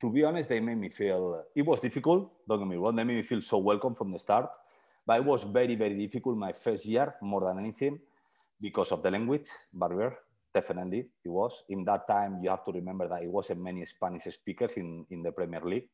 To 0.00 0.10
be 0.10 0.24
honest, 0.24 0.48
they 0.48 0.60
made 0.60 0.78
me 0.78 0.90
feel 0.90 1.44
it 1.54 1.62
was 1.62 1.80
difficult. 1.80 2.30
Don't 2.48 2.58
get 2.58 2.68
me 2.68 2.76
wrong, 2.76 2.96
they 2.96 3.04
made 3.04 3.16
me 3.16 3.22
feel 3.22 3.40
so 3.42 3.58
welcome 3.58 3.94
from 3.94 4.12
the 4.12 4.18
start. 4.18 4.50
But 5.06 5.18
it 5.18 5.24
was 5.24 5.42
very, 5.42 5.74
very 5.74 5.96
difficult 5.98 6.36
my 6.38 6.52
first 6.52 6.86
year 6.86 7.14
more 7.20 7.42
than 7.42 7.58
anything 7.58 7.98
because 8.60 8.90
of 8.92 9.02
the 9.02 9.10
language 9.10 9.48
barrier. 9.72 10.16
Definitely, 10.54 11.08
it 11.24 11.28
was. 11.28 11.64
In 11.68 11.84
that 11.84 12.06
time, 12.06 12.38
you 12.40 12.48
have 12.48 12.64
to 12.64 12.72
remember 12.72 13.08
that 13.08 13.22
it 13.22 13.30
wasn't 13.30 13.60
many 13.60 13.84
Spanish 13.84 14.22
speakers 14.24 14.70
in, 14.76 15.04
in 15.10 15.22
the 15.22 15.32
Premier 15.32 15.60
League. 15.60 15.88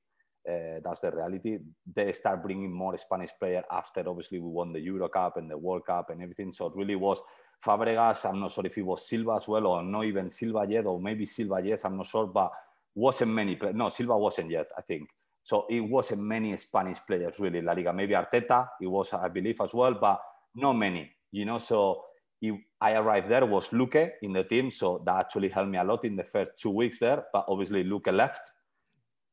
Uh, 0.48 0.80
that's 0.84 1.00
the 1.00 1.10
reality. 1.10 1.58
They 1.94 2.12
start 2.12 2.42
bringing 2.42 2.72
more 2.72 2.96
Spanish 2.98 3.30
players 3.38 3.64
after, 3.70 4.06
obviously, 4.08 4.38
we 4.38 4.48
won 4.48 4.72
the 4.72 4.80
Euro 4.80 5.08
Cup 5.08 5.38
and 5.38 5.50
the 5.50 5.56
World 5.56 5.86
Cup 5.86 6.10
and 6.10 6.22
everything. 6.22 6.52
So 6.52 6.66
it 6.66 6.76
really 6.76 6.94
was 6.94 7.20
Fabregas. 7.64 8.24
I'm 8.26 8.40
not 8.40 8.52
sure 8.52 8.66
if 8.66 8.76
it 8.76 8.82
was 8.82 9.08
Silva 9.08 9.36
as 9.36 9.48
well, 9.48 9.66
or 9.66 9.82
not 9.82 10.04
even 10.04 10.30
Silva 10.30 10.66
yet, 10.68 10.86
or 10.86 11.00
maybe 11.00 11.26
Silva, 11.26 11.60
yes, 11.64 11.84
I'm 11.84 11.96
not 11.96 12.06
sure. 12.06 12.26
But 12.26 12.52
wasn't 12.94 13.32
many. 13.32 13.58
No, 13.74 13.88
Silva 13.88 14.16
wasn't 14.16 14.50
yet, 14.50 14.66
I 14.76 14.82
think. 14.82 15.08
So 15.42 15.66
it 15.70 15.80
wasn't 15.80 16.22
many 16.22 16.56
Spanish 16.56 16.98
players 17.06 17.38
really 17.38 17.58
in 17.58 17.64
La 17.64 17.72
Liga. 17.72 17.92
Maybe 17.92 18.14
Arteta, 18.14 18.68
it 18.80 18.86
was, 18.86 19.12
I 19.12 19.28
believe, 19.28 19.60
as 19.60 19.72
well, 19.72 19.94
but 19.94 20.20
not 20.54 20.74
many. 20.74 21.10
You 21.32 21.44
know, 21.44 21.58
so 21.58 22.04
it, 22.42 22.54
I 22.80 22.94
arrived 22.94 23.28
there 23.28 23.46
was 23.46 23.66
Luque 23.68 24.10
in 24.22 24.32
the 24.32 24.44
team, 24.44 24.70
so 24.70 25.02
that 25.06 25.20
actually 25.20 25.48
helped 25.48 25.70
me 25.70 25.78
a 25.78 25.84
lot 25.84 26.04
in 26.04 26.16
the 26.16 26.24
first 26.24 26.52
two 26.60 26.70
weeks 26.70 26.98
there. 26.98 27.24
But 27.32 27.46
obviously, 27.48 27.84
Luque 27.84 28.12
left, 28.12 28.40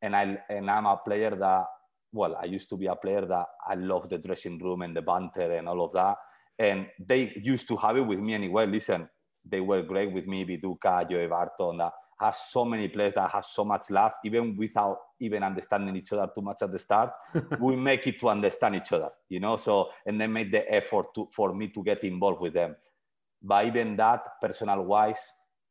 and 0.01 0.15
I 0.15 0.37
and 0.49 0.69
I'm 0.69 0.85
a 0.85 0.97
player 0.97 1.31
that 1.31 1.65
well, 2.13 2.35
I 2.41 2.45
used 2.45 2.69
to 2.69 2.77
be 2.77 2.87
a 2.87 2.95
player 2.95 3.25
that 3.25 3.45
I 3.67 3.75
love 3.75 4.09
the 4.09 4.17
dressing 4.17 4.57
room 4.59 4.81
and 4.81 4.95
the 4.95 5.01
banter 5.01 5.51
and 5.51 5.67
all 5.67 5.83
of 5.83 5.93
that. 5.93 6.17
And 6.59 6.87
they 6.99 7.33
used 7.35 7.67
to 7.67 7.77
have 7.77 7.97
it 7.97 8.01
with 8.01 8.19
me 8.19 8.33
anyway. 8.33 8.65
Listen, 8.65 9.09
they 9.45 9.61
were 9.61 9.83
great 9.83 10.11
with 10.11 10.25
me, 10.25 10.45
Viduka, 10.45 11.09
Joey 11.09 11.27
Barton. 11.27 11.77
That 11.77 11.93
has 12.19 12.37
so 12.49 12.65
many 12.65 12.87
players 12.87 13.13
that 13.13 13.29
have 13.29 13.45
so 13.45 13.63
much 13.63 13.89
love, 13.89 14.13
even 14.25 14.55
without 14.57 14.97
even 15.19 15.43
understanding 15.43 15.95
each 15.95 16.11
other 16.13 16.29
too 16.33 16.41
much 16.41 16.57
at 16.61 16.71
the 16.71 16.79
start. 16.79 17.11
we 17.59 17.75
make 17.75 18.07
it 18.07 18.19
to 18.19 18.29
understand 18.29 18.75
each 18.75 18.91
other, 18.91 19.09
you 19.29 19.39
know. 19.39 19.57
So 19.57 19.89
and 20.05 20.19
they 20.19 20.27
made 20.27 20.51
the 20.51 20.71
effort 20.73 21.13
to, 21.15 21.27
for 21.31 21.53
me 21.53 21.67
to 21.69 21.83
get 21.83 22.03
involved 22.03 22.41
with 22.41 22.53
them. 22.53 22.75
But 23.41 23.67
even 23.67 23.95
that, 23.97 24.23
personal 24.41 24.83
wise, 24.83 25.19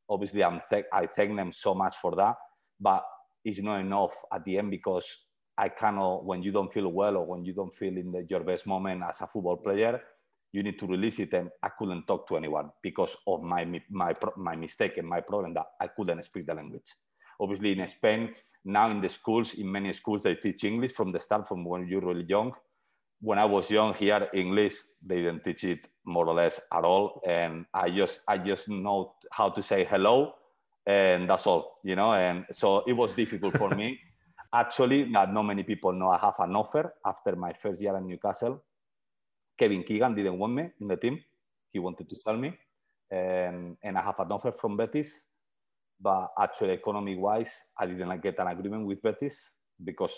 obviously 0.09 0.45
I'm 0.45 0.61
th- 0.71 0.87
I 0.93 1.07
thank 1.07 1.37
them 1.37 1.53
so 1.53 1.75
much 1.75 1.97
for 1.97 2.15
that. 2.17 2.37
But 2.81 3.05
it's 3.45 3.61
not 3.61 3.81
enough 3.81 4.15
at 4.33 4.45
the 4.45 4.59
end 4.59 4.71
because 4.71 5.07
I 5.59 5.69
cannot 5.69 6.25
when 6.25 6.43
you 6.43 6.53
don't 6.53 6.73
feel 6.73 6.89
well 6.93 7.16
or 7.16 7.27
when 7.27 7.45
you 7.45 7.55
don't 7.55 7.75
feel 7.75 7.97
in 7.97 8.12
the, 8.12 8.27
your 8.29 8.41
best 8.41 8.66
moment 8.66 9.03
as 9.03 9.20
a 9.20 9.27
football 9.27 9.57
player 9.57 10.01
you 10.53 10.62
need 10.62 10.78
to 10.78 10.86
release 10.86 11.18
it 11.18 11.32
and 11.34 11.51
i 11.62 11.68
couldn't 11.68 12.07
talk 12.07 12.26
to 12.26 12.36
anyone 12.36 12.70
because 12.82 13.16
of 13.26 13.42
my 13.42 13.64
my 13.90 14.14
my 14.36 14.57
mistake 14.57 14.97
and 14.97 15.09
my 15.09 15.20
problem 15.20 15.53
that 15.55 15.66
i 15.80 15.86
couldn't 15.86 16.22
speak 16.22 16.47
the 16.47 16.55
language. 16.55 16.94
Obviously 17.40 17.78
in 17.78 17.88
spain 17.88 18.34
now 18.64 18.90
in 18.90 19.01
the 19.01 19.09
schools 19.09 19.55
in 19.55 19.70
many 19.70 19.92
schools 19.92 20.22
they 20.22 20.34
teach 20.34 20.64
english 20.64 20.92
from 20.92 21.11
the 21.11 21.20
start 21.20 21.47
from 21.47 21.64
when 21.64 21.86
you're 21.86 22.01
really 22.01 22.24
young. 22.28 22.53
When 23.20 23.38
i 23.38 23.44
was 23.44 23.70
young 23.70 23.94
here 23.94 24.28
english 24.32 24.74
they 25.05 25.16
didn't 25.16 25.44
teach 25.44 25.64
it 25.64 25.88
more 26.05 26.26
or 26.26 26.34
less 26.34 26.61
at 26.72 26.84
all. 26.84 27.20
And 27.26 27.66
i 27.74 27.90
just 27.90 28.22
i 28.28 28.38
just 28.38 28.68
know 28.68 29.14
how 29.30 29.51
to 29.51 29.62
say 29.62 29.84
hello 29.84 30.34
and 30.86 31.28
that's 31.28 31.47
all 31.47 31.80
you 31.82 31.97
know 31.97 32.12
and 32.12 32.47
so 32.53 32.84
it 32.86 32.92
was 32.92 33.14
difficult 33.14 33.57
for 33.57 33.70
me. 33.70 33.99
Actually 34.53 35.05
not, 35.05 35.34
not 35.34 35.42
many 35.42 35.64
people 35.64 35.92
know 35.92 36.09
i 36.09 36.16
have 36.16 36.38
an 36.38 36.55
offer 36.57 36.94
after 37.05 37.36
my 37.36 37.53
first 37.53 37.82
year 37.82 37.94
at 37.94 38.03
newcastle 38.03 38.62
Kevin 39.59 39.83
Keegan 39.83 40.15
didn't 40.15 40.39
want 40.39 40.55
me 40.55 40.71
in 40.81 40.89
the 40.89 40.97
team. 40.97 41.23
He 41.73 41.79
wanted 41.79 42.09
to 42.09 42.17
sell 42.17 42.37
me. 42.37 42.57
And, 43.11 43.77
and 43.83 43.97
I 43.97 44.03
have 44.03 44.19
an 44.21 44.33
offer 44.33 44.53
from 44.53 44.77
Betis. 44.77 45.13
But 46.01 46.33
actually, 46.39 46.73
economic 46.73 47.19
wise, 47.19 47.65
I 47.79 47.87
didn't 47.87 48.21
get 48.21 48.39
an 48.39 48.49
agreement 48.49 48.87
with 48.87 49.01
Betis 49.01 49.53
because 49.83 50.13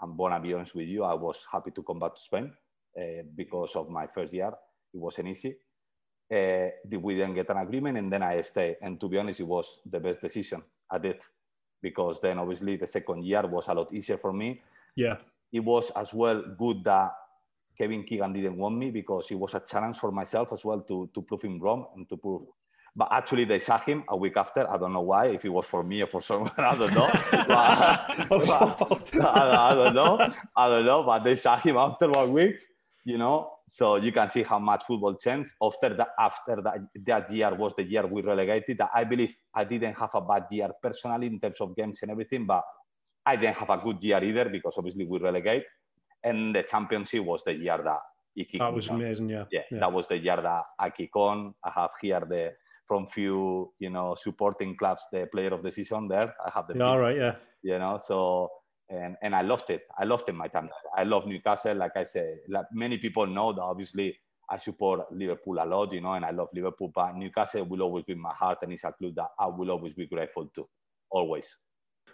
I'm 0.00 0.16
going 0.16 0.32
to 0.32 0.40
be 0.40 0.54
honest 0.54 0.74
with 0.74 0.88
you, 0.88 1.04
I 1.04 1.14
was 1.14 1.44
happy 1.50 1.70
to 1.72 1.82
come 1.82 1.98
back 1.98 2.14
to 2.14 2.20
Spain 2.20 2.52
uh, 2.98 3.22
because 3.36 3.76
of 3.76 3.90
my 3.90 4.06
first 4.06 4.32
year. 4.32 4.52
It 4.94 4.98
wasn't 4.98 5.28
easy. 5.28 5.56
Uh, 6.32 6.68
we 6.98 7.16
didn't 7.16 7.34
get 7.34 7.50
an 7.50 7.58
agreement, 7.58 7.98
and 7.98 8.10
then 8.10 8.22
I 8.22 8.40
stayed. 8.40 8.76
And 8.80 8.98
to 9.00 9.08
be 9.08 9.18
honest, 9.18 9.40
it 9.40 9.46
was 9.46 9.80
the 9.84 10.00
best 10.00 10.20
decision 10.20 10.62
I 10.90 10.98
did 10.98 11.20
because 11.82 12.20
then 12.20 12.38
obviously 12.38 12.76
the 12.76 12.86
second 12.86 13.24
year 13.24 13.46
was 13.46 13.68
a 13.68 13.74
lot 13.74 13.92
easier 13.92 14.18
for 14.18 14.32
me. 14.32 14.60
Yeah. 14.96 15.16
It 15.52 15.60
was 15.60 15.90
as 15.96 16.12
well 16.14 16.42
good 16.58 16.84
that 16.84 17.12
Kevin 17.80 18.04
Keegan 18.04 18.34
didn't 18.34 18.58
want 18.58 18.76
me 18.76 18.90
because 18.90 19.30
it 19.30 19.36
was 19.36 19.54
a 19.54 19.60
challenge 19.60 19.96
for 19.96 20.12
myself 20.12 20.52
as 20.52 20.62
well 20.62 20.82
to, 20.82 21.08
to 21.14 21.22
prove 21.22 21.40
him 21.40 21.58
wrong 21.58 21.86
and 21.96 22.06
to 22.10 22.16
prove. 22.18 22.42
But 22.94 23.08
actually, 23.10 23.46
they 23.46 23.58
sacked 23.58 23.88
him 23.88 24.04
a 24.06 24.14
week 24.14 24.36
after. 24.36 24.68
I 24.68 24.76
don't 24.76 24.92
know 24.92 25.00
why, 25.00 25.28
if 25.28 25.46
it 25.46 25.48
was 25.48 25.64
for 25.64 25.82
me 25.82 26.02
or 26.02 26.06
for 26.06 26.20
someone, 26.20 26.52
I 26.58 26.76
don't 26.76 26.92
know. 26.92 27.08
but, 28.28 28.76
but, 28.78 29.24
I, 29.24 29.70
I, 29.70 29.74
don't 29.74 29.94
know. 29.94 30.34
I 30.54 30.68
don't 30.68 30.84
know. 30.84 31.02
But 31.04 31.20
they 31.20 31.36
sacked 31.36 31.64
him 31.64 31.78
after 31.78 32.10
one 32.10 32.34
week, 32.34 32.56
you 33.06 33.16
know. 33.16 33.50
So 33.66 33.96
you 33.96 34.12
can 34.12 34.28
see 34.28 34.42
how 34.42 34.58
much 34.58 34.82
football 34.84 35.14
changed. 35.14 35.52
After 35.62 35.94
that, 35.94 36.08
after 36.18 36.60
that, 36.60 36.78
that 37.06 37.32
year 37.32 37.54
was 37.54 37.72
the 37.78 37.84
year 37.84 38.06
we 38.06 38.20
relegated. 38.20 38.78
I 38.94 39.04
believe 39.04 39.32
I 39.54 39.64
didn't 39.64 39.96
have 39.98 40.10
a 40.12 40.20
bad 40.20 40.44
year 40.50 40.68
personally 40.82 41.28
in 41.28 41.40
terms 41.40 41.62
of 41.62 41.74
games 41.74 42.00
and 42.02 42.10
everything, 42.10 42.44
but 42.44 42.62
I 43.24 43.36
didn't 43.36 43.56
have 43.56 43.70
a 43.70 43.78
good 43.78 44.02
year 44.02 44.22
either 44.22 44.50
because 44.50 44.74
obviously 44.76 45.06
we 45.06 45.18
relegate. 45.18 45.64
And 46.22 46.54
the 46.54 46.62
championship 46.62 47.24
was 47.24 47.42
the 47.44 47.54
year 47.54 47.78
that 47.82 48.00
that 48.58 48.72
was 48.72 48.88
amazing, 48.88 49.28
yeah. 49.28 49.44
yeah. 49.50 49.62
yeah. 49.70 49.78
that 49.80 49.92
was 49.92 50.06
the 50.08 50.16
year 50.18 50.36
that 50.36 50.64
on. 51.14 51.54
I 51.64 51.70
have 51.74 51.90
here 52.00 52.20
the 52.20 52.52
from 52.86 53.06
few 53.06 53.72
you 53.78 53.90
know 53.90 54.14
supporting 54.14 54.76
clubs 54.76 55.02
the 55.12 55.28
player 55.32 55.52
of 55.54 55.62
the 55.62 55.70
season 55.70 56.08
there. 56.08 56.34
I 56.44 56.50
have 56.54 56.66
the 56.68 56.78
yeah, 56.78 56.84
all 56.84 56.98
right, 56.98 57.16
yeah. 57.16 57.36
You 57.62 57.78
know, 57.78 57.98
so 57.98 58.50
and 58.88 59.16
and 59.22 59.34
I 59.34 59.42
loved 59.42 59.70
it. 59.70 59.82
I 59.98 60.04
loved 60.04 60.28
it 60.28 60.34
my 60.34 60.48
time. 60.48 60.68
I 60.96 61.04
love 61.04 61.26
Newcastle. 61.26 61.76
Like 61.76 61.96
I 61.96 62.04
say, 62.04 62.36
like 62.48 62.66
many 62.72 62.98
people 62.98 63.26
know 63.26 63.52
that 63.52 63.62
obviously 63.62 64.18
I 64.50 64.58
support 64.58 65.12
Liverpool 65.12 65.58
a 65.60 65.64
lot, 65.64 65.92
you 65.92 66.00
know, 66.00 66.14
and 66.14 66.24
I 66.24 66.30
love 66.30 66.48
Liverpool. 66.52 66.90
But 66.92 67.16
Newcastle 67.16 67.64
will 67.64 67.82
always 67.82 68.04
be 68.04 68.14
my 68.14 68.34
heart, 68.34 68.58
and 68.62 68.72
it's 68.72 68.84
a 68.84 68.92
club 68.92 69.14
that 69.16 69.28
I 69.38 69.46
will 69.46 69.70
always 69.70 69.94
be 69.94 70.06
grateful 70.06 70.50
to, 70.56 70.68
always. 71.10 71.48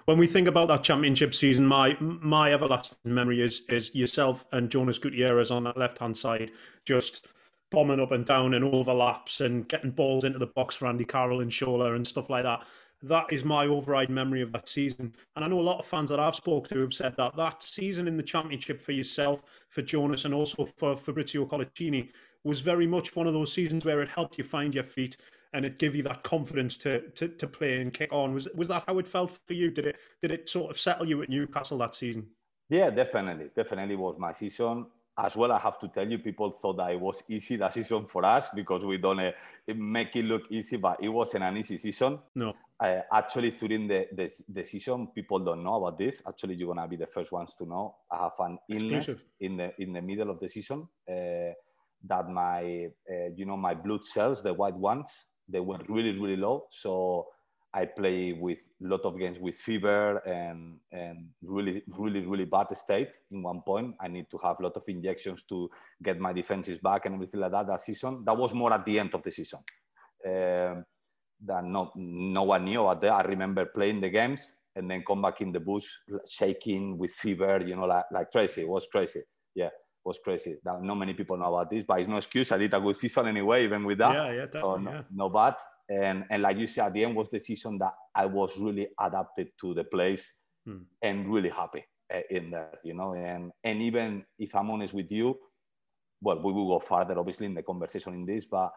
When 0.05 0.19
we 0.19 0.27
think 0.27 0.47
about 0.47 0.69
that 0.69 0.85
championship 0.85 1.35
season, 1.35 1.67
my 1.67 1.97
my 2.01 2.53
everlasting 2.53 2.99
memory 3.15 3.41
is 3.41 3.63
is 3.69 3.95
yourself 3.95 4.45
and 4.53 4.71
Jonas 4.71 4.99
Gutierrez 4.99 5.51
on 5.51 5.65
that 5.65 5.77
left 5.77 5.99
hand 5.99 6.17
side, 6.17 6.53
just 6.85 7.27
bombing 7.71 8.01
up 8.01 8.13
and 8.13 8.25
down 8.25 8.55
and 8.55 8.65
overlaps 8.65 9.41
and 9.41 9.69
getting 9.69 9.91
balls 9.91 10.25
into 10.25 10.39
the 10.39 10.47
box 10.47 10.77
for 10.77 10.87
Andy 10.87 11.05
Carroll 11.05 11.41
and 11.41 11.51
Shola 11.51 11.97
and 11.97 12.07
stuff 12.07 12.31
like 12.31 12.45
that. 12.45 12.65
That 13.03 13.27
is 13.31 13.45
my 13.45 13.67
override 13.67 14.09
memory 14.09 14.41
of 14.41 14.53
that 14.53 14.69
season. 14.69 15.15
And 15.35 15.45
I 15.45 15.49
know 15.49 15.61
a 15.61 15.63
lot 15.63 15.79
of 15.79 15.87
fans 15.87 16.11
that 16.11 16.21
I've 16.21 16.35
spoke 16.35 16.69
to 16.69 16.81
have 16.81 16.95
said 16.95 17.17
that 17.17 17.37
that 17.37 17.63
season 17.63 18.09
in 18.09 18.17
the 18.17 18.23
championship 18.23 18.81
for 18.81 18.93
yourself, 18.93 19.43
for 19.69 19.83
Jonas, 19.83 20.25
and 20.25 20.33
also 20.33 20.65
for 20.65 20.97
Fabrizio 20.97 21.45
Coloccini 21.45 22.11
was 22.45 22.61
very 22.61 22.87
much 22.87 23.17
one 23.17 23.27
of 23.27 23.35
those 23.35 23.53
seasons 23.53 23.85
where 23.85 24.01
it 24.01 24.09
helped 24.09 24.39
you 24.39 24.45
find 24.45 24.75
your 24.75 24.85
feet 24.85 25.17
and 25.57 25.67
it 25.67 25.79
gave 25.79 25.95
you 25.95 26.03
that 26.05 26.23
confidence 26.23 26.77
to, 26.79 27.01
to 27.11 27.29
to 27.29 27.47
play 27.47 27.81
and 27.81 27.93
kick 27.93 28.13
on. 28.13 28.35
Was 28.35 28.49
was 28.55 28.69
that 28.69 28.85
how 28.87 28.99
it 28.99 29.09
felt 29.09 29.39
for 29.47 29.55
you? 29.55 29.71
Did 29.71 29.87
it 29.87 29.97
did 30.23 30.31
it 30.31 30.49
sort 30.49 30.71
of 30.71 30.79
settle 30.79 31.09
you 31.09 31.23
at 31.23 31.29
Newcastle 31.29 31.79
that 31.79 31.95
season? 31.95 32.29
Yeah, 32.69 32.91
definitely. 32.91 33.51
Definitely 33.55 33.97
was 33.97 34.17
my 34.19 34.33
season 34.33 34.87
as 35.19 35.35
well, 35.35 35.51
I 35.53 35.59
have 35.59 35.79
to 35.79 35.89
tell 35.89 36.07
you, 36.07 36.19
people 36.19 36.59
thought 36.61 36.77
that 36.77 36.93
it 36.93 37.01
was 37.01 37.23
easy 37.29 37.57
that 37.57 37.73
season 37.73 38.07
for 38.07 38.25
us 38.25 38.51
because 38.55 38.85
we 38.85 38.99
don't 38.99 39.21
uh, 39.21 39.33
make 39.75 40.15
it 40.15 40.27
look 40.27 40.43
easy, 40.51 40.77
but 40.77 40.99
it 41.03 41.09
wasn't 41.09 41.45
an 41.45 41.57
easy 41.57 41.79
season. 41.79 42.19
No. 42.35 42.55
Uh, 42.79 43.01
actually, 43.11 43.53
during 43.53 43.89
the, 43.89 44.07
the, 44.13 44.31
the 44.51 44.63
season, 44.63 45.09
people 45.15 45.39
don't 45.39 45.65
know 45.65 45.77
about 45.77 45.99
this. 45.99 46.21
Actually, 46.29 46.57
you're 46.57 46.75
gonna 46.75 46.87
be 46.87 46.97
the 46.97 47.07
first 47.07 47.33
ones 47.33 47.55
to 47.57 47.65
know. 47.65 47.97
I 48.13 48.25
have 48.25 48.33
an 48.41 48.59
illness 48.69 49.09
Exclusive. 49.09 49.23
in 49.41 49.57
the 49.57 49.73
in 49.83 49.95
the 49.95 50.03
middle 50.03 50.29
of 50.29 50.39
the 50.39 50.49
season 50.51 50.87
uh, 51.09 51.53
that 52.05 52.29
my 52.29 52.91
uh, 53.11 53.29
you 53.35 53.47
know 53.47 53.57
my 53.57 53.73
blood 53.73 54.05
cells, 54.05 54.43
the 54.43 54.53
white 54.53 54.77
ones, 54.77 55.11
they 55.49 55.61
went 55.61 55.89
really 55.89 56.19
really 56.19 56.37
low. 56.37 56.67
So 56.71 57.29
I 57.75 57.85
play 57.85 58.33
with 58.33 58.61
a 58.83 58.89
lot 58.89 59.03
of 59.05 59.19
games 59.19 59.39
with 59.39 59.57
fever 59.57 60.19
and 60.27 60.79
and 60.93 61.29
really 61.43 61.83
really 61.99 62.25
really 62.25 62.47
bad 62.47 62.75
state. 62.77 63.15
In 63.31 63.43
one 63.43 63.63
point, 63.63 63.95
I 64.01 64.09
need 64.09 64.31
to 64.31 64.39
have 64.39 64.57
a 64.61 64.63
lot 64.63 64.77
of 64.77 64.85
injections 64.89 65.45
to 65.51 65.69
get 66.03 66.19
my 66.19 66.33
defenses 66.33 66.79
back 66.79 67.07
and 67.07 67.15
everything 67.15 67.41
like 67.41 67.53
that. 67.53 67.67
That 67.67 67.81
season, 67.83 68.25
that 68.25 68.37
was 68.37 68.53
more 68.55 68.73
at 68.73 68.85
the 68.85 68.99
end 68.99 69.15
of 69.15 69.23
the 69.23 69.31
season. 69.31 69.61
Um, 70.25 70.85
that 71.45 71.65
no 71.65 71.93
no 71.97 72.45
one 72.45 72.65
knew 72.65 72.81
about 72.81 73.03
that. 73.03 73.13
I 73.13 73.23
remember 73.23 73.67
playing 73.67 74.01
the 74.01 74.09
games 74.11 74.55
and 74.75 74.91
then 74.91 75.05
come 75.07 75.23
back 75.23 75.41
in 75.43 75.53
the 75.53 75.61
bush 75.61 75.87
shaking 76.27 76.97
with 76.97 77.13
fever. 77.13 77.63
You 77.65 77.77
know, 77.77 77.85
like 77.85 78.07
like 78.11 78.31
crazy. 78.31 78.63
It 78.63 78.69
was 78.69 78.87
crazy. 78.91 79.23
Yeah 79.55 79.71
was 80.07 80.19
crazy. 80.23 80.57
That 80.65 80.83
not 80.83 80.95
many 80.95 81.15
people 81.15 81.37
know 81.37 81.55
about 81.55 81.71
this, 81.71 81.85
but 81.87 82.01
it's 82.01 82.09
no 82.09 82.17
excuse. 82.17 82.53
I 82.53 82.59
did 82.59 82.73
a 82.73 82.81
good 82.81 82.97
season 82.97 83.27
anyway, 83.27 83.65
even 83.65 83.85
with 83.85 83.99
that. 83.99 84.15
Yeah, 84.15 84.33
yeah, 84.33 84.47
definitely. 84.47 84.61
So 84.63 84.77
no, 84.77 84.91
yeah. 84.91 85.03
no 85.11 85.29
bad 85.29 85.55
and 85.89 86.25
and 86.31 86.43
like 86.43 86.57
you 86.59 86.67
said, 86.67 86.87
at 86.87 86.93
the 86.95 87.05
end 87.05 87.15
was 87.15 87.31
the 87.31 87.39
season 87.39 87.79
that 87.79 87.95
I 88.15 88.27
was 88.27 88.51
really 88.59 88.89
adapted 88.99 89.49
to 89.61 89.75
the 89.75 89.85
place 89.85 90.33
hmm. 90.65 90.83
and 91.03 91.33
really 91.33 91.51
happy 91.51 91.85
uh, 92.13 92.21
in 92.31 92.51
that, 92.51 92.75
you 92.85 92.95
know. 92.95 93.15
And 93.15 93.53
and 93.63 93.83
even 93.83 94.25
if 94.39 94.55
I'm 94.55 94.71
honest 94.71 94.95
with 94.95 95.11
you, 95.11 95.39
well, 96.21 96.43
we 96.43 96.53
will 96.53 96.79
go 96.79 96.85
further, 96.85 97.19
obviously, 97.19 97.47
in 97.47 97.55
the 97.55 97.63
conversation 97.63 98.15
in 98.15 98.27
this, 98.27 98.47
but 98.47 98.73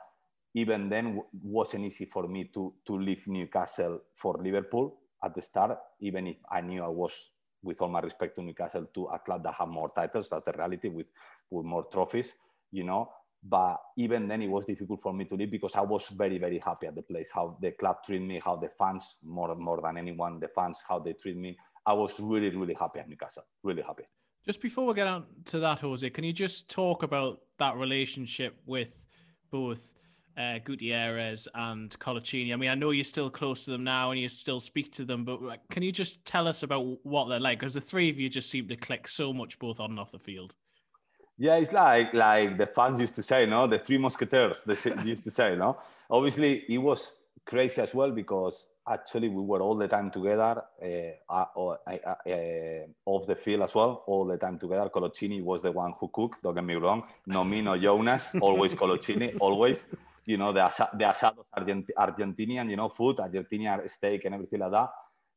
even 0.56 0.90
then 0.90 1.22
wasn't 1.42 1.86
easy 1.86 2.06
for 2.06 2.28
me 2.28 2.52
to 2.54 2.74
to 2.86 2.98
leave 2.98 3.28
Newcastle 3.28 4.02
for 4.16 4.38
Liverpool 4.42 5.00
at 5.24 5.34
the 5.34 5.42
start, 5.42 5.78
even 6.00 6.28
if 6.28 6.38
I 6.50 6.62
knew 6.62 6.84
I 6.84 6.88
was, 6.88 7.14
with 7.62 7.82
all 7.82 7.90
my 7.90 8.00
respect 8.00 8.36
to 8.36 8.42
Newcastle, 8.42 8.88
to 8.94 9.06
a 9.08 9.20
club 9.20 9.44
that 9.44 9.54
have 9.54 9.68
more 9.68 9.92
titles. 9.96 10.30
That's 10.30 10.46
the 10.46 10.54
reality 10.54 10.90
with 10.90 11.08
with 11.50 11.66
more 11.66 11.86
trophies, 11.92 12.34
you 12.72 12.84
know? 12.84 13.10
But 13.44 13.82
even 13.98 14.28
then 14.28 14.42
it 14.42 14.50
was 14.50 14.66
difficult 14.66 15.02
for 15.02 15.14
me 15.14 15.24
to 15.26 15.36
leave 15.36 15.50
because 15.50 15.74
i 15.76 15.82
was 15.82 16.06
very 16.10 16.38
very 16.38 16.60
happy 16.60 16.88
at 16.88 16.96
the 16.96 17.02
place 17.02 17.30
how 17.34 17.58
the 17.62 17.72
club 17.72 18.04
treated 18.06 18.28
me 18.28 18.42
how 18.44 18.58
the 18.58 18.70
fans 18.78 19.16
more 19.24 19.56
more 19.56 19.80
than 19.82 19.98
anyone 19.98 20.42
the 20.42 20.50
fans 20.50 20.80
how 20.88 21.00
they 21.00 21.14
treat 21.14 21.38
me. 21.38 21.58
I 21.86 21.94
was 21.94 22.20
really 22.20 22.50
really 22.50 22.74
happy 22.74 23.00
at 23.00 23.08
newcastle 23.08 23.44
really 23.64 23.82
happy. 23.82 24.04
Just 24.46 24.62
before 24.62 24.86
we 24.88 24.94
get 24.94 25.08
on 25.08 25.26
to 25.46 25.60
that 25.60 25.80
jose 25.80 26.10
can 26.10 26.26
you 26.26 26.34
just 26.34 26.70
talk 26.70 27.04
about 27.04 27.40
that 27.60 27.78
relationship 27.78 28.58
with 28.66 29.06
both 29.52 29.94
uh, 30.38 30.60
Gutierrez 30.64 31.48
and 31.54 31.98
Coloccini. 32.00 32.54
I 32.54 32.56
mean, 32.56 32.70
I 32.70 32.76
know 32.76 32.92
you're 32.92 33.04
still 33.04 33.30
close 33.30 33.66
to 33.66 33.72
them 33.72 33.84
now 33.84 34.12
and 34.12 34.20
you 34.20 34.30
still 34.30 34.60
speak 34.60 34.92
to 34.94 35.06
them, 35.06 35.26
but 35.26 35.40
can 35.70 35.84
you 35.84 35.92
just 35.92 36.26
tell 36.26 36.48
us 36.48 36.64
about 36.64 37.06
what 37.06 37.28
they're 37.30 37.40
like? 37.40 37.60
Because 37.60 37.74
the 37.74 37.82
three 37.82 38.10
of 38.10 38.20
you 38.20 38.30
just 38.30 38.50
seem 38.50 38.68
to 38.68 38.76
click 38.76 39.08
so 39.08 39.34
much 39.34 39.60
both 39.60 39.80
on 39.80 39.92
and 39.92 40.00
off 40.00 40.12
the 40.12 40.20
field. 40.20 40.56
Yeah, 41.38 41.56
it's 41.56 41.72
like 41.72 42.14
like 42.14 42.58
the 42.58 42.68
fans 42.68 43.00
used 43.00 43.16
to 43.16 43.24
say, 43.24 43.46
no, 43.46 43.66
the 43.66 43.80
three 43.80 43.98
musketeers. 43.98 44.64
They 44.66 44.76
used 45.06 45.24
to 45.24 45.32
say, 45.32 45.56
no. 45.56 45.78
Obviously, 46.10 46.66
it 46.68 46.78
was 46.78 47.14
crazy 47.46 47.82
as 47.82 47.94
well 47.94 48.12
because 48.12 48.68
actually 48.88 49.30
we 49.30 49.42
were 49.42 49.62
all 49.62 49.76
the 49.76 49.88
time 49.88 50.12
together 50.12 50.62
uh, 50.84 51.34
uh, 51.34 51.46
uh, 51.56 51.96
uh, 52.30 52.86
off 53.06 53.26
the 53.26 53.36
field 53.36 53.62
as 53.62 53.74
well, 53.74 54.04
all 54.08 54.26
the 54.26 54.38
time 54.38 54.60
together. 54.60 54.90
Coloccini 54.90 55.42
was 55.42 55.62
the 55.62 55.72
one 55.72 55.94
who 56.00 56.10
cooked. 56.10 56.44
Don't 56.44 56.56
get 56.56 56.64
me 56.64 56.76
wrong. 56.76 57.04
No 57.26 57.44
me, 57.44 57.62
no 57.62 57.78
Jonas. 57.78 58.24
Always 58.42 58.74
Coloccini. 58.74 59.38
Always. 59.40 59.86
You 60.26 60.38
know 60.38 60.54
the 60.54 60.70
the 60.98 61.06
asado 61.06 61.46
Argent- 61.54 61.92
Argentinian, 61.98 62.70
you 62.70 62.76
know, 62.76 62.90
food, 62.90 63.18
Argentinian 63.18 63.90
steak 63.90 64.26
and 64.26 64.36
everything 64.36 64.60
like 64.60 64.72
that. 64.72 64.90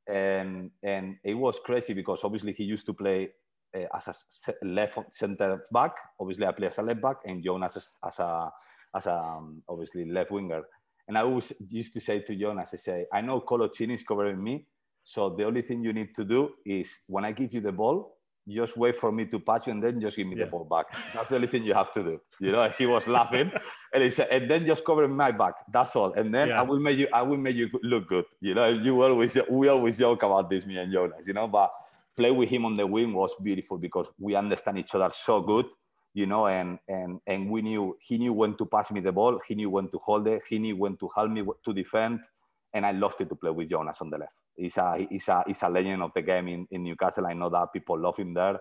And 0.09 0.71
and 0.83 1.17
it 1.25 1.35
was 1.35 1.59
crazy 1.61 1.95
because 1.95 2.25
obviously 2.25 2.53
he 2.53 2.65
used 2.65 2.87
to 2.87 2.95
play 2.95 3.31
uh, 3.75 3.87
as 3.95 4.09
a 4.49 4.65
left 4.65 4.99
center 5.11 5.67
back. 5.73 5.93
Obviously, 6.21 6.47
I 6.47 6.53
play 6.53 6.69
as 6.69 6.79
a 6.79 6.83
left 6.83 7.01
back, 7.01 7.17
and 7.25 7.43
Jonas 7.43 7.77
as, 7.77 7.93
as 8.05 8.19
a 8.19 8.53
as 8.95 9.07
a 9.07 9.17
um, 9.17 9.63
obviously 9.69 10.11
left 10.11 10.31
winger. 10.31 10.63
And 11.09 11.19
I 11.19 11.23
always 11.23 11.53
used 11.69 11.95
to 11.95 12.01
say 12.01 12.21
to 12.21 12.37
Jonas, 12.37 12.71
I 12.75 12.77
say, 12.77 13.07
I 13.13 13.21
know 13.23 13.41
Coloccini 13.41 13.95
is 13.95 14.03
covering 14.03 14.43
me, 14.43 14.67
so 15.05 15.31
the 15.31 15.45
only 15.45 15.63
thing 15.63 15.83
you 15.83 15.93
need 15.93 16.15
to 16.15 16.25
do 16.25 16.51
is 16.65 16.89
when 17.09 17.25
I 17.25 17.33
give 17.33 17.53
you 17.53 17.61
the 17.61 17.73
ball, 17.73 18.19
just 18.49 18.77
wait 18.77 18.99
for 18.99 19.13
me 19.13 19.25
to 19.27 19.39
patch 19.39 19.67
you 19.67 19.73
and 19.73 19.83
then 19.83 20.01
just 20.01 20.17
give 20.17 20.27
me 20.27 20.37
yeah. 20.37 20.45
the 20.45 20.51
ball 20.51 20.65
back. 20.65 20.87
That's 21.15 21.29
the 21.29 21.37
only 21.37 21.47
thing 21.47 21.65
you 21.65 21.75
have 21.75 21.93
to 21.93 22.03
do. 22.03 22.21
You 22.41 22.53
know, 22.53 22.69
he 22.71 22.87
was 22.87 23.07
laughing 23.07 23.53
and 23.95 24.03
he 24.03 24.11
said, 24.11 24.29
and 24.31 24.51
then 24.51 24.67
just 24.67 24.85
cover 24.85 25.07
my 25.07 25.31
back. 25.31 25.55
That's 25.73 25.95
all. 25.95 26.13
And 26.15 26.35
then 26.35 26.49
yeah. 26.49 26.61
I 26.61 26.63
will 26.63 26.81
make 26.81 26.99
you, 26.99 27.09
I 27.13 27.23
will 27.23 27.37
make 27.37 27.57
you 27.57 27.71
look 27.83 28.09
good. 28.09 28.25
You 28.41 28.55
know, 28.55 28.69
you 28.69 29.01
always, 29.03 29.37
we 29.49 29.69
always 29.69 29.99
joke 29.99 30.23
about 30.23 30.51
this, 30.51 30.67
me 30.67 30.79
and 30.79 30.93
Jonas, 30.93 31.27
you 31.27 31.35
know, 31.35 31.47
but 31.47 31.73
play 32.17 32.31
with 32.31 32.49
him 32.49 32.65
on 32.65 32.77
the 32.77 32.87
wing 32.87 33.13
was 33.13 33.35
beautiful 33.43 33.79
because 33.79 34.09
we 34.19 34.35
understand 34.35 34.79
each 34.79 34.95
other 34.95 35.11
so 35.15 35.41
good, 35.41 35.67
you 36.15 36.27
know, 36.27 36.47
and 36.47 36.79
and 36.89 37.21
and 37.27 37.51
we 37.51 37.63
knew 37.63 37.97
he 38.01 38.19
knew 38.19 38.33
when 38.33 38.57
to 38.57 38.67
pass 38.67 38.91
me 38.91 39.01
the 39.01 39.13
ball, 39.13 39.41
he 39.47 39.55
knew 39.55 39.71
when 39.71 39.89
to 39.91 39.99
hold 39.99 40.27
it, 40.29 40.43
he 40.49 40.59
knew 40.59 40.77
when 40.77 40.97
to 40.99 41.09
help 41.15 41.31
me 41.31 41.45
to 41.65 41.73
defend, 41.73 42.21
and 42.73 42.85
I 42.85 42.93
loved 42.93 43.21
it 43.21 43.29
to 43.31 43.35
play 43.35 43.51
with 43.51 43.71
Jonas 43.71 43.99
on 44.01 44.11
the 44.11 44.19
left. 44.19 44.35
He's 44.57 44.77
a 44.77 45.07
he's 45.09 45.29
a 45.29 45.45
he's 45.47 45.63
a 45.63 45.69
legend 45.69 46.03
of 46.03 46.13
the 46.15 46.23
game 46.23 46.49
in, 46.49 46.67
in 46.71 46.83
Newcastle. 46.85 47.27
I 47.27 47.35
know 47.35 47.51
that 47.51 47.73
people 47.73 47.99
love 47.99 48.17
him 48.17 48.35
there, 48.35 48.61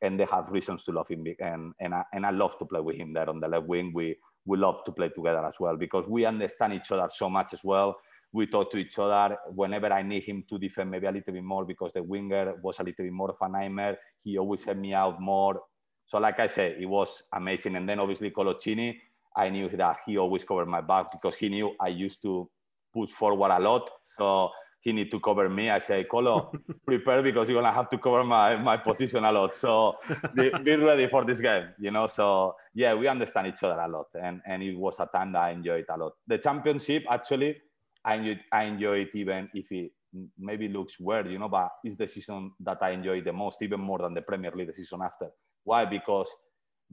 and 0.00 0.18
they 0.18 0.26
have 0.30 0.50
reasons 0.50 0.84
to 0.84 0.92
love 0.92 1.08
him. 1.08 1.24
And 1.40 1.72
and 1.80 1.94
I, 1.94 2.04
and 2.12 2.26
I 2.26 2.30
love 2.30 2.58
to 2.58 2.64
play 2.64 2.80
with 2.80 2.96
him 2.96 3.12
there 3.12 3.28
on 3.28 3.40
the 3.40 3.48
left 3.48 3.66
wing. 3.66 3.92
We 3.94 4.16
we 4.44 4.58
love 4.58 4.84
to 4.84 4.92
play 4.92 5.08
together 5.08 5.44
as 5.44 5.56
well 5.60 5.76
because 5.76 6.06
we 6.08 6.24
understand 6.24 6.74
each 6.74 6.90
other 6.90 7.08
so 7.14 7.28
much 7.30 7.54
as 7.54 7.62
well. 7.64 7.96
We 8.32 8.46
talk 8.46 8.70
to 8.72 8.78
each 8.78 8.98
other 8.98 9.36
whenever 9.54 9.92
I 9.92 10.02
need 10.02 10.22
him 10.22 10.44
to 10.48 10.58
defend 10.58 10.90
maybe 10.90 11.06
a 11.06 11.12
little 11.12 11.34
bit 11.34 11.44
more 11.44 11.64
because 11.64 11.92
the 11.92 12.02
winger 12.02 12.54
was 12.62 12.78
a 12.78 12.82
little 12.82 13.04
bit 13.04 13.12
more 13.12 13.30
of 13.30 13.36
a 13.40 13.48
nightmare. 13.48 13.98
He 14.24 14.38
always 14.38 14.64
helped 14.64 14.80
me 14.80 14.94
out 14.94 15.20
more. 15.20 15.60
So 16.06 16.18
like 16.18 16.40
I 16.40 16.46
said, 16.46 16.76
it 16.80 16.86
was 16.86 17.22
amazing. 17.32 17.76
And 17.76 17.88
then 17.88 17.98
obviously 18.00 18.30
Coloccini, 18.30 18.96
I 19.36 19.50
knew 19.50 19.68
that 19.68 19.98
he 20.06 20.16
always 20.18 20.44
covered 20.44 20.66
my 20.66 20.80
back 20.80 21.10
because 21.10 21.34
he 21.34 21.48
knew 21.48 21.74
I 21.80 21.88
used 21.88 22.22
to 22.22 22.50
push 22.92 23.10
forward 23.10 23.50
a 23.50 23.58
lot. 23.60 23.90
So 24.16 24.50
he 24.82 24.92
need 24.92 25.10
to 25.12 25.20
cover 25.20 25.48
me. 25.48 25.70
I 25.70 25.78
say, 25.78 26.04
Colo, 26.04 26.52
prepare 26.84 27.22
because 27.22 27.48
you're 27.48 27.60
gonna 27.60 27.72
have 27.72 27.88
to 27.88 27.98
cover 27.98 28.24
my, 28.24 28.56
my 28.56 28.76
position 28.76 29.24
a 29.24 29.30
lot. 29.30 29.54
So 29.54 29.96
be, 30.34 30.50
be, 30.62 30.74
ready 30.74 31.06
for 31.08 31.24
this 31.24 31.40
game, 31.40 31.68
you 31.78 31.92
know. 31.92 32.08
So 32.08 32.56
yeah, 32.74 32.92
we 32.94 33.06
understand 33.06 33.46
each 33.46 33.62
other 33.62 33.80
a 33.80 33.88
lot, 33.88 34.08
and 34.20 34.42
and 34.44 34.62
it 34.62 34.76
was 34.76 34.98
a 34.98 35.06
time 35.06 35.32
that 35.32 35.42
I 35.42 35.50
enjoyed 35.50 35.86
a 35.88 35.96
lot. 35.96 36.14
The 36.26 36.38
championship 36.38 37.04
actually, 37.08 37.58
I 38.04 38.16
enjoyed 38.16 38.40
I 38.50 38.64
enjoy 38.64 38.98
it 38.98 39.10
even 39.14 39.48
if 39.54 39.70
it 39.70 39.92
maybe 40.36 40.68
looks 40.68 40.98
weird, 40.98 41.28
you 41.28 41.38
know, 41.38 41.48
but 41.48 41.70
it's 41.84 41.96
the 41.96 42.08
season 42.08 42.50
that 42.60 42.78
I 42.82 42.90
enjoy 42.90 43.22
the 43.22 43.32
most, 43.32 43.62
even 43.62 43.80
more 43.80 43.98
than 43.98 44.14
the 44.14 44.22
Premier 44.22 44.50
League 44.50 44.66
the 44.66 44.74
season 44.74 45.00
after. 45.00 45.30
Why? 45.62 45.84
Because 45.84 46.28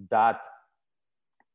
that 0.10 0.42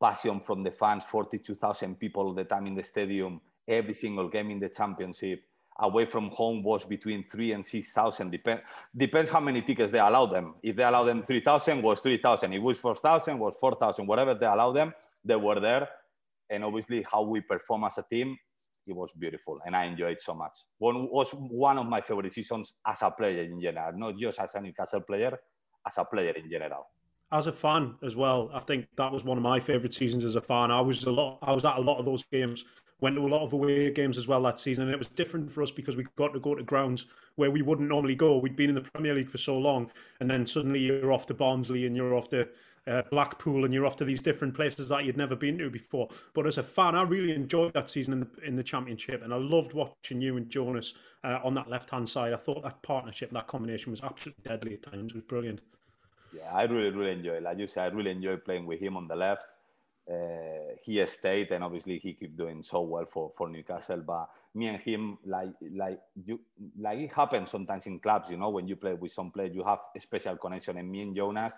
passion 0.01 0.41
from 0.41 0.65
the 0.65 0.73
fans, 0.73 1.05
42,000 1.05 1.95
people 1.99 2.25
all 2.25 2.35
the 2.35 2.45
time 2.45 2.67
in 2.67 2.75
the 2.75 2.83
stadium, 2.83 3.41
every 3.67 3.95
single 3.95 4.29
game 4.29 4.51
in 4.51 4.61
the 4.61 4.69
championship 4.69 5.45
away 5.81 6.07
from 6.07 6.31
home 6.31 6.63
was 6.63 6.85
between 6.85 7.25
three 7.29 7.53
and 7.53 7.65
six 7.65 7.93
thousand. 7.93 8.31
Depend 8.31 8.61
depends 8.97 9.31
how 9.31 9.41
many 9.41 9.63
tickets 9.63 9.91
they 9.91 9.99
allow 9.99 10.27
them. 10.27 10.55
If 10.63 10.77
they 10.77 10.85
allow 10.85 11.05
them 11.05 11.23
three 11.25 11.41
thousand, 11.41 11.83
was 11.83 12.01
three 12.01 12.19
thousand. 12.19 12.53
If 12.53 12.59
it 12.59 12.63
was 12.63 12.79
four 12.79 12.97
thousand, 12.97 13.39
was 13.39 13.57
four 13.61 13.75
thousand. 13.75 14.07
Whatever 14.07 14.35
they 14.35 14.47
allow 14.47 14.73
them, 14.73 14.95
they 15.25 15.37
were 15.37 15.61
there. 15.61 15.89
And 16.51 16.65
obviously, 16.65 17.05
how 17.11 17.23
we 17.23 17.41
perform 17.41 17.85
as 17.85 17.99
a 17.99 18.05
team, 18.09 18.37
it 18.87 18.95
was 18.95 19.11
beautiful, 19.13 19.59
and 19.65 19.75
I 19.75 19.85
enjoyed 19.85 20.21
so 20.21 20.35
much. 20.35 20.53
One 20.79 21.09
was 21.11 21.31
one 21.31 21.79
of 21.79 21.87
my 21.87 22.01
favorite 22.01 22.33
seasons 22.33 22.75
as 22.87 23.03
a 23.03 23.11
player 23.11 23.43
in 23.43 23.61
general, 23.61 23.93
not 23.97 24.19
just 24.19 24.39
as 24.39 24.55
a 24.55 24.61
Newcastle 24.61 25.01
player, 25.01 25.39
as 25.87 25.99
a 25.99 26.05
player 26.05 26.33
in 26.33 26.51
general 26.51 26.87
as 27.35 27.47
a 27.47 27.53
fan 27.53 27.97
as 28.03 28.17
well, 28.17 28.51
I 28.55 28.61
think 28.61 28.87
that 28.97 29.13
was 29.13 29.25
one 29.25 29.37
of 29.37 29.43
my 29.43 29.61
favourite 29.61 29.93
seasons 29.93 30.25
as 30.25 30.37
a 30.37 30.41
fan. 30.41 30.71
I 30.71 30.81
was 30.81 31.05
a 31.05 31.11
lot, 31.11 31.39
I 31.43 31.53
was 31.53 31.65
at 31.65 31.77
a 31.77 31.81
lot 31.81 31.99
of 31.99 32.07
those 32.07 32.25
games 32.33 32.65
went 33.01 33.17
to 33.17 33.27
a 33.27 33.29
lot 33.29 33.43
of 33.43 33.53
away 33.53 33.91
games 33.91 34.17
as 34.17 34.27
well 34.27 34.43
that 34.43 34.59
season, 34.59 34.85
and 34.85 34.93
it 34.93 34.99
was 34.99 35.09
different 35.09 35.53
for 35.53 35.63
us 35.63 35.71
because 35.71 35.95
we 35.95 36.07
got 36.17 36.33
to 36.33 36.41
go 36.41 36.55
to 36.55 36.63
grounds 36.63 37.07
where 37.35 37.51
we 37.51 37.61
wouldn't 37.61 37.89
normally 37.89 38.15
go. 38.15 38.39
We'd 38.39 38.57
been 38.57 38.71
in 38.71 38.75
the 38.75 38.81
Premier 38.81 39.13
League 39.13 39.29
for 39.29 39.37
so 39.37 39.59
long, 39.59 39.91
and 40.21 40.31
then 40.31 40.47
suddenly 40.47 40.81
you're 40.81 41.13
off 41.13 41.27
to 41.27 41.35
Barnsley 41.35 41.87
and 41.87 41.95
you're 41.95 42.15
off 42.15 42.31
to 42.31 42.49
uh, 42.87 43.03
Blackpool 43.11 43.65
and 43.65 43.75
you're 43.75 43.85
off 43.85 43.97
to 43.97 44.05
these 44.05 44.23
different 44.23 44.55
places 44.55 44.89
that 44.89 45.05
you'd 45.05 45.17
never 45.17 45.37
been 45.37 45.59
to 45.59 45.71
before. 45.71 46.09
But 46.35 46.47
as 46.47 46.57
a 46.57 46.63
fan, 46.63 46.95
I 46.95 47.03
really 47.03 47.35
enjoyed 47.35 47.75
that 47.75 47.91
season 47.91 48.15
in 48.15 48.21
the 48.21 48.29
in 48.43 48.57
the 48.57 48.65
Championship, 48.65 49.23
and 49.23 49.35
I 49.35 49.37
loved 49.37 49.75
watching 49.75 50.21
you 50.21 50.37
and 50.37 50.49
Jonas 50.49 50.95
uh, 51.25 51.41
on 51.45 51.55
that 51.55 51.69
left 51.69 51.91
hand 51.91 52.09
side. 52.09 52.33
I 52.33 52.37
thought 52.37 52.63
that 52.63 52.83
partnership, 52.83 53.31
that 53.33 53.49
combination, 53.49 53.91
was 53.91 54.03
absolutely 54.03 54.45
deadly 54.45 54.75
at 54.75 54.83
times. 54.83 55.13
It 55.13 55.17
was 55.17 55.25
brilliant. 55.25 55.61
Yeah, 56.37 56.53
I 56.53 56.63
really, 56.65 56.91
really 56.91 57.13
enjoy. 57.13 57.41
Like 57.41 57.59
you 57.59 57.67
said, 57.67 57.93
I 57.93 57.95
really 57.95 58.11
enjoy 58.11 58.37
playing 58.37 58.67
with 58.67 58.81
him 58.81 58.97
on 58.97 59.09
the 59.09 59.17
left 59.17 59.47
uh, 60.11 60.77
he 60.83 61.05
stayed 61.07 61.51
and 61.51 61.65
obviously 61.65 61.99
he 61.99 62.13
kept 62.13 62.37
doing 62.37 62.63
so 62.63 62.83
well 62.83 63.07
for, 63.11 63.33
for 63.37 63.49
Newcastle. 63.49 64.03
But 64.07 64.29
me 64.55 64.67
and 64.67 64.81
him, 64.81 65.19
like 65.25 65.49
like 65.73 66.01
you, 66.25 66.41
like 66.79 66.99
it 66.99 67.13
happens 67.13 67.51
sometimes 67.51 67.87
in 67.87 67.99
clubs. 67.99 68.29
You 68.31 68.37
know, 68.37 68.51
when 68.51 68.69
you 68.69 68.77
play 68.77 68.93
with 68.93 69.13
some 69.13 69.31
players, 69.31 69.55
you 69.55 69.65
have 69.65 69.79
a 69.97 70.01
special 70.01 70.37
connection. 70.37 70.77
And 70.77 70.91
me 70.91 71.03
and 71.03 71.17
Jonas, 71.17 71.55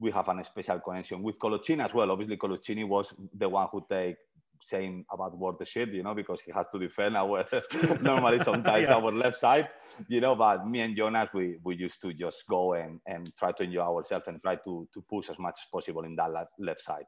we 0.00 0.10
have 0.10 0.28
a 0.28 0.44
special 0.44 0.80
connection 0.80 1.22
with 1.22 1.38
Coloccini 1.38 1.84
as 1.84 1.94
well. 1.94 2.10
Obviously, 2.10 2.36
Coloccini 2.36 2.86
was 2.86 3.14
the 3.32 3.48
one 3.48 3.68
who 3.70 3.84
take 3.88 4.16
saying 4.64 5.04
about 5.12 5.36
what 5.36 5.58
the 5.58 5.64
shit, 5.64 5.90
you 5.90 6.02
know, 6.02 6.14
because 6.14 6.40
he 6.40 6.50
has 6.52 6.66
to 6.68 6.78
defend 6.78 7.16
our 7.16 7.44
normally 8.00 8.38
sometimes 8.40 8.88
yeah. 8.88 8.94
our 8.94 9.12
left 9.12 9.36
side, 9.36 9.68
you 10.08 10.20
know. 10.20 10.34
But 10.34 10.66
me 10.66 10.80
and 10.80 10.96
Jonas, 10.96 11.28
we, 11.34 11.58
we 11.62 11.76
used 11.76 12.00
to 12.02 12.12
just 12.12 12.44
go 12.48 12.74
and, 12.74 13.00
and 13.06 13.30
try 13.36 13.52
to 13.52 13.62
enjoy 13.62 13.82
ourselves 13.82 14.26
and 14.26 14.40
try 14.42 14.56
to, 14.56 14.88
to 14.92 15.04
push 15.08 15.28
as 15.28 15.38
much 15.38 15.58
as 15.62 15.68
possible 15.70 16.04
in 16.04 16.16
that 16.16 16.30
left 16.58 16.80
side. 16.80 17.04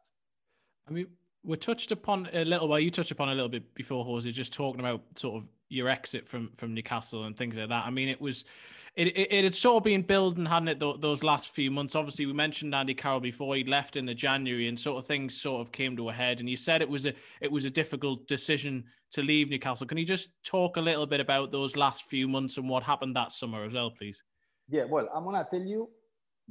I 0.88 0.92
mean, 0.92 1.06
we 1.42 1.56
touched 1.56 1.92
upon 1.92 2.28
a 2.32 2.44
little 2.44 2.68
while. 2.68 2.80
You 2.80 2.90
touched 2.90 3.10
upon 3.10 3.30
a 3.30 3.34
little 3.34 3.48
bit 3.48 3.74
before, 3.74 4.04
Jose, 4.04 4.30
just 4.30 4.52
talking 4.52 4.80
about 4.80 5.02
sort 5.14 5.42
of 5.42 5.48
your 5.68 5.88
exit 5.88 6.28
from 6.28 6.50
from 6.56 6.74
Newcastle 6.74 7.24
and 7.24 7.36
things 7.36 7.56
like 7.56 7.68
that. 7.68 7.86
I 7.86 7.90
mean, 7.90 8.08
it 8.08 8.20
was. 8.20 8.44
It, 8.96 9.08
it, 9.08 9.28
it 9.30 9.44
had 9.44 9.54
sort 9.54 9.82
of 9.82 9.84
been 9.84 10.00
building, 10.00 10.46
hadn't 10.46 10.68
it, 10.68 10.80
th- 10.80 11.00
those 11.00 11.22
last 11.22 11.54
few 11.54 11.70
months? 11.70 11.94
Obviously, 11.94 12.24
we 12.24 12.32
mentioned 12.32 12.74
Andy 12.74 12.94
Carroll 12.94 13.20
before 13.20 13.54
he 13.54 13.62
left 13.62 13.96
in 13.96 14.06
the 14.06 14.14
January, 14.14 14.68
and 14.68 14.78
sort 14.78 14.98
of 14.98 15.06
things 15.06 15.38
sort 15.38 15.60
of 15.60 15.70
came 15.70 15.96
to 15.98 16.08
a 16.08 16.12
head. 16.12 16.40
And 16.40 16.48
you 16.48 16.56
said 16.56 16.80
it 16.80 16.88
was 16.88 17.04
a 17.04 17.12
it 17.42 17.52
was 17.52 17.66
a 17.66 17.70
difficult 17.70 18.26
decision 18.26 18.84
to 19.10 19.22
leave 19.22 19.50
Newcastle. 19.50 19.86
Can 19.86 19.98
you 19.98 20.06
just 20.06 20.30
talk 20.42 20.78
a 20.78 20.80
little 20.80 21.06
bit 21.06 21.20
about 21.20 21.50
those 21.50 21.76
last 21.76 22.06
few 22.06 22.26
months 22.26 22.56
and 22.56 22.68
what 22.68 22.82
happened 22.82 23.14
that 23.16 23.32
summer 23.32 23.64
as 23.64 23.74
well, 23.74 23.90
please? 23.90 24.22
Yeah, 24.68 24.84
well, 24.84 25.08
I'm 25.14 25.24
gonna 25.24 25.46
tell 25.48 25.60
you 25.60 25.90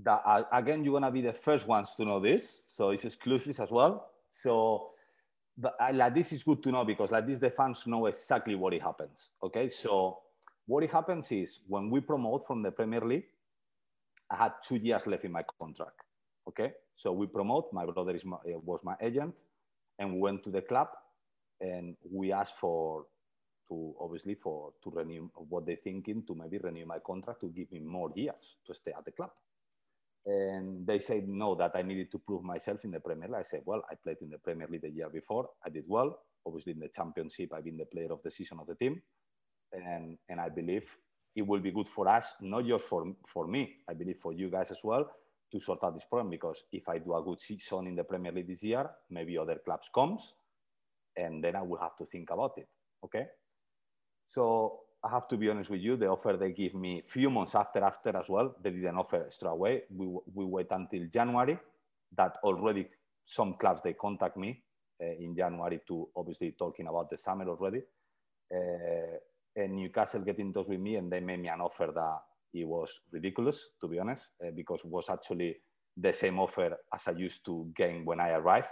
that 0.03 0.21
uh, 0.23 0.43
again, 0.53 0.83
you're 0.83 0.93
gonna 0.93 1.11
be 1.11 1.21
the 1.21 1.33
first 1.33 1.67
ones 1.67 1.95
to 1.95 2.05
know 2.05 2.19
this, 2.19 2.61
so 2.67 2.91
it's 2.91 3.05
exclusive 3.05 3.59
as 3.59 3.71
well. 3.71 4.11
So 4.29 4.91
but, 5.57 5.75
uh, 5.79 5.91
like 5.93 6.13
this 6.13 6.31
is 6.31 6.43
good 6.43 6.61
to 6.63 6.71
know 6.71 6.85
because 6.85 7.11
like 7.11 7.25
this 7.25 7.39
the 7.39 7.49
fans 7.49 7.87
know 7.87 8.05
exactly 8.05 8.55
what 8.55 8.73
it 8.73 8.81
happens. 8.81 9.29
Okay, 9.41 9.69
so 9.69 10.19
what 10.67 10.83
happens 10.89 11.31
is 11.31 11.59
when 11.67 11.89
we 11.89 11.99
promote 12.01 12.47
from 12.47 12.63
the 12.63 12.71
Premier 12.71 13.01
League, 13.01 13.25
I 14.29 14.37
had 14.37 14.53
two 14.67 14.77
years 14.77 15.01
left 15.05 15.23
in 15.23 15.31
my 15.31 15.43
contract. 15.59 16.01
Okay, 16.47 16.73
so 16.95 17.11
we 17.11 17.27
promote. 17.27 17.71
My 17.73 17.85
brother 17.85 18.19
my, 18.23 18.37
uh, 18.37 18.59
was 18.63 18.79
my 18.83 18.95
agent, 19.01 19.33
and 19.99 20.13
we 20.13 20.19
went 20.19 20.43
to 20.43 20.51
the 20.51 20.61
club, 20.61 20.87
and 21.59 21.95
we 22.11 22.31
asked 22.31 22.57
for 22.59 23.05
to 23.67 23.95
obviously 23.99 24.35
for 24.35 24.73
to 24.83 24.91
renew 24.91 25.27
what 25.49 25.65
they 25.65 25.75
thinking 25.75 26.23
to 26.27 26.35
maybe 26.35 26.59
renew 26.59 26.85
my 26.85 26.99
contract 26.99 27.41
to 27.41 27.47
give 27.49 27.71
me 27.71 27.79
more 27.79 28.11
years 28.15 28.57
to 28.65 28.73
stay 28.73 28.91
at 28.95 29.03
the 29.05 29.11
club. 29.11 29.31
And 30.25 30.85
they 30.85 30.99
said 30.99 31.27
no, 31.27 31.55
that 31.55 31.71
I 31.75 31.83
needed 31.83 32.11
to 32.11 32.19
prove 32.19 32.43
myself 32.43 32.83
in 32.83 32.91
the 32.91 32.99
Premier 32.99 33.27
League. 33.27 33.37
I 33.39 33.43
said, 33.43 33.61
well, 33.65 33.83
I 33.91 33.95
played 33.95 34.17
in 34.21 34.29
the 34.29 34.39
Premier 34.39 34.67
League 34.67 34.81
the 34.81 34.89
year 34.89 35.09
before. 35.09 35.49
I 35.63 35.69
did 35.69 35.83
well. 35.87 36.19
Obviously, 36.45 36.73
in 36.73 36.79
the 36.79 36.89
championship, 36.89 37.53
I've 37.53 37.63
been 37.63 37.77
the 37.77 37.85
player 37.85 38.11
of 38.11 38.21
the 38.23 38.31
season 38.31 38.59
of 38.59 38.67
the 38.67 38.75
team. 38.75 39.01
And, 39.73 40.17
and 40.29 40.39
I 40.39 40.49
believe 40.49 40.89
it 41.35 41.45
will 41.45 41.59
be 41.59 41.71
good 41.71 41.87
for 41.87 42.07
us, 42.07 42.33
not 42.41 42.65
just 42.65 42.85
for, 42.85 43.13
for 43.27 43.47
me, 43.47 43.77
I 43.89 43.93
believe 43.93 44.17
for 44.21 44.33
you 44.33 44.49
guys 44.49 44.71
as 44.71 44.79
well, 44.83 45.09
to 45.51 45.59
sort 45.59 45.83
out 45.83 45.93
this 45.93 46.05
problem. 46.09 46.29
Because 46.29 46.63
if 46.71 46.87
I 46.87 46.97
do 46.99 47.15
a 47.15 47.23
good 47.23 47.41
season 47.41 47.87
in 47.87 47.95
the 47.95 48.03
Premier 48.03 48.31
League 48.31 48.47
this 48.47 48.63
year, 48.63 48.89
maybe 49.09 49.37
other 49.37 49.59
clubs 49.63 49.89
comes, 49.93 50.33
and 51.17 51.43
then 51.43 51.55
I 51.55 51.61
will 51.61 51.79
have 51.79 51.95
to 51.97 52.05
think 52.05 52.29
about 52.29 52.53
it. 52.57 52.67
Okay. 53.03 53.27
So 54.27 54.79
I 55.03 55.09
have 55.09 55.27
to 55.27 55.37
be 55.37 55.49
honest 55.49 55.69
with 55.69 55.81
you, 55.81 55.97
the 55.97 56.07
offer 56.07 56.37
they 56.37 56.51
give 56.51 56.73
me 56.73 57.03
few 57.05 57.29
months 57.29 57.53
after 57.53 57.83
after 57.83 58.15
as 58.17 58.27
well, 58.27 58.55
they 58.61 58.71
didn't 58.71 58.97
offer 58.97 59.27
straight 59.29 59.51
away. 59.51 59.83
We, 59.89 60.07
we 60.33 60.45
wait 60.45 60.67
until 60.71 61.05
January 61.07 61.59
that 62.17 62.37
already 62.43 62.87
some 63.25 63.55
clubs, 63.55 63.81
they 63.83 63.93
contact 63.93 64.37
me 64.37 64.63
uh, 65.01 65.05
in 65.19 65.35
January 65.35 65.81
to 65.87 66.07
obviously 66.15 66.55
talking 66.57 66.87
about 66.87 67.09
the 67.09 67.17
summer 67.17 67.47
already. 67.47 67.81
Uh, 68.53 69.17
and 69.55 69.75
Newcastle 69.75 70.21
get 70.21 70.39
in 70.39 70.53
touch 70.53 70.67
with 70.67 70.79
me 70.79 70.95
and 70.95 71.11
they 71.11 71.19
made 71.19 71.39
me 71.39 71.49
an 71.49 71.61
offer 71.61 71.91
that 71.93 72.19
it 72.53 72.67
was 72.67 72.89
ridiculous, 73.11 73.69
to 73.81 73.87
be 73.87 73.99
honest, 73.99 74.27
uh, 74.45 74.51
because 74.55 74.79
it 74.79 74.89
was 74.89 75.09
actually 75.09 75.57
the 75.97 76.13
same 76.13 76.39
offer 76.39 76.77
as 76.93 77.07
I 77.07 77.11
used 77.11 77.45
to 77.45 77.71
gain 77.75 78.05
when 78.05 78.19
I 78.19 78.31
arrived. 78.31 78.67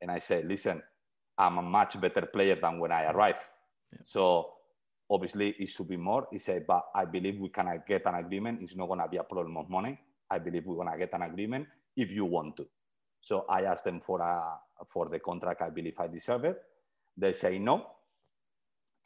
And 0.00 0.10
I 0.10 0.18
said, 0.18 0.46
listen, 0.46 0.82
I'm 1.36 1.58
a 1.58 1.62
much 1.62 2.00
better 2.00 2.26
player 2.26 2.56
than 2.60 2.78
when 2.78 2.92
I 2.92 3.10
arrived. 3.10 3.42
Yeah. 3.92 4.00
So 4.04 4.52
Obviously, 5.10 5.54
it 5.58 5.70
should 5.70 5.88
be 5.88 5.96
more. 5.96 6.28
He 6.30 6.38
said, 6.38 6.66
but 6.66 6.84
I 6.94 7.06
believe 7.06 7.40
we 7.40 7.48
can 7.48 7.82
get 7.88 8.06
an 8.06 8.16
agreement. 8.16 8.60
It's 8.62 8.76
not 8.76 8.88
going 8.88 9.00
to 9.00 9.08
be 9.08 9.16
a 9.16 9.24
problem 9.24 9.56
of 9.56 9.70
money. 9.70 9.98
I 10.30 10.38
believe 10.38 10.66
we're 10.66 10.76
going 10.76 10.92
to 10.92 10.98
get 10.98 11.14
an 11.14 11.22
agreement 11.22 11.66
if 11.96 12.10
you 12.12 12.26
want 12.26 12.56
to. 12.58 12.66
So 13.20 13.46
I 13.48 13.62
asked 13.62 13.84
them 13.84 14.00
for 14.00 14.20
a 14.20 14.58
for 14.92 15.08
the 15.08 15.18
contract. 15.18 15.62
I 15.62 15.70
believe 15.70 15.94
I 15.98 16.08
deserve 16.08 16.44
it. 16.44 16.58
They 17.16 17.32
say 17.32 17.58
no 17.58 17.86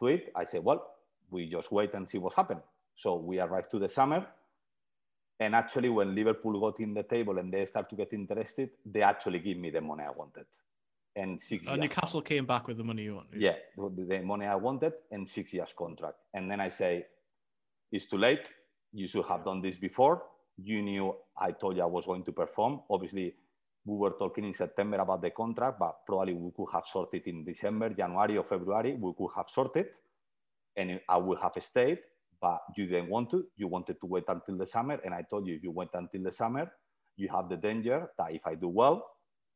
to 0.01 0.09
it. 0.09 0.33
I 0.35 0.45
say, 0.45 0.59
well, 0.59 0.85
we 1.33 1.51
just 1.51 1.73
wait 1.73 1.95
and 1.95 2.09
see 2.09 2.19
what 2.19 2.35
happens. 2.35 2.63
So 2.95 3.17
we 3.17 3.41
arrived 3.41 3.71
to 3.73 3.79
the 3.79 3.89
summer. 3.89 4.27
And 5.41 5.55
actually, 5.57 5.89
when 5.89 6.15
Liverpool 6.15 6.61
got 6.61 6.79
in 6.79 6.95
the 6.95 7.03
table 7.03 7.39
and 7.39 7.53
they 7.53 7.67
start 7.67 7.91
to 7.91 7.97
get 7.97 8.13
interested, 8.13 8.71
they 8.87 9.03
actually 9.03 9.41
give 9.41 9.59
me 9.59 9.71
the 9.71 9.81
money 9.81 10.05
I 10.05 10.11
wanted 10.11 10.47
and 11.17 11.41
six. 11.41 11.67
Oh, 11.69 11.75
Newcastle 11.75 12.23
came 12.23 12.47
back 12.47 12.67
with 12.67 12.77
the 12.77 12.85
money 12.85 13.03
you 13.03 13.15
wanted. 13.17 13.41
Yeah, 13.41 13.57
the 13.77 14.23
money 14.23 14.47
I 14.47 14.55
wanted 14.55 14.93
and 15.11 15.29
six 15.29 15.53
years 15.53 15.73
contract. 15.77 16.17
And 16.35 16.51
then 16.51 16.61
I 16.61 16.69
say, 16.69 17.07
it's 17.91 18.07
too 18.07 18.19
late. 18.19 18.51
You 18.93 19.07
should 19.07 19.27
have 19.27 19.45
done 19.45 19.61
this 19.61 19.77
before. 19.77 20.23
You 20.57 20.83
knew 20.83 21.15
I 21.37 21.53
told 21.53 21.77
you 21.77 21.83
I 21.83 21.87
was 21.87 22.07
going 22.07 22.25
to 22.25 22.33
perform. 22.33 22.81
Obviously, 22.89 23.35
we 23.85 23.97
were 23.97 24.15
talking 24.19 24.45
in 24.45 24.53
September 24.53 24.99
about 24.99 25.23
the 25.23 25.31
contract, 25.31 25.79
but 25.79 26.07
probably 26.07 26.35
we 26.35 26.51
could 26.57 26.69
have 26.73 26.85
sorted 26.91 27.27
in 27.27 27.45
December, 27.45 27.91
January, 27.91 28.39
or 28.39 28.45
February. 28.45 28.95
We 28.95 29.13
could 29.17 29.31
have 29.37 29.49
sorted, 29.49 29.89
and 30.77 31.01
I 31.09 31.17
would 31.17 31.39
have 31.39 31.53
stayed. 31.61 31.99
But 32.41 32.61
you 32.77 32.87
didn't 32.87 33.09
want 33.09 33.31
to. 33.31 33.45
You 33.57 33.69
wanted 33.69 34.01
to 34.01 34.07
wait 34.07 34.25
until 34.27 34.59
the 34.59 34.67
summer, 34.67 34.99
and 35.05 35.15
I 35.15 35.23
told 35.23 35.47
you, 35.47 35.55
if 35.55 35.63
you 35.63 35.71
wait 35.71 35.91
until 35.95 36.23
the 36.25 36.33
summer, 36.33 36.73
you 37.17 37.29
have 37.29 37.49
the 37.49 37.57
danger 37.57 38.11
that 38.19 38.35
if 38.35 38.45
I 38.47 38.57
do 38.57 38.69
well, 38.69 39.07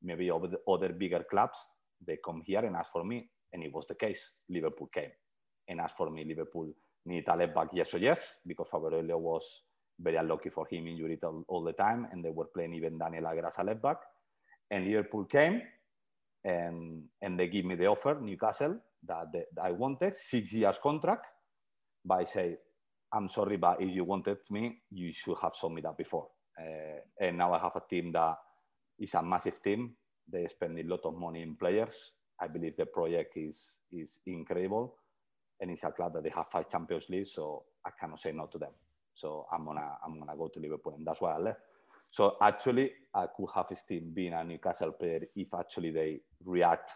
maybe 0.02 0.30
other 0.30 0.90
bigger 0.90 1.24
clubs, 1.28 1.58
they 2.06 2.18
come 2.24 2.42
here 2.44 2.64
and 2.64 2.76
ask 2.76 2.92
for 2.92 3.04
me. 3.04 3.28
And 3.52 3.62
it 3.64 3.72
was 3.72 3.86
the 3.86 3.94
case. 3.94 4.20
Liverpool 4.48 4.88
came 4.92 5.10
and 5.68 5.80
asked 5.80 5.96
for 5.96 6.10
me. 6.10 6.24
Liverpool 6.24 6.72
need 7.06 7.24
a 7.28 7.36
left 7.36 7.54
back, 7.54 7.68
yes 7.72 7.92
or 7.94 7.98
yes, 7.98 8.36
because 8.46 8.68
Fabio 8.70 9.18
was 9.18 9.62
very 9.98 10.16
unlucky 10.16 10.50
for 10.50 10.66
him, 10.70 10.86
injured 10.86 11.18
all, 11.24 11.44
all, 11.48 11.62
the 11.62 11.72
time, 11.72 12.06
and 12.12 12.24
they 12.24 12.30
were 12.30 12.46
playing 12.46 12.74
even 12.74 12.98
Daniel 12.98 13.26
Agger 13.26 13.46
as 13.46 13.54
a 13.58 13.64
left 13.64 13.82
back. 13.82 13.98
And 14.70 14.84
Liverpool 14.84 15.24
came 15.24 15.62
and, 16.46 17.02
and 17.20 17.38
they 17.38 17.48
give 17.48 17.64
me 17.64 17.74
the 17.74 17.86
offer, 17.86 18.18
Newcastle, 18.20 18.78
that, 19.06 19.32
that 19.32 19.46
I 19.62 19.72
wanted, 19.72 20.14
six 20.14 20.52
years 20.52 20.78
contract. 20.80 21.26
But 22.04 22.14
I 22.20 22.24
say, 22.24 22.56
I'm 23.12 23.28
sorry, 23.28 23.56
but 23.56 23.82
if 23.82 23.94
you 23.94 24.04
wanted 24.04 24.38
me, 24.50 24.78
you 24.90 25.12
should 25.12 25.36
have 25.42 25.54
shown 25.60 25.74
me 25.74 25.82
that 25.82 25.98
before. 25.98 26.28
Uh, 26.58 27.00
and 27.20 27.36
now 27.36 27.52
I 27.52 27.58
have 27.58 27.74
a 27.74 27.82
team 27.90 28.12
that 28.12 28.36
is 28.98 29.14
a 29.14 29.22
massive 29.22 29.62
team. 29.62 29.96
They 30.32 30.46
spend 30.46 30.78
a 30.78 30.84
lot 30.84 31.00
of 31.04 31.18
money 31.18 31.42
in 31.42 31.56
players. 31.56 32.12
I 32.40 32.46
believe 32.46 32.76
the 32.76 32.86
project 32.86 33.36
is, 33.36 33.78
is 33.92 34.20
incredible. 34.26 34.94
And 35.60 35.70
it's 35.70 35.84
a 35.84 35.90
club 35.90 36.14
that 36.14 36.22
they 36.22 36.30
have 36.30 36.46
five 36.52 36.70
Champions 36.70 37.04
League, 37.08 37.26
so 37.26 37.64
I 37.84 37.90
cannot 37.98 38.20
say 38.20 38.32
no 38.32 38.46
to 38.46 38.58
them. 38.58 38.72
So 39.14 39.46
I'm 39.50 39.64
gonna 39.64 39.96
I'm 40.04 40.18
gonna 40.20 40.36
go 40.36 40.48
to 40.48 40.60
Liverpool, 40.60 40.94
and 40.94 41.06
that's 41.06 41.22
why 41.22 41.34
I 41.34 41.38
left. 41.38 41.60
So 42.10 42.36
actually, 42.40 42.92
I 43.14 43.26
could 43.36 43.48
have 43.54 43.66
still 43.74 44.00
been 44.12 44.32
a 44.32 44.44
Newcastle 44.44 44.92
player 44.92 45.20
if 45.34 45.48
actually 45.54 45.90
they 45.90 46.20
react 46.44 46.90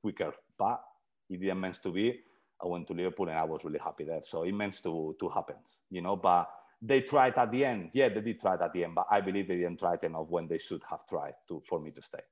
quicker. 0.00 0.32
But 0.58 0.82
it 1.28 1.40
didn't 1.40 1.60
meant 1.60 1.82
to 1.82 1.90
be. 1.90 2.20
I 2.62 2.66
went 2.66 2.86
to 2.88 2.92
Liverpool 2.94 3.28
and 3.28 3.38
I 3.38 3.44
was 3.44 3.64
really 3.64 3.78
happy 3.78 4.04
there. 4.04 4.22
So 4.24 4.42
it 4.42 4.52
meant 4.52 4.82
to 4.82 5.14
to 5.20 5.28
happen, 5.28 5.56
you 5.90 6.02
know. 6.02 6.16
But 6.16 6.50
they 6.80 7.02
tried 7.02 7.34
at 7.36 7.50
the 7.50 7.64
end. 7.64 7.90
Yeah, 7.92 8.08
they 8.08 8.20
did 8.20 8.40
try 8.40 8.54
it 8.54 8.60
at 8.60 8.72
the 8.72 8.84
end, 8.84 8.94
but 8.94 9.06
I 9.10 9.20
believe 9.20 9.48
they 9.48 9.56
didn't 9.56 9.78
try 9.78 9.94
it 9.94 10.04
enough 10.04 10.28
when 10.28 10.48
they 10.48 10.58
should 10.58 10.82
have 10.90 11.06
tried 11.06 11.34
to 11.48 11.62
for 11.68 11.80
me 11.80 11.90
to 11.92 12.02
stay. 12.02 12.22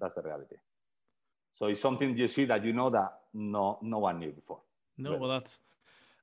That's 0.00 0.14
the 0.14 0.22
reality. 0.22 0.56
So 1.54 1.66
it's 1.66 1.80
something 1.80 2.16
you 2.16 2.28
see 2.28 2.46
that 2.46 2.64
you 2.64 2.72
know 2.72 2.90
that 2.90 3.12
no 3.34 3.78
no 3.82 3.98
one 3.98 4.18
knew 4.18 4.32
before. 4.32 4.60
No, 4.98 5.10
really. 5.10 5.20
well 5.20 5.30
that's 5.30 5.58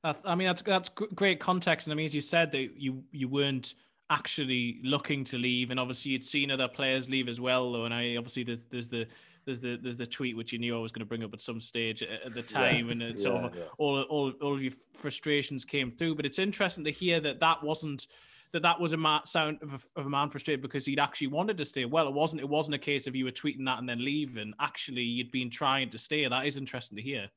that's, 0.04 0.22
I 0.26 0.36
mean, 0.36 0.48
that's 0.48 0.62
that's 0.62 0.90
great 0.90 1.40
context, 1.40 1.88
and 1.88 1.94
I 1.94 1.96
mean, 1.96 2.06
as 2.06 2.16
you 2.16 2.22
said, 2.22 2.52
that 2.54 2.80
you 2.80 3.04
you 3.12 3.28
weren't 3.28 3.76
actually 4.10 4.80
looking 4.84 5.24
to 5.26 5.38
leave, 5.38 5.72
and 5.72 5.80
obviously 5.80 6.12
you'd 6.12 6.24
seen 6.24 6.52
other 6.52 6.68
players 6.68 7.10
leave 7.10 7.28
as 7.28 7.40
well. 7.40 7.72
Though, 7.72 7.86
and 7.86 7.94
I 7.94 8.16
obviously 8.16 8.44
there's 8.44 8.64
there's 8.64 8.90
the 8.90 9.08
there's 9.46 9.62
the 9.62 9.80
there's 9.82 9.98
the 9.98 10.08
tweet 10.08 10.36
which 10.36 10.54
you 10.54 10.60
knew 10.60 10.76
I 10.76 10.80
was 10.80 10.92
going 10.92 11.02
to 11.02 11.06
bring 11.06 11.24
up 11.24 11.34
at 11.34 11.42
some 11.42 11.60
stage 11.60 12.04
at 12.04 12.34
the 12.34 12.44
time, 12.44 12.88
yeah. 12.88 12.92
and 12.92 13.04
it's 13.04 13.24
yeah, 13.24 13.32
sort 13.32 13.46
of 13.46 13.56
yeah. 13.56 13.64
all 13.78 14.02
all 14.04 14.32
all 14.42 14.56
of 14.56 14.62
your 14.62 14.74
frustrations 14.94 15.66
came 15.66 15.92
through. 15.92 16.16
But 16.16 16.26
it's 16.26 16.40
interesting 16.40 16.84
to 16.86 16.92
hear 16.92 17.20
that 17.22 17.40
that 17.40 17.64
wasn't 17.64 18.08
that 18.52 18.64
that 18.64 18.80
was 18.80 18.94
a 18.94 18.98
ma- 18.98 19.24
sound 19.26 19.60
of 19.62 19.74
a, 19.74 20.00
of 20.00 20.08
a, 20.08 20.10
man 20.10 20.30
frustrated 20.30 20.62
because 20.62 20.84
he'd 20.86 21.00
actually 21.00 21.28
wanted 21.28 21.58
to 21.58 21.66
stay. 21.66 21.86
Well, 21.86 22.08
it 22.08 22.14
wasn't. 22.14 22.42
It 22.42 22.50
wasn't 22.50 22.76
a 22.76 22.80
case 22.80 23.08
of 23.08 23.16
you 23.16 23.26
were 23.26 23.32
tweeting 23.32 23.66
that 23.66 23.80
and 23.80 23.88
then 23.88 24.04
leaving. 24.04 24.54
Actually, 24.60 25.04
you'd 25.04 25.32
been 25.32 25.50
trying 25.50 25.90
to 25.92 25.98
stay. 25.98 26.28
That 26.28 26.46
is 26.46 26.58
interesting 26.58 26.96
to 26.96 27.02
hear. 27.02 27.30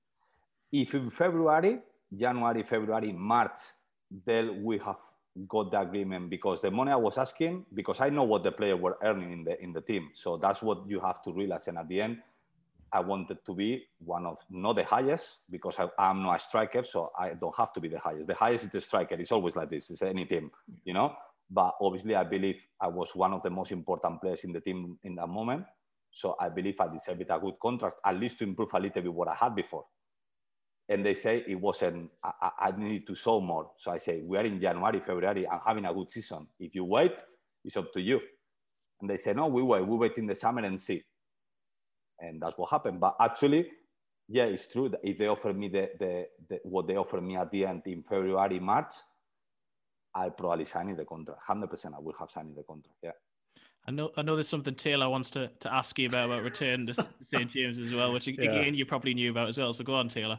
If 0.72 0.94
in 0.94 1.10
February 1.10 1.80
January, 2.16 2.62
February, 2.62 3.12
March, 3.12 3.58
then 4.26 4.62
we 4.62 4.78
have 4.78 4.96
got 5.48 5.70
the 5.70 5.80
agreement 5.80 6.30
because 6.30 6.60
the 6.60 6.70
money 6.70 6.92
I 6.92 6.96
was 6.96 7.18
asking, 7.18 7.66
because 7.74 8.00
I 8.00 8.10
know 8.10 8.24
what 8.24 8.42
the 8.42 8.52
players 8.52 8.80
were 8.80 8.98
earning 9.02 9.32
in 9.32 9.44
the 9.44 9.62
in 9.62 9.72
the 9.72 9.80
team. 9.80 10.10
So 10.14 10.36
that's 10.36 10.62
what 10.62 10.86
you 10.86 11.00
have 11.00 11.22
to 11.22 11.32
realize. 11.32 11.68
And 11.68 11.78
at 11.78 11.88
the 11.88 12.00
end, 12.00 12.18
I 12.92 13.00
wanted 13.00 13.38
to 13.46 13.54
be 13.54 13.84
one 14.04 14.26
of 14.26 14.38
not 14.50 14.76
the 14.76 14.84
highest 14.84 15.38
because 15.50 15.76
I, 15.78 16.10
am 16.10 16.22
not 16.22 16.36
a 16.36 16.40
striker, 16.40 16.84
so 16.84 17.10
I 17.18 17.34
don't 17.34 17.56
have 17.56 17.72
to 17.74 17.80
be 17.80 17.88
the 17.88 17.98
highest. 17.98 18.26
The 18.26 18.34
highest 18.34 18.64
is 18.64 18.70
the 18.70 18.80
striker. 18.80 19.14
It's 19.14 19.32
always 19.32 19.56
like 19.56 19.70
this. 19.70 19.90
It's 19.90 20.02
any 20.02 20.26
team, 20.26 20.50
you 20.84 20.92
know. 20.92 21.14
But 21.50 21.74
obviously, 21.80 22.14
I 22.14 22.24
believe 22.24 22.62
I 22.80 22.88
was 22.88 23.14
one 23.14 23.32
of 23.32 23.42
the 23.42 23.50
most 23.50 23.72
important 23.72 24.20
players 24.20 24.44
in 24.44 24.52
the 24.52 24.60
team 24.60 24.98
in 25.04 25.14
that 25.16 25.28
moment. 25.28 25.64
So 26.10 26.36
I 26.38 26.50
believe 26.50 26.78
I 26.78 26.88
deserved 26.88 27.22
a 27.22 27.38
good 27.38 27.58
contract, 27.60 27.96
at 28.04 28.18
least 28.18 28.38
to 28.38 28.44
improve 28.44 28.68
a 28.74 28.78
little 28.78 29.02
bit 29.02 29.14
what 29.14 29.28
I 29.28 29.34
had 29.34 29.54
before 29.56 29.84
and 30.88 31.04
they 31.04 31.14
say 31.14 31.44
it 31.46 31.60
wasn't 31.60 32.10
I, 32.22 32.50
I 32.58 32.70
need 32.76 33.06
to 33.06 33.14
show 33.14 33.40
more. 33.40 33.70
So 33.78 33.90
i 33.90 33.98
say 33.98 34.22
we 34.22 34.36
are 34.38 34.44
in 34.44 34.60
january 34.60 35.00
february 35.00 35.48
i'm 35.48 35.60
having 35.64 35.84
a 35.84 35.94
good 35.94 36.10
season. 36.10 36.46
If 36.58 36.74
you 36.74 36.84
wait 36.84 37.14
it's 37.64 37.76
up 37.76 37.92
to 37.92 38.00
you. 38.00 38.20
And 39.00 39.08
they 39.10 39.16
say 39.16 39.32
no 39.32 39.46
we 39.46 39.62
wait. 39.62 39.86
We 39.86 39.96
wait 39.96 40.16
in 40.16 40.26
the 40.26 40.34
summer 40.34 40.62
and 40.62 40.80
see. 40.80 41.02
And 42.18 42.40
that's 42.40 42.56
what 42.56 42.70
happened. 42.70 43.00
But 43.00 43.16
actually 43.20 43.68
yeah 44.28 44.44
it's 44.44 44.68
true 44.68 44.88
that 44.88 45.00
if 45.02 45.18
they 45.18 45.26
offer 45.26 45.52
me 45.52 45.68
the, 45.68 45.90
the, 45.98 46.26
the 46.48 46.60
what 46.64 46.86
they 46.86 46.96
offer 46.96 47.20
me 47.20 47.36
at 47.36 47.50
the 47.50 47.66
end 47.66 47.82
in 47.86 48.02
february 48.02 48.60
march 48.60 48.94
i'll 50.14 50.30
probably 50.30 50.64
sign 50.64 50.94
the 50.96 51.04
contract. 51.04 51.40
100% 51.48 51.94
i 51.94 51.98
will 51.98 52.14
have 52.18 52.30
signed 52.30 52.54
the 52.56 52.62
contract 52.62 52.98
yeah. 53.02 53.10
I 53.84 53.90
know, 53.90 54.12
I 54.16 54.22
know 54.22 54.36
there's 54.36 54.48
something 54.48 54.76
Taylor 54.76 55.10
wants 55.10 55.30
to, 55.32 55.50
to 55.58 55.74
ask 55.74 55.98
you 55.98 56.06
about 56.08 56.26
about 56.26 56.44
return 56.44 56.86
to 56.86 56.94
St 57.22 57.50
James 57.50 57.78
as 57.78 57.92
well, 57.92 58.12
which 58.12 58.28
again 58.28 58.54
yeah. 58.54 58.70
you 58.70 58.86
probably 58.86 59.12
knew 59.12 59.32
about 59.32 59.48
as 59.48 59.58
well. 59.58 59.72
So 59.72 59.82
go 59.82 59.96
on, 59.96 60.06
Taylor. 60.06 60.38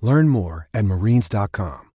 Learn 0.00 0.28
more 0.28 0.68
at 0.72 0.84
marines.com. 0.84 1.90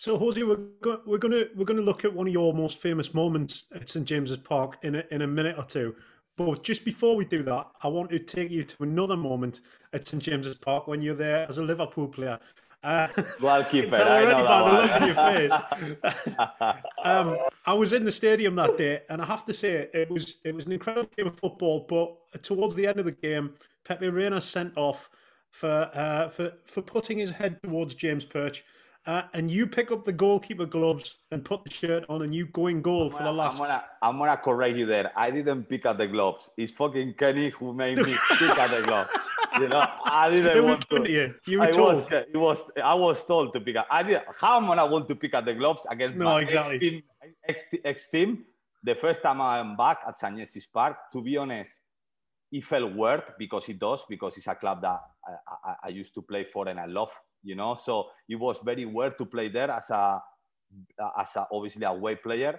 So, 0.00 0.16
Jose, 0.16 0.42
we're, 0.42 0.56
go- 0.80 1.02
we're 1.04 1.18
going 1.18 1.32
to 1.32 1.50
we're 1.54 1.66
going 1.66 1.76
to 1.76 1.84
look 1.84 2.06
at 2.06 2.14
one 2.14 2.26
of 2.26 2.32
your 2.32 2.54
most 2.54 2.78
famous 2.78 3.12
moments 3.12 3.64
at 3.74 3.86
St 3.86 4.06
James's 4.06 4.38
Park 4.38 4.78
in 4.82 4.94
a, 4.94 5.04
in 5.10 5.20
a 5.20 5.26
minute 5.26 5.56
or 5.58 5.64
two. 5.64 5.94
But 6.38 6.62
just 6.62 6.86
before 6.86 7.16
we 7.16 7.26
do 7.26 7.42
that, 7.42 7.66
I 7.82 7.88
want 7.88 8.08
to 8.08 8.18
take 8.18 8.50
you 8.50 8.64
to 8.64 8.82
another 8.82 9.14
moment 9.14 9.60
at 9.92 10.06
St 10.06 10.22
James's 10.22 10.56
Park 10.56 10.86
when 10.86 11.02
you're 11.02 11.14
there 11.14 11.46
as 11.50 11.58
a 11.58 11.62
Liverpool 11.62 12.08
player. 12.08 12.40
Uh, 12.82 13.08
well, 13.42 13.62
keep 13.62 13.84
it. 13.84 13.90
Tell 13.90 14.08
already 14.08 14.42
by 14.42 14.70
the 14.70 14.82
look 14.82 15.02
on 15.02 15.06
your 15.06 16.72
face. 16.72 16.82
um, 17.04 17.36
I 17.66 17.74
was 17.74 17.92
in 17.92 18.06
the 18.06 18.12
stadium 18.12 18.54
that 18.54 18.78
day, 18.78 19.02
and 19.10 19.20
I 19.20 19.26
have 19.26 19.44
to 19.44 19.52
say 19.52 19.90
it 19.92 20.10
was 20.10 20.36
it 20.44 20.54
was 20.54 20.64
an 20.64 20.72
incredible 20.72 21.10
game 21.14 21.26
of 21.26 21.36
football. 21.36 21.84
But 21.86 22.42
towards 22.42 22.74
the 22.74 22.86
end 22.86 22.98
of 22.98 23.04
the 23.04 23.12
game, 23.12 23.52
Pepe 23.84 24.08
Reina 24.08 24.40
sent 24.40 24.78
off 24.78 25.10
for 25.50 25.90
uh, 25.94 26.28
for 26.28 26.52
for 26.66 26.82
putting 26.82 27.18
his 27.18 27.30
head 27.30 27.62
towards 27.62 27.94
James 27.94 28.24
Perch. 28.24 28.64
Uh, 29.06 29.22
and 29.32 29.50
you 29.50 29.66
pick 29.66 29.90
up 29.90 30.04
the 30.04 30.12
goalkeeper 30.12 30.66
gloves 30.66 31.16
and 31.30 31.42
put 31.42 31.64
the 31.64 31.70
shirt 31.70 32.04
on, 32.10 32.20
and 32.20 32.34
you 32.34 32.44
go 32.46 32.66
in 32.66 32.82
goal 32.82 33.06
I'm 33.06 33.12
for 33.12 33.22
the 33.22 33.32
last. 33.32 33.58
I'm 33.58 33.66
gonna, 33.66 33.84
I'm 34.02 34.18
gonna 34.18 34.36
correct 34.36 34.76
you 34.76 34.84
there. 34.84 35.10
I 35.16 35.30
didn't 35.30 35.64
pick 35.64 35.86
up 35.86 35.96
the 35.96 36.06
gloves. 36.06 36.50
It's 36.58 36.72
fucking 36.72 37.14
Kenny 37.14 37.48
who 37.48 37.72
made 37.72 37.96
me 37.96 38.14
pick 38.38 38.58
up 38.58 38.70
the 38.70 38.82
gloves. 38.82 39.10
You 39.58 39.68
know, 39.68 39.86
I 40.04 40.28
didn't 40.28 40.54
it 40.54 40.64
want 40.64 40.88
to. 40.90 41.10
You. 41.10 41.34
you 41.46 41.58
were 41.60 41.64
I 41.64 41.70
told. 41.70 41.96
Was, 41.96 42.08
it 42.10 42.36
was. 42.36 42.58
I 42.82 42.94
was 42.94 43.24
told 43.24 43.54
to 43.54 43.60
pick 43.60 43.76
up. 43.76 43.86
I 43.90 44.02
did. 44.02 44.20
How 44.38 44.58
am 44.58 44.64
I 44.64 44.76
gonna 44.76 44.86
want 44.86 45.08
to 45.08 45.14
pick 45.14 45.32
up 45.32 45.46
the 45.46 45.54
gloves 45.54 45.86
against 45.90 46.18
no, 46.18 46.26
my 46.26 46.42
exactly. 46.42 46.74
ex 46.76 46.80
team? 46.80 47.02
Ex, 47.48 47.64
ex 47.84 48.08
team. 48.08 48.44
The 48.82 48.94
first 48.94 49.22
time 49.22 49.40
I'm 49.40 49.76
back 49.76 50.00
at. 50.06 50.20
James's 50.20 50.66
Park, 50.66 51.10
to 51.12 51.22
be 51.22 51.38
honest, 51.38 51.80
it 52.52 52.64
felt 52.64 52.94
weird 52.94 53.22
because 53.38 53.68
it 53.68 53.78
does 53.78 54.04
because 54.08 54.36
it's 54.36 54.46
a 54.46 54.54
club 54.54 54.82
that 54.82 55.00
I, 55.26 55.70
I, 55.70 55.74
I, 55.84 55.88
used 55.88 56.14
to 56.14 56.22
play 56.22 56.44
for 56.44 56.68
and 56.68 56.80
I 56.80 56.86
love, 56.86 57.12
you 57.42 57.54
know. 57.54 57.76
So 57.76 58.08
it 58.28 58.36
was 58.36 58.58
very 58.64 58.84
weird 58.84 59.18
to 59.18 59.26
play 59.26 59.48
there 59.48 59.70
as 59.70 59.90
a 59.90 60.20
as 61.18 61.36
a, 61.36 61.46
obviously 61.52 61.84
a 61.84 61.92
way 61.92 62.16
player, 62.16 62.58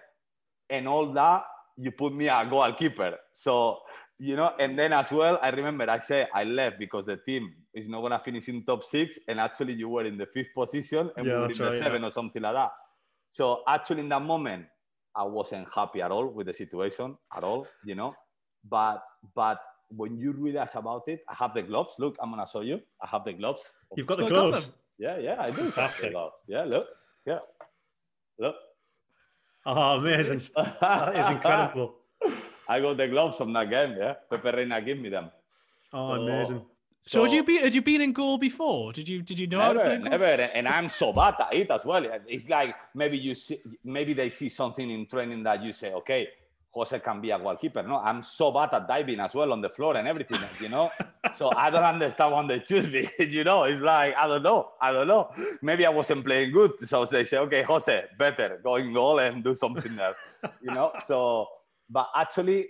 and 0.70 0.88
all 0.88 1.12
that 1.14 1.44
you 1.78 1.92
put 1.92 2.14
me 2.14 2.28
a 2.28 2.46
goalkeeper. 2.50 3.18
So 3.34 3.80
you 4.20 4.36
know, 4.36 4.54
and 4.60 4.78
then 4.78 4.94
as 4.94 5.12
well, 5.12 5.40
I 5.42 5.50
remember 5.50 5.90
I 5.90 5.98
said 5.98 6.30
I 6.34 6.44
left 6.44 6.78
because 6.80 7.06
the 7.06 7.18
team 7.18 7.54
is 7.74 7.90
not 7.90 8.02
gonna 8.02 8.22
finish 8.24 8.48
in 8.48 8.64
top 8.64 8.84
six, 8.84 9.18
and 9.28 9.40
actually 9.40 9.74
you 9.74 9.90
were 9.90 10.06
in 10.06 10.18
the 10.18 10.28
fifth 10.28 10.54
position 10.56 11.10
and 11.18 11.26
Yeah, 11.26 11.34
we 11.34 11.40
were 11.40 11.52
in 11.52 11.58
the 11.58 11.64
right, 11.66 11.80
seven 11.84 12.02
yeah. 12.02 12.08
or 12.08 12.12
something 12.12 12.42
like 12.42 12.54
that. 12.54 12.72
So 13.32 13.64
actually, 13.68 14.02
in 14.02 14.10
that 14.10 14.22
moment, 14.22 14.66
I 15.16 15.24
wasn't 15.24 15.68
happy 15.74 16.02
at 16.02 16.12
all 16.12 16.28
with 16.28 16.48
the 16.48 16.54
situation 16.54 17.18
at 17.36 17.44
all, 17.44 17.68
you 17.84 17.96
know. 17.96 18.14
But 18.70 19.02
but 19.36 19.60
when 19.96 20.18
you 20.18 20.32
realize 20.34 20.72
about 20.76 21.04
it, 21.08 21.22
I 21.30 21.34
have 21.36 21.54
the 21.54 21.62
gloves. 21.62 21.96
Look, 22.00 22.16
I'm 22.22 22.30
gonna 22.32 22.48
show 22.48 22.62
you. 22.62 22.82
I 23.02 23.08
have 23.08 23.24
the 23.26 23.34
gloves. 23.34 23.62
You've 23.96 24.08
got 24.08 24.18
the 24.18 24.26
Still 24.26 24.36
got 24.38 24.50
gloves. 24.50 24.72
Yeah, 24.98 25.18
yeah, 25.18 25.36
I 25.40 25.48
do. 25.48 25.52
have 25.52 25.56
the 25.56 25.72
Fantastic. 25.72 26.12
gloves. 26.12 26.36
Yeah, 26.48 26.64
look, 26.64 26.88
yeah, 27.26 27.40
look. 28.40 28.56
Oh, 29.66 30.00
amazing. 30.00 30.42
That 30.82 31.16
is 31.16 31.30
incredible. 31.30 31.96
I 32.68 32.80
got 32.80 32.98
the 32.98 33.08
gloves 33.08 33.38
from 33.38 33.54
that 33.54 33.70
game. 33.70 33.96
Yeah, 33.98 34.14
Pepe 34.30 34.50
Reina 34.58 34.82
gave 34.82 35.00
me 35.00 35.10
them. 35.10 35.30
Oh, 35.94 36.16
So- 36.16 36.22
amazing. 36.22 36.66
So, 37.04 37.24
had 37.24 37.32
you 37.32 37.44
been 37.44 37.64
had 37.64 37.74
you 37.74 37.82
been 37.82 38.00
in 38.02 38.14
goal 38.14 38.38
before? 38.38 38.94
Did 38.94 39.10
you 39.10 39.24
did 39.24 39.40
you 39.40 39.48
know 39.48 39.60
how 39.60 39.74
to 39.74 39.80
play 39.80 39.98
Never, 39.98 40.10
goal? 40.10 40.20
never, 40.38 40.44
and 40.54 40.68
I'm 40.68 40.88
so 40.88 41.12
bad 41.12 41.34
at 41.40 41.52
it 41.52 41.72
as 41.72 41.84
well. 41.84 42.06
It's 42.28 42.48
like 42.48 42.76
maybe 42.94 43.18
you 43.18 43.34
see, 43.34 43.58
maybe 43.84 44.14
they 44.14 44.30
see 44.30 44.50
something 44.50 44.88
in 44.88 45.08
training 45.08 45.42
that 45.44 45.64
you 45.64 45.74
say, 45.74 45.94
okay, 45.94 46.28
Jose 46.74 47.00
can 47.00 47.20
be 47.20 47.32
a 47.32 47.38
goalkeeper. 47.40 47.84
No, 47.84 47.98
I'm 47.98 48.24
so 48.24 48.52
bad 48.52 48.74
at 48.74 48.88
diving 48.88 49.20
as 49.20 49.34
well 49.34 49.52
on 49.52 49.62
the 49.62 49.70
floor 49.70 49.98
and 49.98 50.08
everything, 50.08 50.40
you 50.62 50.70
know. 50.70 50.90
so 51.34 51.52
I 51.56 51.70
don't 51.70 51.84
understand 51.84 52.34
when 52.34 52.48
they 52.48 52.60
choose 52.60 52.88
me. 52.88 53.10
you 53.20 53.44
know, 53.44 53.64
it's 53.64 53.82
like 53.82 54.16
I 54.16 54.28
don't 54.28 54.44
know, 54.44 54.70
I 54.82 54.92
don't 54.92 55.08
know. 55.08 55.30
Maybe 55.62 55.86
I 55.86 55.90
wasn't 55.90 56.26
playing 56.26 56.52
good, 56.54 56.80
so 56.88 57.06
they 57.06 57.26
say, 57.26 57.38
okay, 57.40 57.64
Jose, 57.64 58.06
better 58.18 58.60
go 58.64 58.78
in 58.78 58.94
goal 58.94 59.20
and 59.20 59.44
do 59.44 59.54
something 59.54 60.00
else, 60.00 60.18
you 60.62 60.74
know. 60.74 60.92
So, 61.06 61.48
but 61.90 62.08
actually, 62.16 62.68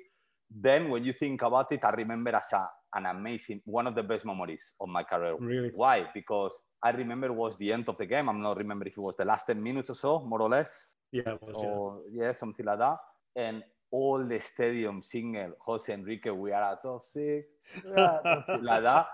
then 0.49 0.89
when 0.89 1.03
you 1.03 1.13
think 1.13 1.43
about 1.43 1.71
it, 1.71 1.83
I 1.83 1.91
remember 1.91 2.35
as 2.35 2.51
a, 2.53 2.67
an 2.95 3.05
amazing, 3.05 3.61
one 3.65 3.87
of 3.87 3.95
the 3.95 4.03
best 4.03 4.25
memories 4.25 4.63
of 4.79 4.89
my 4.89 5.03
career. 5.03 5.35
Really? 5.39 5.69
Why? 5.75 6.07
Because 6.13 6.57
I 6.83 6.89
remember 6.91 7.27
it 7.27 7.35
was 7.35 7.57
the 7.57 7.71
end 7.71 7.87
of 7.87 7.97
the 7.97 8.05
game. 8.05 8.27
I'm 8.27 8.41
not 8.41 8.57
remember 8.57 8.85
if 8.87 8.97
it 8.97 8.99
was 8.99 9.15
the 9.17 9.25
last 9.25 9.45
10 9.45 9.61
minutes 9.61 9.89
or 9.91 9.93
so, 9.93 10.19
more 10.25 10.41
or 10.41 10.49
less, 10.49 10.95
Yeah, 11.11 11.35
was, 11.39 11.55
yeah. 11.55 11.69
or 11.69 12.01
yeah, 12.11 12.31
something 12.31 12.65
like 12.65 12.79
that. 12.79 12.97
And 13.35 13.63
all 13.91 14.25
the 14.25 14.39
stadium 14.39 15.01
singing 15.01 15.53
Jose 15.59 15.93
Enrique, 15.93 16.29
we 16.29 16.51
are 16.51 16.71
at 16.73 16.81
top 16.81 17.03
six, 17.03 17.45
we 17.83 17.91
are 17.91 18.19
at 18.19 18.23
top 18.23 18.43
six," 18.45 18.57
like 18.63 18.83
that. 18.83 19.07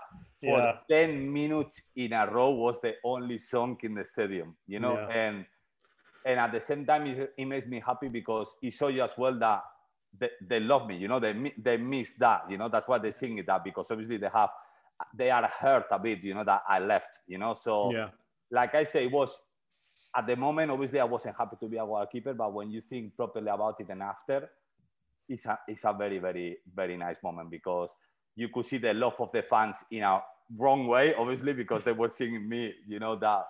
For 0.44 0.60
Yeah. 0.60 0.72
10 0.88 1.32
minutes 1.32 1.82
in 1.96 2.12
a 2.12 2.26
row 2.30 2.50
was 2.50 2.80
the 2.80 2.94
only 3.04 3.38
song 3.38 3.76
in 3.82 3.94
the 3.94 4.04
stadium, 4.04 4.56
you 4.66 4.78
know? 4.78 4.94
Yeah. 4.94 5.08
And 5.08 5.46
and 6.24 6.38
at 6.40 6.52
the 6.52 6.60
same 6.60 6.84
time, 6.86 7.06
it, 7.06 7.32
it 7.36 7.44
makes 7.46 7.66
me 7.66 7.80
happy 7.84 8.08
because 8.08 8.54
it 8.62 8.72
shows 8.72 8.94
you 8.94 9.02
as 9.02 9.12
well 9.16 9.36
that 9.38 9.62
they, 10.18 10.30
they 10.48 10.60
love 10.60 10.86
me, 10.86 10.96
you 10.96 11.08
know, 11.08 11.18
they, 11.20 11.52
they 11.58 11.76
miss 11.76 12.12
that, 12.14 12.50
you 12.50 12.56
know, 12.58 12.68
that's 12.68 12.86
why 12.88 12.98
they 12.98 13.10
sing 13.10 13.38
it 13.38 13.46
that 13.46 13.64
because 13.64 13.90
obviously 13.90 14.16
they 14.16 14.28
have, 14.28 14.50
they 15.14 15.30
are 15.30 15.46
hurt 15.46 15.86
a 15.90 15.98
bit, 15.98 16.22
you 16.24 16.34
know, 16.34 16.44
that 16.44 16.62
I 16.68 16.80
left, 16.80 17.20
you 17.26 17.38
know, 17.38 17.54
so 17.54 17.92
Yeah. 17.92 18.10
like 18.50 18.74
I 18.74 18.84
say, 18.84 19.04
it 19.04 19.12
was 19.12 19.40
at 20.14 20.26
the 20.26 20.36
moment, 20.36 20.70
obviously 20.70 21.00
I 21.00 21.04
wasn't 21.04 21.36
happy 21.36 21.56
to 21.60 21.68
be 21.68 21.76
a 21.76 21.84
goalkeeper, 21.84 22.34
but 22.34 22.52
when 22.52 22.70
you 22.70 22.80
think 22.80 23.16
properly 23.16 23.48
about 23.48 23.80
it 23.80 23.88
and 23.90 24.02
after, 24.02 24.50
it's 25.28 25.46
a, 25.46 25.58
it's 25.68 25.84
a 25.84 25.92
very, 25.92 26.18
very, 26.18 26.58
very 26.74 26.96
nice 26.96 27.16
moment 27.22 27.50
because 27.50 27.94
you 28.36 28.48
could 28.48 28.66
see 28.66 28.78
the 28.78 28.94
love 28.94 29.14
of 29.18 29.30
the 29.32 29.42
fans 29.42 29.76
in 29.90 30.02
a 30.02 30.20
wrong 30.56 30.86
way, 30.86 31.14
obviously, 31.14 31.52
because 31.52 31.82
they 31.82 31.92
were 31.92 32.08
singing 32.08 32.48
me, 32.48 32.74
you 32.86 32.98
know, 32.98 33.16
that, 33.16 33.44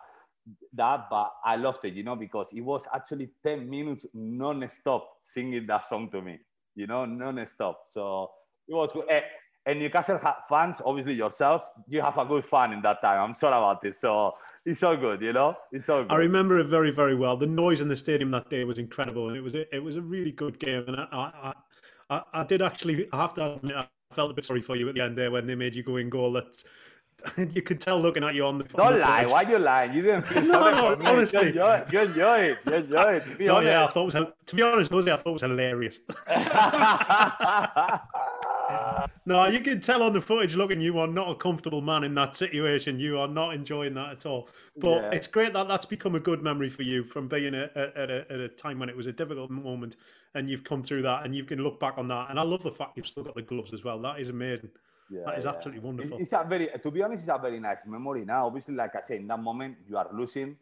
that, 0.72 1.06
but 1.10 1.32
I 1.44 1.56
loved 1.56 1.84
it, 1.84 1.94
you 1.94 2.02
know, 2.02 2.16
because 2.16 2.52
it 2.52 2.60
was 2.62 2.86
actually 2.94 3.30
10 3.44 3.68
minutes 3.68 4.06
non-stop 4.14 5.08
singing 5.20 5.66
that 5.66 5.84
song 5.84 6.10
to 6.10 6.22
me, 6.22 6.38
you 6.74 6.86
know, 6.86 7.04
non-stop. 7.04 7.82
So 7.90 8.30
it 8.66 8.74
was 8.74 8.92
good. 8.92 9.04
Eh, 9.08 9.22
And 9.68 9.80
Newcastle 9.80 10.16
ha- 10.16 10.38
fans, 10.48 10.80
obviously 10.82 11.12
yourself, 11.12 11.68
you 11.86 12.00
have 12.00 12.16
a 12.16 12.24
good 12.24 12.42
fun 12.42 12.72
in 12.72 12.80
that 12.80 13.02
time. 13.02 13.20
I'm 13.20 13.34
sorry 13.34 13.54
about 13.54 13.84
it. 13.84 13.94
So 13.94 14.34
it's 14.64 14.82
all 14.82 14.96
good, 14.96 15.20
you 15.20 15.34
know? 15.34 15.54
It's 15.70 15.90
all 15.90 16.04
good. 16.04 16.10
I 16.10 16.16
remember 16.16 16.58
it 16.58 16.68
very, 16.68 16.90
very 16.90 17.14
well. 17.14 17.36
The 17.36 17.46
noise 17.46 17.82
in 17.82 17.88
the 17.88 17.96
stadium 17.96 18.30
that 18.30 18.48
day 18.48 18.64
was 18.64 18.78
incredible, 18.78 19.28
and 19.28 19.36
it 19.36 19.42
was 19.42 19.54
a, 19.54 19.76
it 19.76 19.84
was 19.84 19.96
a 19.96 20.00
really 20.00 20.32
good 20.32 20.58
game. 20.58 20.84
And 20.88 20.96
I, 20.96 21.04
I, 21.12 21.52
I, 22.08 22.22
I 22.32 22.44
did 22.44 22.62
actually, 22.62 23.08
I 23.12 23.18
have 23.18 23.34
to 23.34 23.56
admit, 23.56 23.76
I 23.76 23.86
felt 24.10 24.30
a 24.30 24.34
bit 24.34 24.46
sorry 24.46 24.62
for 24.62 24.74
you 24.74 24.88
at 24.88 24.94
the 24.94 25.02
end 25.02 25.18
there 25.18 25.30
when 25.30 25.46
they 25.46 25.54
made 25.54 25.74
you 25.74 25.82
go 25.82 25.96
in 25.96 26.08
goal. 26.08 26.32
That 26.32 26.46
you 27.36 27.60
could 27.60 27.78
tell 27.78 28.00
looking 28.00 28.24
at 28.24 28.34
you 28.34 28.46
on 28.46 28.56
the. 28.56 28.64
Don't 28.64 28.94
the 28.94 29.00
lie. 29.00 29.26
Why 29.26 29.42
you 29.42 29.58
lying? 29.58 29.92
You 29.92 30.00
didn't 30.00 30.22
feel 30.22 30.42
No, 30.46 30.52
sorry 30.62 30.96
no, 30.96 31.10
honestly. 31.10 31.40
You 31.40 31.48
enjoy, 31.48 31.84
you 31.92 32.00
enjoy 32.00 32.38
it. 32.38 32.58
You 32.64 32.72
enjoy 32.72 33.12
it. 33.16 33.38
Be 33.38 33.44
No, 33.44 33.60
yeah, 33.60 33.84
I 33.84 33.88
thought 33.88 34.14
it 34.14 34.14
was 34.14 34.26
to 34.46 34.56
be 34.56 34.62
honest, 34.62 34.90
Jose, 34.90 35.12
I 35.12 35.16
thought 35.16 35.28
it 35.28 35.32
was 35.32 35.42
hilarious. 35.42 36.00
no, 39.26 39.46
you 39.46 39.60
can 39.60 39.80
tell 39.80 40.02
on 40.02 40.12
the 40.12 40.20
footage 40.20 40.56
looking 40.56 40.80
you 40.80 40.98
are 40.98 41.06
not 41.06 41.30
a 41.30 41.34
comfortable 41.34 41.80
man 41.80 42.04
in 42.04 42.14
that 42.14 42.36
situation. 42.36 42.98
You 42.98 43.18
are 43.18 43.28
not 43.28 43.54
enjoying 43.54 43.94
that 43.94 44.10
at 44.10 44.26
all. 44.26 44.48
But 44.76 45.02
Yeah. 45.02 45.10
it's 45.12 45.26
great 45.26 45.52
that 45.52 45.68
that's 45.68 45.86
become 45.86 46.14
a 46.14 46.20
good 46.20 46.42
memory 46.42 46.70
for 46.70 46.82
you 46.82 47.04
from 47.04 47.28
being 47.28 47.54
a, 47.54 47.70
at, 47.74 48.10
a, 48.10 48.26
at 48.30 48.40
a 48.40 48.48
time 48.48 48.78
when 48.78 48.88
it 48.88 48.96
was 48.96 49.06
a 49.06 49.12
difficult 49.12 49.50
moment 49.50 49.96
and 50.34 50.48
you've 50.48 50.64
come 50.64 50.82
through 50.82 51.02
that 51.02 51.24
and 51.24 51.34
you 51.34 51.44
can 51.44 51.62
look 51.62 51.80
back 51.80 51.98
on 51.98 52.08
that. 52.08 52.30
And 52.30 52.38
I 52.38 52.42
love 52.42 52.62
the 52.62 52.72
fact 52.72 52.96
you've 52.96 53.06
still 53.06 53.24
got 53.24 53.34
the 53.34 53.42
gloves 53.42 53.72
as 53.72 53.84
well. 53.84 53.98
That 54.00 54.20
is 54.20 54.28
amazing. 54.28 54.70
Yeah, 55.10 55.22
that 55.26 55.38
is 55.38 55.44
yeah. 55.44 55.50
absolutely 55.50 55.82
wonderful. 55.82 56.18
It's 56.18 56.32
a 56.32 56.44
very, 56.46 56.68
to 56.82 56.90
be 56.90 57.02
honest, 57.02 57.22
it's 57.22 57.30
a 57.30 57.38
very 57.38 57.58
nice 57.60 57.86
memory 57.86 58.24
now. 58.24 58.46
Obviously, 58.46 58.74
like 58.74 58.94
I 58.94 59.00
said, 59.00 59.20
in 59.20 59.26
that 59.28 59.40
moment, 59.40 59.76
you 59.88 59.96
are 59.96 60.08
losing. 60.12 60.56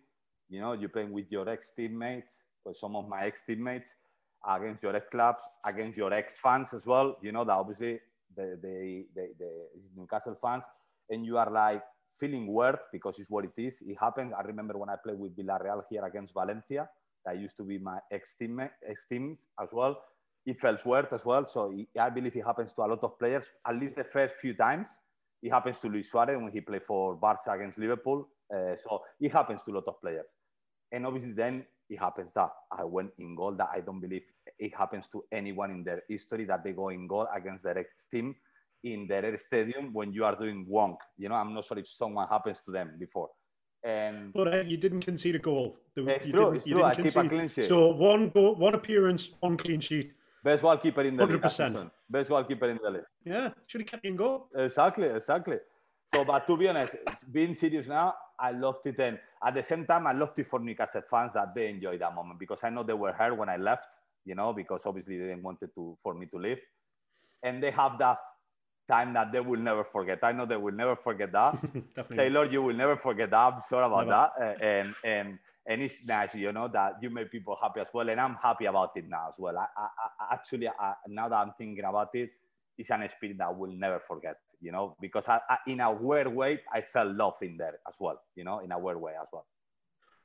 You 0.48 0.60
know, 0.60 0.72
you're 0.72 0.88
playing 0.88 1.12
with 1.12 1.30
your 1.30 1.48
ex 1.48 1.72
teammates, 1.72 2.44
or 2.64 2.72
some 2.74 2.94
of 2.94 3.08
my 3.08 3.24
ex 3.24 3.42
teammates, 3.42 3.94
against 4.48 4.82
your 4.82 4.94
ex 4.94 5.06
clubs, 5.10 5.42
against 5.64 5.96
your 5.98 6.12
ex 6.12 6.38
fans 6.38 6.74
as 6.74 6.86
well. 6.86 7.16
You 7.22 7.32
know 7.32 7.44
that 7.44 7.52
obviously 7.52 8.00
the 8.34 8.58
the, 8.60 9.06
the, 9.14 9.28
the 9.38 9.50
Newcastle 9.96 10.36
fans, 10.40 10.64
and 11.10 11.24
you 11.24 11.38
are 11.38 11.50
like 11.50 11.82
feeling 12.18 12.52
weird 12.52 12.78
because 12.92 13.18
it's 13.18 13.30
what 13.30 13.44
it 13.44 13.58
is. 13.58 13.82
It 13.82 13.96
happened. 14.00 14.32
I 14.36 14.42
remember 14.42 14.78
when 14.78 14.88
I 14.88 14.96
played 15.02 15.18
with 15.18 15.36
Villarreal 15.36 15.82
here 15.90 16.04
against 16.04 16.34
Valencia. 16.34 16.88
That 17.24 17.38
used 17.38 17.56
to 17.56 17.64
be 17.64 17.78
my 17.78 17.98
ex 18.12 18.36
ex 18.40 19.06
teams 19.06 19.48
as 19.60 19.72
well 19.72 20.00
it 20.46 20.60
felt 20.60 20.84
weird 20.86 21.08
as 21.12 21.24
well. 21.24 21.46
So 21.46 21.72
it- 21.72 21.88
I 21.98 22.08
believe 22.08 22.36
it 22.36 22.44
happens 22.44 22.72
to 22.74 22.82
a 22.82 22.86
lot 22.86 23.02
of 23.02 23.18
players, 23.18 23.50
at 23.66 23.74
least 23.76 23.96
the 23.96 24.04
first 24.04 24.36
few 24.36 24.54
times. 24.54 24.88
It 25.42 25.50
happens 25.50 25.80
to 25.80 25.88
Luis 25.88 26.10
Suarez 26.10 26.36
when 26.36 26.52
he 26.52 26.60
played 26.60 26.84
for 26.84 27.16
Barca 27.16 27.50
against 27.50 27.78
Liverpool. 27.78 28.28
Uh, 28.52 28.76
so 28.76 29.02
it 29.20 29.32
happens 29.32 29.64
to 29.64 29.72
a 29.72 29.74
lot 29.74 29.88
of 29.88 30.00
players. 30.00 30.26
And 30.92 31.04
obviously, 31.04 31.32
then 31.32 31.66
it 31.88 31.98
happens 31.98 32.32
that 32.32 32.50
I 32.72 32.84
went 32.84 33.10
in 33.18 33.34
goal 33.34 33.52
that 33.52 33.68
I 33.72 33.80
don't 33.80 34.00
believe 34.00 34.22
it 34.58 34.74
happens 34.74 35.08
to 35.08 35.24
anyone 35.32 35.70
in 35.70 35.84
their 35.84 36.02
history 36.08 36.44
that 36.46 36.64
they 36.64 36.72
go 36.72 36.88
in 36.88 37.06
goal 37.06 37.28
against 37.34 37.64
their 37.64 37.78
ex 37.78 38.06
team 38.06 38.34
in 38.82 39.06
their 39.06 39.36
stadium 39.38 39.92
when 39.92 40.12
you 40.12 40.24
are 40.24 40.36
doing 40.36 40.66
wonk. 40.70 40.96
You 41.16 41.28
know, 41.28 41.34
I'm 41.36 41.54
not 41.54 41.64
sure 41.64 41.78
if 41.78 41.88
someone 41.88 42.26
happens 42.28 42.60
to 42.62 42.70
them 42.70 42.92
before. 42.98 43.28
And 43.84 44.32
But 44.32 44.52
uh, 44.54 44.56
you 44.66 44.76
didn't 44.76 45.02
concede 45.02 45.36
a 45.36 45.38
goal. 45.38 45.78
The- 45.94 46.06
It's 46.06 46.26
you 46.26 46.32
true, 46.32 46.40
didn't- 46.44 46.56
it's 46.56 46.66
you 46.66 46.72
true. 46.74 46.82
didn't 46.82 46.90
I 46.92 46.94
keep 47.02 47.04
a 47.04 47.12
concede. 47.12 47.30
clean 47.30 47.48
sheet. 47.48 47.64
So 47.64 47.92
one 47.94 48.28
goal, 48.30 48.54
one 48.56 48.74
appearance, 48.74 49.30
one 49.40 49.56
clean 49.56 49.80
sheet. 49.80 50.12
best 50.42 50.62
goalkeeper 50.62 51.02
in 51.02 51.16
the 51.16 51.26
league. 51.26 51.40
100%. 51.40 51.42
Hutchinson. 51.42 51.90
Best 52.08 52.28
goalkeeper 52.28 52.68
in 52.68 52.78
the 52.82 52.90
league. 52.90 53.04
Yeah, 53.24 53.50
should 53.66 53.80
have 53.82 53.88
kept 53.90 54.04
you 54.04 54.10
in 54.12 54.16
goal. 54.16 54.48
Exactly, 54.54 55.08
exactly. 55.08 55.58
So, 56.12 56.24
but 56.24 56.46
to 56.46 56.56
be 56.56 56.68
honest, 56.68 56.96
being 57.32 57.52
serious 57.54 57.86
now, 57.88 58.14
I 58.38 58.50
loved 58.50 58.86
it. 58.86 58.98
And 59.00 59.18
at 59.44 59.54
the 59.54 59.62
same 59.62 59.86
time, 59.86 60.06
I 60.06 60.12
loved 60.12 60.38
it 60.38 60.48
for 60.48 60.58
Newcastle 60.58 61.02
fans 61.08 61.34
that 61.34 61.54
they 61.54 61.68
enjoyed 61.68 62.00
that 62.00 62.14
moment 62.14 62.38
because 62.38 62.60
I 62.62 62.70
know 62.70 62.82
they 62.82 62.94
were 62.94 63.12
hurt 63.12 63.36
when 63.36 63.48
I 63.48 63.56
left, 63.56 63.96
you 64.24 64.34
know, 64.34 64.52
because 64.52 64.86
obviously 64.86 65.18
they 65.18 65.26
didn't 65.26 65.42
want 65.42 65.58
it 65.62 65.74
to 65.74 65.96
for 66.02 66.14
me 66.14 66.26
to 66.26 66.38
leave. 66.38 66.60
And 67.42 67.62
they 67.62 67.70
have 67.70 67.98
that 67.98 68.18
time 68.88 69.12
that 69.14 69.32
they 69.32 69.40
will 69.40 69.60
never 69.60 69.84
forget. 69.84 70.18
I 70.22 70.32
know 70.32 70.46
they 70.46 70.56
will 70.56 70.74
never 70.74 70.96
forget 70.96 71.32
that. 71.32 71.56
Taylor, 72.14 72.44
you 72.44 72.62
will 72.62 72.74
never 72.74 72.96
forget 72.96 73.30
that. 73.30 73.54
I'm 73.54 73.60
sorry 73.60 73.86
about 73.86 74.06
Never. 74.06 74.30
that. 74.38 74.62
And 74.62 74.94
and 75.04 75.38
and 75.66 75.82
it's 75.82 76.06
nice, 76.06 76.34
you 76.34 76.52
know, 76.52 76.68
that 76.68 76.94
you 77.02 77.10
make 77.10 77.30
people 77.30 77.58
happy 77.60 77.80
as 77.80 77.88
well. 77.92 78.08
And 78.08 78.20
I'm 78.20 78.36
happy 78.40 78.66
about 78.66 78.90
it 78.94 79.08
now 79.08 79.28
as 79.28 79.34
well. 79.38 79.58
I, 79.58 79.66
I, 79.76 79.88
I 80.20 80.34
actually, 80.34 80.68
I, 80.68 80.94
now 81.08 81.28
that 81.28 81.36
I'm 81.36 81.52
thinking 81.58 81.84
about 81.84 82.10
it, 82.14 82.30
it's 82.78 82.90
an 82.90 83.02
experience 83.02 83.38
that 83.38 83.48
I 83.48 83.50
will 83.50 83.72
never 83.72 83.98
forget, 83.98 84.36
you 84.60 84.72
know, 84.72 84.96
because 85.00 85.28
I, 85.28 85.40
I, 85.48 85.58
in 85.66 85.80
a 85.80 85.92
weird 85.92 86.28
way, 86.28 86.60
I 86.72 86.80
felt 86.80 87.14
love 87.14 87.36
in 87.42 87.56
there 87.56 87.78
as 87.86 87.94
well, 88.00 88.20
you 88.34 88.44
know, 88.44 88.60
in 88.60 88.72
a 88.72 88.78
weird 88.78 89.00
way 89.00 89.12
as 89.20 89.28
well. 89.32 89.46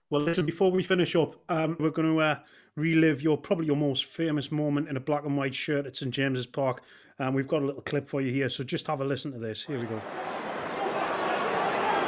Well, 0.09 0.21
listen, 0.21 0.45
before 0.45 0.71
we 0.71 0.83
finish 0.83 1.15
up, 1.15 1.35
um, 1.47 1.77
we're 1.79 1.89
going 1.89 2.13
to 2.13 2.19
uh, 2.19 2.39
relive 2.75 3.21
your 3.21 3.37
probably 3.37 3.67
your 3.67 3.77
most 3.77 4.05
famous 4.05 4.51
moment 4.51 4.89
in 4.89 4.97
a 4.97 4.99
black 4.99 5.23
and 5.23 5.37
white 5.37 5.55
shirt 5.55 5.85
at 5.85 5.95
St 5.95 6.11
James's 6.13 6.45
Park. 6.45 6.83
Um, 7.17 7.33
we've 7.33 7.47
got 7.47 7.61
a 7.61 7.65
little 7.65 7.81
clip 7.81 8.09
for 8.09 8.19
you 8.19 8.31
here, 8.31 8.49
so 8.49 8.63
just 8.63 8.87
have 8.87 8.99
a 8.99 9.05
listen 9.05 9.31
to 9.31 9.39
this. 9.39 9.63
Here 9.63 9.79
we 9.79 9.85
go. 9.85 10.01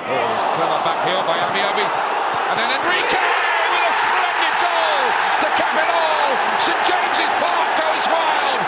Oh, 0.03 0.35
it's 0.35 0.47
clever 0.59 0.83
back 0.83 0.99
heel 1.07 1.23
by 1.23 1.39
Ameobi. 1.47 1.87
And 2.51 2.59
then 2.59 2.75
Enrique 2.75 3.23
with 3.71 3.87
a 3.87 3.95
splendid 4.03 4.55
goal 4.59 4.99
to 5.39 5.47
cap 5.55 5.75
it 5.79 5.87
all. 5.87 6.27
St 6.59 6.81
James's 6.83 7.33
Park 7.39 7.69
goes 7.79 8.03
wild. 8.11 8.59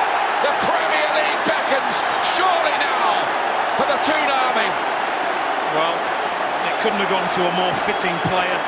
The 0.47 0.53
Premier 0.63 1.09
League 1.11 1.43
beckons. 1.43 1.97
Surely 2.39 2.75
now 2.79 3.19
for 3.75 3.83
the 3.83 3.99
Toon 4.07 4.31
Army. 4.31 4.71
Well, 5.76 5.95
it 6.71 6.76
couldn't 6.80 7.03
have 7.03 7.11
gone 7.11 7.28
to 7.36 7.41
a 7.43 7.53
more 7.59 7.76
fitting 7.84 8.15
player 8.32 8.59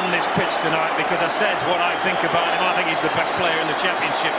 on 0.00 0.10
this 0.10 0.26
pitch 0.34 0.56
tonight 0.64 0.96
because 0.96 1.20
I 1.20 1.28
said 1.28 1.54
what 1.68 1.78
I 1.80 1.94
think 2.02 2.18
about 2.24 2.48
him. 2.56 2.64
I 2.64 2.72
think 2.74 2.88
he's 2.88 3.04
the 3.04 3.12
best 3.14 3.32
player 3.36 3.54
in 3.60 3.68
the 3.68 3.78
championship. 3.78 4.32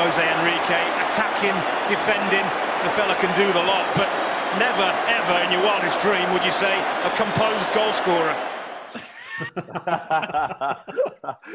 Jose 0.00 0.22
Enrique, 0.22 0.80
attacking, 1.08 1.56
defending. 1.92 2.46
The 2.84 2.92
fella 2.96 3.14
can 3.20 3.30
do 3.36 3.46
the 3.52 3.64
lot, 3.68 3.84
but 3.94 4.08
never, 4.58 4.88
ever 5.12 5.36
in 5.44 5.52
your 5.52 5.62
wildest 5.64 6.00
dream 6.00 6.24
would 6.32 6.44
you 6.44 6.52
say 6.52 6.72
a 7.04 7.10
composed 7.16 7.68
goal 7.74 7.92
scorer. 7.92 8.36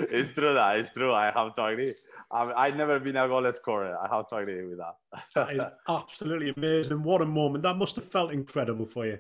it's 0.10 0.32
true 0.32 0.54
that 0.56 0.78
it's 0.80 0.92
true. 0.92 1.14
I 1.14 1.32
have 1.32 1.54
to 1.56 1.66
agree. 1.66 1.94
I 2.32 2.52
I've 2.54 2.76
never 2.76 3.00
been 3.00 3.16
a 3.16 3.28
goal 3.28 3.52
scorer. 3.54 3.98
I 3.98 4.08
have 4.14 4.28
to 4.30 4.36
agree 4.38 4.66
with 4.66 4.80
that. 4.80 4.96
that 5.36 5.54
is 5.54 5.64
absolutely 5.88 6.54
amazing. 6.56 7.04
What 7.04 7.22
a 7.22 7.26
moment! 7.26 7.64
That 7.64 7.78
must 7.78 7.96
have 7.96 8.06
felt 8.06 8.32
incredible 8.32 8.86
for 8.88 9.06
you. 9.06 9.20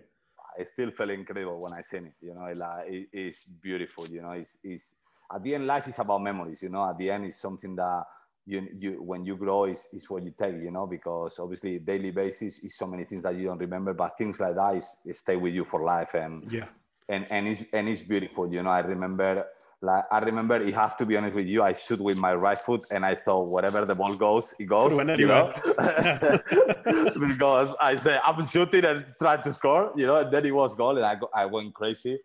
I 0.59 0.63
still 0.63 0.91
feel 0.91 1.09
incredible 1.09 1.59
when 1.59 1.73
I 1.73 1.81
seen 1.81 2.05
it. 2.05 2.13
You 2.21 2.33
know, 2.33 2.51
like 2.55 2.87
it, 2.87 3.07
it's 3.11 3.43
beautiful. 3.43 4.07
You 4.07 4.21
know, 4.21 4.31
it's, 4.31 4.57
it's 4.63 4.95
at 5.33 5.43
the 5.43 5.55
end 5.55 5.67
life 5.67 5.87
is 5.87 5.99
about 5.99 6.21
memories. 6.21 6.61
You 6.63 6.69
know, 6.69 6.89
at 6.89 6.97
the 6.97 7.09
end 7.11 7.25
is 7.25 7.37
something 7.39 7.75
that 7.75 8.03
you 8.45 8.67
you 8.79 9.01
when 9.01 9.25
you 9.25 9.35
grow 9.35 9.65
is, 9.65 9.87
is 9.93 10.09
what 10.09 10.23
you 10.23 10.33
take. 10.37 10.55
You 10.61 10.71
know, 10.71 10.87
because 10.87 11.39
obviously 11.39 11.79
daily 11.79 12.11
basis 12.11 12.59
is 12.59 12.77
so 12.77 12.87
many 12.87 13.05
things 13.05 13.23
that 13.23 13.35
you 13.35 13.45
don't 13.45 13.59
remember, 13.59 13.93
but 13.93 14.17
things 14.17 14.39
like 14.39 14.55
that 14.55 14.75
is, 14.75 14.95
is 15.05 15.19
stay 15.19 15.35
with 15.35 15.53
you 15.53 15.65
for 15.65 15.83
life. 15.83 16.13
And 16.13 16.51
yeah, 16.51 16.67
and 17.09 17.25
and 17.29 17.47
it's 17.47 17.63
and 17.73 17.89
it's 17.89 18.01
beautiful. 18.01 18.51
You 18.51 18.63
know, 18.63 18.69
I 18.69 18.79
remember 18.79 19.45
like 19.81 20.05
I 20.11 20.19
remember, 20.19 20.63
you 20.63 20.73
have 20.73 20.95
to 20.97 21.05
be 21.05 21.17
honest 21.17 21.35
with 21.35 21.47
you. 21.47 21.61
I 21.61 21.73
shoot 21.73 21.99
with 21.99 22.17
my 22.17 22.33
right 22.33 22.57
foot, 22.57 22.85
and 22.91 23.05
I 23.05 23.15
thought 23.15 23.47
whatever 23.47 23.85
the 23.85 23.95
ball 23.95 24.15
goes, 24.15 24.53
it 24.59 24.65
goes. 24.65 24.93
You 25.19 25.27
know? 25.27 25.53
because 27.27 27.75
I 27.79 27.95
say 27.97 28.19
I'm 28.23 28.45
shooting 28.47 28.85
and 28.85 29.05
trying 29.19 29.41
to 29.41 29.53
score, 29.53 29.91
you 29.95 30.07
know. 30.07 30.17
And 30.17 30.31
then 30.31 30.45
it 30.45 30.55
was 30.55 30.73
goal, 30.73 30.95
and 30.97 31.05
I 31.05 31.15
go, 31.15 31.29
I 31.33 31.45
went 31.45 31.73
crazy. 31.73 32.19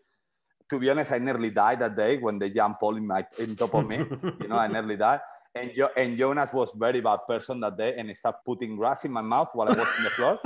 To 0.70 0.78
be 0.78 0.88
honest, 0.88 1.12
I 1.12 1.18
nearly 1.18 1.50
died 1.50 1.80
that 1.80 1.96
day 1.96 2.18
when 2.18 2.38
they 2.38 2.50
jumped 2.50 2.82
all 2.82 2.96
in 2.96 3.06
my 3.06 3.26
in 3.38 3.56
top 3.56 3.74
of 3.74 3.86
me. 3.86 3.98
you 4.40 4.48
know, 4.48 4.56
I 4.56 4.68
nearly 4.68 4.96
died. 4.96 5.20
And, 5.52 5.72
jo- 5.74 5.90
and 5.96 6.16
Jonas 6.16 6.52
was 6.52 6.72
very 6.76 7.00
bad 7.00 7.18
person 7.26 7.58
that 7.60 7.76
day, 7.76 7.94
and 7.96 8.08
he 8.08 8.14
started 8.14 8.38
putting 8.46 8.76
grass 8.76 9.04
in 9.04 9.10
my 9.10 9.22
mouth 9.22 9.50
while 9.52 9.68
I 9.68 9.72
was 9.72 9.88
on 9.98 10.04
the 10.04 10.10
floor. 10.10 10.38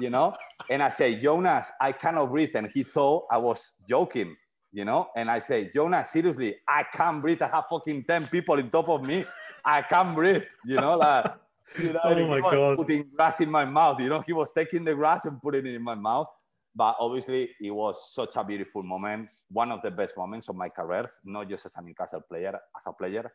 you 0.00 0.08
know, 0.08 0.32
and 0.70 0.82
I 0.82 0.88
say, 0.88 1.14
Jonas, 1.16 1.70
I 1.78 1.92
cannot 1.92 2.30
breathe, 2.30 2.52
and 2.54 2.70
he 2.72 2.82
thought 2.82 3.26
I 3.30 3.36
was 3.36 3.72
joking 3.86 4.34
you 4.72 4.84
know? 4.84 5.08
And 5.16 5.30
I 5.30 5.38
say, 5.38 5.70
Jonah, 5.74 6.04
seriously, 6.04 6.56
I 6.66 6.84
can't 6.84 7.20
breathe. 7.20 7.42
I 7.42 7.48
have 7.48 7.64
fucking 7.70 8.04
10 8.04 8.26
people 8.28 8.58
in 8.58 8.70
top 8.70 8.88
of 8.88 9.02
me. 9.02 9.24
I 9.64 9.82
can't 9.82 10.14
breathe, 10.14 10.44
you 10.64 10.76
know? 10.76 10.96
Like, 10.96 11.32
you 11.82 11.92
know, 11.92 12.00
oh 12.04 12.28
my 12.28 12.40
God. 12.40 12.76
putting 12.76 13.06
grass 13.14 13.40
in 13.40 13.50
my 13.50 13.64
mouth, 13.64 14.00
you 14.00 14.08
know? 14.08 14.20
He 14.20 14.32
was 14.32 14.52
taking 14.52 14.84
the 14.84 14.94
grass 14.94 15.24
and 15.24 15.40
putting 15.40 15.66
it 15.66 15.74
in 15.74 15.82
my 15.82 15.94
mouth. 15.94 16.28
But 16.74 16.96
obviously, 17.00 17.50
it 17.60 17.72
was 17.72 18.14
such 18.14 18.36
a 18.36 18.44
beautiful 18.44 18.82
moment, 18.82 19.28
one 19.50 19.72
of 19.72 19.82
the 19.82 19.90
best 19.90 20.16
moments 20.16 20.48
of 20.48 20.54
my 20.54 20.68
career, 20.68 21.06
not 21.24 21.48
just 21.48 21.66
as 21.66 21.74
a 21.76 21.82
Newcastle 21.82 22.20
player, 22.20 22.54
as 22.76 22.86
a 22.86 22.92
player. 22.92 23.32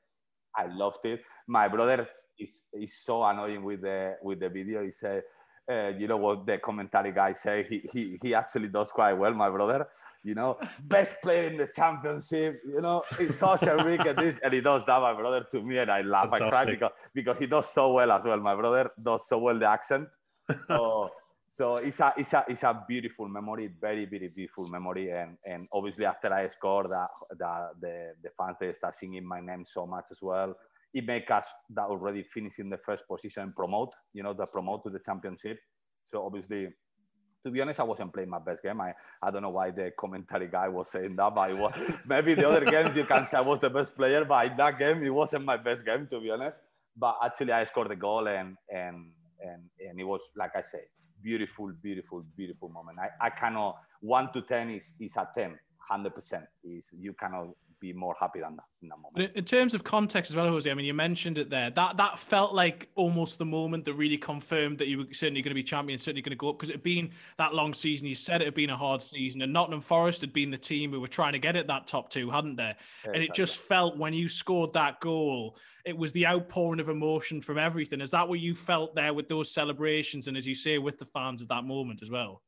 I 0.55 0.67
loved 0.67 1.05
it. 1.05 1.21
My 1.45 1.67
brother 1.67 2.07
is, 2.39 2.63
is 2.73 2.97
so 2.97 3.23
annoying 3.23 3.63
with 3.63 3.81
the 3.81 4.15
with 4.21 4.39
the 4.39 4.47
video. 4.47 4.85
He 4.85 4.91
said, 4.91 5.23
uh, 5.69 5.91
you 5.97 6.07
know 6.07 6.17
what 6.17 6.45
the 6.45 6.57
commentary 6.57 7.11
guy 7.11 7.31
say 7.33 7.63
he, 7.63 7.81
he 7.91 8.17
he 8.21 8.33
actually 8.33 8.67
does 8.67 8.91
quite 8.91 9.13
well 9.13 9.33
my 9.33 9.49
brother 9.49 9.87
you 10.23 10.33
know? 10.33 10.57
Best 10.81 11.21
player 11.21 11.43
in 11.43 11.57
the 11.57 11.67
championship 11.67 12.61
you 12.67 12.81
know? 12.81 13.03
It's 13.19 13.35
such 13.35 13.63
a 13.63 13.75
rick 13.83 14.05
at 14.05 14.15
this 14.15 14.39
and 14.39 14.53
he 14.53 14.61
does 14.61 14.83
that 14.85 15.01
my 15.01 15.13
brother 15.13 15.45
to 15.51 15.61
me 15.61 15.77
and 15.77 15.91
i 15.91 16.01
laugh 16.01 16.29
Fantastic. 16.29 16.53
i 16.53 16.63
cry 16.63 16.71
because 16.71 16.91
because 17.13 17.39
he 17.39 17.47
does 17.47 17.71
so 17.71 17.93
well 17.93 18.11
as 18.11 18.23
well 18.23 18.39
my 18.39 18.55
brother 18.55 18.91
does 19.01 19.27
so 19.27 19.37
well 19.37 19.57
the 19.57 19.67
accent. 19.67 20.07
So 20.67 21.11
so 21.47 21.77
it's 21.77 21.99
a 21.99 22.13
it's 22.17 22.33
a 22.33 22.45
it's 22.49 22.63
a 22.63 22.83
beautiful 22.87 23.29
memory 23.29 23.69
very 23.79 24.05
very 24.05 24.27
beautiful 24.27 24.67
memory 24.67 25.11
and 25.11 25.37
and 25.45 25.67
obviously 25.71 26.05
after 26.05 26.33
i 26.33 26.47
scored 26.47 26.89
that 26.89 27.09
the 27.29 27.69
the, 27.79 28.13
the 28.23 28.29
fans 28.37 28.57
they 28.59 28.73
start 28.73 28.95
singing 28.95 29.25
my 29.25 29.39
name 29.39 29.63
so 29.63 29.85
much 29.85 30.05
as 30.11 30.21
well 30.21 30.55
it 30.95 31.05
make 31.05 31.29
us 31.29 31.53
that 31.71 31.87
already 31.87 32.23
finish 32.23 32.57
in 32.57 32.69
the 32.69 32.77
first 32.77 33.05
position 33.05 33.53
promote, 33.55 33.93
you 34.13 34.23
know, 34.23 34.33
the 34.33 34.45
promote 34.45 34.81
to 34.85 34.89
the 34.89 34.99
championship. 34.99 35.59
So 36.05 36.25
obviously, 36.25 36.69
to 37.43 37.51
be 37.51 37.61
honest, 37.61 37.81
I 37.81 37.83
wasn't 37.83 38.13
playing 38.13 38.29
my 38.29 38.39
best 38.39 38.63
game. 38.63 38.79
I, 38.79 38.93
I 39.21 39.29
don't 39.29 39.41
know 39.41 39.49
why 39.49 39.71
the 39.71 39.91
commentary 39.99 40.47
guy 40.47 40.69
was 40.69 40.89
saying 40.89 41.17
that, 41.17 41.35
but 41.35 41.53
was, 41.57 41.73
maybe 42.07 42.33
the 42.33 42.47
other 42.49 42.63
games 42.63 42.95
you 42.95 43.03
can 43.03 43.25
say 43.25 43.37
I 43.37 43.41
was 43.41 43.59
the 43.59 43.69
best 43.69 43.93
player, 43.93 44.23
but 44.23 44.45
in 44.47 44.55
that 44.55 44.79
game 44.79 45.03
it 45.03 45.09
wasn't 45.09 45.43
my 45.43 45.57
best 45.57 45.85
game, 45.85 46.07
to 46.11 46.21
be 46.21 46.31
honest. 46.31 46.61
But 46.95 47.17
actually, 47.21 47.51
I 47.51 47.65
scored 47.65 47.89
the 47.89 47.97
goal, 47.97 48.29
and 48.29 48.55
and 48.69 49.11
and 49.41 49.63
and 49.85 49.99
it 49.99 50.05
was 50.05 50.21
like 50.37 50.51
I 50.55 50.61
said, 50.61 50.85
beautiful, 51.21 51.73
beautiful, 51.83 52.23
beautiful 52.37 52.69
moment. 52.69 52.99
I, 52.99 53.09
I 53.27 53.29
cannot 53.31 53.79
one 53.99 54.31
to 54.31 54.41
ten 54.41 54.69
is 54.69 54.93
is 55.01 55.17
a 55.17 55.27
10, 55.35 55.49
100 55.49 56.15
percent. 56.15 56.45
Is 56.63 56.93
you 56.97 57.11
cannot 57.11 57.49
be 57.79 57.93
more 57.93 58.15
happy 58.19 58.39
than 58.39 58.55
that 58.55 58.65
in 58.81 58.89
that 58.89 58.97
moment. 58.97 59.35
In 59.35 59.43
terms 59.45 59.73
of 59.73 59.83
context 59.83 60.31
as 60.31 60.35
well, 60.35 60.47
Jose, 60.47 60.69
I 60.69 60.73
mean, 60.73 60.85
you 60.85 60.93
mentioned 60.93 61.37
it 61.37 61.49
there. 61.49 61.69
That 61.69 61.97
that 61.97 62.19
felt 62.19 62.53
like 62.53 62.89
almost 62.95 63.39
the 63.39 63.45
moment 63.45 63.85
that 63.85 63.93
really 63.93 64.17
confirmed 64.17 64.77
that 64.79 64.87
you 64.87 64.99
were 64.99 65.05
certainly 65.11 65.41
going 65.41 65.51
to 65.51 65.55
be 65.55 65.63
champion, 65.63 65.99
certainly 65.99 66.21
going 66.21 66.31
to 66.31 66.37
go 66.37 66.49
up 66.49 66.57
because 66.57 66.69
it 66.69 66.73
had 66.73 66.83
been 66.83 67.11
that 67.37 67.53
long 67.53 67.73
season. 67.73 68.07
You 68.07 68.15
said 68.15 68.41
it 68.41 68.45
had 68.45 68.55
been 68.55 68.69
a 68.69 68.77
hard 68.77 69.01
season, 69.01 69.41
and 69.41 69.51
Nottingham 69.51 69.81
Forest 69.81 70.21
had 70.21 70.33
been 70.33 70.51
the 70.51 70.57
team 70.57 70.91
who 70.91 71.01
were 71.01 71.07
trying 71.07 71.33
to 71.33 71.39
get 71.39 71.55
it 71.55 71.67
that 71.67 71.87
top 71.87 72.09
two, 72.09 72.29
hadn't 72.29 72.55
they? 72.55 72.75
Exactly. 73.01 73.13
And 73.13 73.23
it 73.23 73.33
just 73.33 73.57
felt 73.57 73.97
when 73.97 74.13
you 74.13 74.29
scored 74.29 74.73
that 74.73 74.99
goal, 74.99 75.57
it 75.85 75.97
was 75.97 76.11
the 76.11 76.27
outpouring 76.27 76.79
of 76.79 76.89
emotion 76.89 77.41
from 77.41 77.57
everything. 77.57 78.01
Is 78.01 78.11
that 78.11 78.27
what 78.27 78.39
you 78.39 78.55
felt 78.55 78.95
there 78.95 79.13
with 79.13 79.29
those 79.29 79.51
celebrations, 79.51 80.27
and 80.27 80.37
as 80.37 80.47
you 80.47 80.55
say, 80.55 80.77
with 80.77 80.97
the 80.97 81.05
fans 81.05 81.41
at 81.41 81.49
that 81.49 81.63
moment 81.63 82.01
as 82.01 82.09
well? 82.09 82.41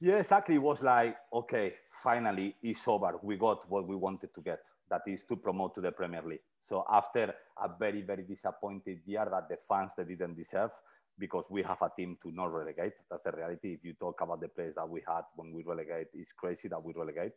Yeah, 0.00 0.18
exactly. 0.18 0.54
It 0.54 0.62
was 0.62 0.82
like, 0.82 1.16
okay, 1.32 1.74
finally 2.02 2.56
it's 2.62 2.86
over. 2.88 3.18
We 3.22 3.36
got 3.36 3.68
what 3.70 3.86
we 3.86 3.96
wanted 3.96 4.34
to 4.34 4.40
get, 4.40 4.60
that 4.90 5.02
is 5.06 5.24
to 5.24 5.36
promote 5.36 5.74
to 5.76 5.80
the 5.80 5.92
Premier 5.92 6.22
League. 6.22 6.40
So 6.60 6.84
after 6.90 7.34
a 7.62 7.68
very, 7.78 8.02
very 8.02 8.22
disappointed 8.22 9.00
year 9.06 9.26
that 9.30 9.48
the 9.48 9.58
fans 9.68 9.92
they 9.96 10.04
didn't 10.04 10.36
deserve, 10.36 10.70
because 11.18 11.50
we 11.50 11.62
have 11.62 11.82
a 11.82 11.90
team 11.96 12.16
to 12.22 12.30
not 12.30 12.52
relegate. 12.52 12.94
That's 13.10 13.24
the 13.24 13.32
reality. 13.32 13.74
If 13.74 13.84
you 13.84 13.94
talk 13.94 14.20
about 14.20 14.40
the 14.40 14.48
players 14.48 14.76
that 14.76 14.88
we 14.88 15.02
had 15.06 15.22
when 15.34 15.52
we 15.52 15.64
relegate, 15.64 16.06
it's 16.14 16.32
crazy 16.32 16.68
that 16.68 16.82
we 16.82 16.92
relegate. 16.94 17.32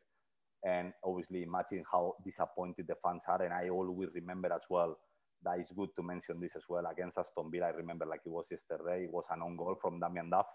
And 0.63 0.93
obviously, 1.03 1.41
imagine 1.41 1.83
how 1.91 2.13
disappointed 2.23 2.85
the 2.87 2.95
fans 3.03 3.23
are. 3.27 3.41
And 3.41 3.53
I 3.53 3.69
always 3.69 4.09
remember 4.13 4.53
as 4.53 4.61
well 4.69 4.99
that 5.43 5.57
it's 5.57 5.71
good 5.71 5.89
to 5.95 6.03
mention 6.03 6.39
this 6.39 6.55
as 6.55 6.65
well 6.69 6.85
against 6.85 7.17
Aston 7.17 7.49
Villa. 7.51 7.67
I 7.67 7.69
remember 7.69 8.05
like 8.05 8.21
it 8.23 8.29
was 8.29 8.51
yesterday. 8.51 9.05
It 9.05 9.11
was 9.11 9.25
an 9.31 9.41
own 9.41 9.57
goal 9.57 9.75
from 9.81 9.99
Damien 9.99 10.29
Duff 10.29 10.45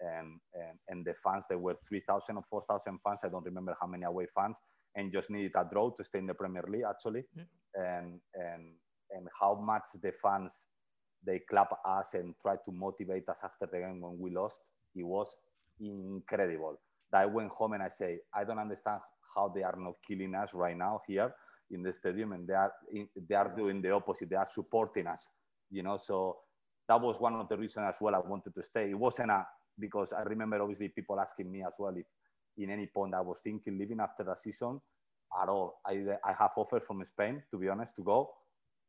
and, 0.00 0.38
and, 0.54 0.78
and 0.88 1.04
the 1.04 1.14
fans, 1.14 1.46
there 1.48 1.58
were 1.58 1.76
3,000 1.88 2.36
or 2.36 2.44
4,000 2.48 2.98
fans. 3.04 3.20
I 3.24 3.28
don't 3.28 3.44
remember 3.44 3.76
how 3.80 3.86
many 3.86 4.04
away 4.04 4.26
fans, 4.34 4.56
and 4.94 5.12
just 5.12 5.30
needed 5.30 5.52
a 5.56 5.66
draw 5.70 5.90
to 5.90 6.04
stay 6.04 6.18
in 6.18 6.26
the 6.26 6.34
Premier 6.34 6.64
League, 6.68 6.84
actually. 6.88 7.24
Mm. 7.36 7.46
And, 7.74 8.20
and, 8.34 8.72
and 9.10 9.28
how 9.40 9.54
much 9.54 9.84
the 10.02 10.12
fans, 10.22 10.66
they 11.24 11.40
clap 11.50 11.70
us 11.84 12.14
and 12.14 12.34
try 12.40 12.54
to 12.64 12.72
motivate 12.72 13.28
us 13.28 13.40
after 13.42 13.68
the 13.70 13.78
game 13.80 14.00
when 14.00 14.18
we 14.18 14.30
lost, 14.30 14.60
it 14.94 15.04
was 15.04 15.34
incredible. 15.80 16.80
That 17.12 17.22
I 17.22 17.26
went 17.26 17.50
home 17.50 17.72
and 17.72 17.82
I 17.82 17.88
say, 17.88 18.20
I 18.34 18.44
don't 18.44 18.58
understand 18.58 19.00
how 19.34 19.48
they 19.54 19.62
are 19.62 19.76
not 19.76 19.94
killing 20.06 20.34
us 20.34 20.54
right 20.54 20.76
now 20.76 21.00
here 21.06 21.32
in 21.70 21.82
the 21.82 21.92
stadium, 21.92 22.32
and 22.32 22.46
they 22.48 22.54
are 22.54 22.72
they 23.28 23.34
are 23.34 23.54
doing 23.54 23.82
the 23.82 23.90
opposite. 23.90 24.30
They 24.30 24.36
are 24.36 24.48
supporting 24.52 25.06
us, 25.06 25.28
you 25.70 25.82
know. 25.82 25.98
So 25.98 26.38
that 26.88 27.00
was 27.00 27.20
one 27.20 27.34
of 27.34 27.48
the 27.48 27.56
reasons 27.56 27.86
as 27.88 27.96
well 28.00 28.14
I 28.14 28.20
wanted 28.20 28.54
to 28.54 28.62
stay. 28.62 28.90
It 28.90 28.98
wasn't 28.98 29.30
a 29.30 29.46
because 29.78 30.12
I 30.12 30.22
remember 30.22 30.60
obviously 30.60 30.88
people 30.88 31.20
asking 31.20 31.50
me 31.50 31.62
as 31.62 31.74
well 31.78 31.94
if 31.96 32.06
in 32.56 32.70
any 32.70 32.86
point 32.86 33.14
I 33.14 33.20
was 33.20 33.40
thinking 33.40 33.78
leaving 33.78 34.00
after 34.00 34.24
the 34.24 34.34
season 34.34 34.80
at 35.40 35.48
all. 35.48 35.80
I, 35.86 36.04
I 36.24 36.32
have 36.38 36.52
offers 36.56 36.82
from 36.86 37.04
Spain, 37.04 37.42
to 37.50 37.58
be 37.58 37.68
honest, 37.68 37.96
to 37.96 38.02
go. 38.02 38.30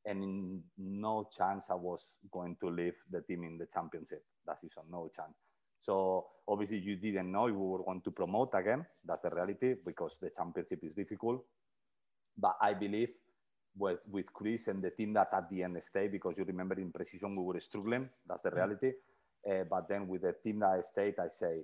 And 0.05 0.61
no 0.77 1.29
chance 1.35 1.65
I 1.69 1.75
was 1.75 2.17
going 2.31 2.55
to 2.61 2.69
leave 2.69 2.95
the 3.11 3.21
team 3.21 3.43
in 3.43 3.57
the 3.57 3.65
championship 3.65 4.23
that 4.47 4.59
season, 4.59 4.83
no 4.89 5.09
chance. 5.13 5.35
So 5.81 6.25
obviously 6.47 6.79
you 6.79 6.95
didn't 6.95 7.31
know 7.31 7.47
if 7.47 7.53
we 7.53 7.65
were 7.65 7.83
going 7.83 8.01
to 8.01 8.11
promote 8.11 8.53
again. 8.53 8.85
That's 9.05 9.23
the 9.23 9.29
reality 9.29 9.75
because 9.85 10.17
the 10.21 10.29
championship 10.29 10.83
is 10.83 10.95
difficult. 10.95 11.43
But 12.37 12.55
I 12.61 12.73
believe 12.73 13.09
with, 13.77 13.99
with 14.09 14.33
Chris 14.33 14.67
and 14.67 14.81
the 14.81 14.91
team 14.91 15.13
that 15.13 15.29
at 15.33 15.49
the 15.49 15.63
end 15.63 15.81
stay 15.83 16.07
because 16.07 16.37
you 16.37 16.45
remember 16.45 16.75
in 16.75 16.91
precision 16.91 17.35
we 17.35 17.43
were 17.43 17.59
struggling. 17.59 18.09
That's 18.27 18.43
the 18.43 18.51
mm. 18.51 18.55
reality. 18.55 18.91
Uh, 19.47 19.63
but 19.69 19.87
then 19.87 20.07
with 20.07 20.21
the 20.23 20.33
team 20.43 20.59
that 20.59 20.71
I 20.71 20.81
stayed, 20.81 21.19
I 21.19 21.27
say, 21.27 21.61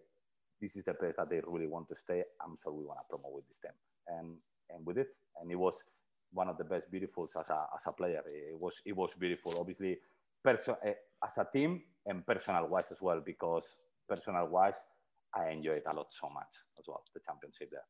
this 0.61 0.75
is 0.75 0.85
the 0.85 0.93
place 0.93 1.15
that 1.17 1.29
they 1.29 1.41
really 1.45 1.67
want 1.67 1.87
to 1.89 1.95
stay. 1.95 2.23
I'm 2.41 2.55
sure 2.61 2.73
we 2.73 2.85
want 2.85 2.99
to 2.99 3.05
promote 3.09 3.33
with 3.33 3.47
this 3.47 3.57
team. 3.57 3.71
And, 4.07 4.37
and 4.69 4.85
with 4.85 4.97
it, 4.97 5.07
and 5.41 5.51
it 5.51 5.55
was 5.55 5.83
one 6.31 6.47
of 6.47 6.57
the 6.57 6.63
best 6.63 6.91
beautifuls 6.91 7.35
as 7.39 7.49
a, 7.49 7.67
as 7.75 7.81
a 7.85 7.91
player. 7.91 8.23
It 8.27 8.59
was, 8.59 8.81
it 8.85 8.95
was 8.95 9.11
beautiful, 9.19 9.55
obviously, 9.59 9.97
perso- 10.43 10.77
uh, 10.85 10.93
as 11.25 11.37
a 11.37 11.47
team 11.51 11.83
and 12.05 12.25
personal 12.25 12.67
wise 12.67 12.91
as 12.91 13.01
well, 13.01 13.21
because 13.25 13.75
personal 14.07 14.47
wise, 14.47 14.85
I 15.33 15.49
enjoyed 15.49 15.83
a 15.85 15.95
lot 15.95 16.07
so 16.09 16.29
much 16.29 16.55
as 16.79 16.85
well, 16.87 17.03
the 17.13 17.19
championship 17.19 17.71
there. 17.71 17.83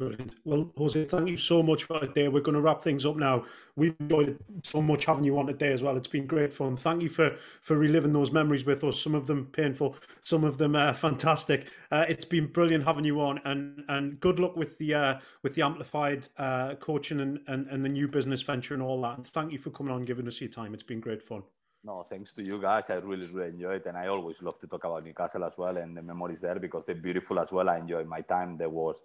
Brilliant. 0.00 0.32
Well, 0.46 0.72
Jose, 0.78 1.04
thank 1.04 1.28
you 1.28 1.36
so 1.36 1.62
much 1.62 1.84
for 1.84 2.00
today. 2.00 2.28
We're 2.28 2.40
going 2.40 2.54
to 2.54 2.62
wrap 2.62 2.80
things 2.80 3.04
up 3.04 3.16
now. 3.16 3.44
We've 3.76 3.94
enjoyed 4.00 4.38
so 4.62 4.80
much 4.80 5.04
having 5.04 5.24
you 5.24 5.38
on 5.38 5.48
today 5.48 5.72
as 5.72 5.82
well. 5.82 5.94
It's 5.94 6.08
been 6.08 6.26
great 6.26 6.54
fun. 6.54 6.74
Thank 6.74 7.02
you 7.02 7.10
for 7.10 7.36
for 7.60 7.76
reliving 7.76 8.14
those 8.14 8.32
memories 8.32 8.64
with 8.64 8.82
us. 8.82 8.98
Some 8.98 9.14
of 9.14 9.26
them 9.26 9.48
painful, 9.52 9.96
some 10.22 10.42
of 10.42 10.56
them 10.56 10.74
uh, 10.74 10.94
fantastic. 10.94 11.66
Uh, 11.90 12.06
it's 12.08 12.24
been 12.24 12.46
brilliant 12.46 12.86
having 12.86 13.04
you 13.04 13.20
on, 13.20 13.42
and 13.44 13.84
and 13.90 14.18
good 14.20 14.40
luck 14.40 14.56
with 14.56 14.78
the 14.78 14.94
uh, 14.94 15.18
with 15.42 15.54
the 15.54 15.60
amplified 15.60 16.26
uh, 16.38 16.76
coaching 16.76 17.20
and, 17.20 17.40
and 17.46 17.66
and 17.66 17.84
the 17.84 17.90
new 17.90 18.08
business 18.08 18.40
venture 18.40 18.72
and 18.72 18.82
all 18.82 19.02
that. 19.02 19.18
And 19.18 19.26
thank 19.26 19.52
you 19.52 19.58
for 19.58 19.68
coming 19.68 19.92
on, 19.92 20.06
giving 20.06 20.26
us 20.26 20.40
your 20.40 20.48
time. 20.48 20.72
It's 20.72 20.82
been 20.82 21.00
great 21.00 21.22
fun. 21.22 21.42
No, 21.84 22.02
thanks 22.02 22.32
to 22.34 22.42
you 22.42 22.58
guys. 22.58 22.84
I 22.88 22.94
really, 22.94 23.26
really 23.26 23.50
enjoy 23.50 23.74
it. 23.74 23.86
And 23.86 23.98
I 23.98 24.06
always 24.06 24.40
love 24.42 24.58
to 24.60 24.66
talk 24.66 24.84
about 24.84 25.04
Newcastle 25.04 25.44
as 25.44 25.56
well 25.56 25.76
and 25.76 25.96
the 25.96 26.02
memories 26.02 26.40
there 26.40 26.58
because 26.58 26.84
they're 26.84 26.94
beautiful 26.94 27.38
as 27.38 27.52
well. 27.52 27.68
I 27.70 27.78
enjoy 27.78 28.04
my 28.04 28.20
time. 28.20 28.58
There 28.58 28.68
was 28.68 29.00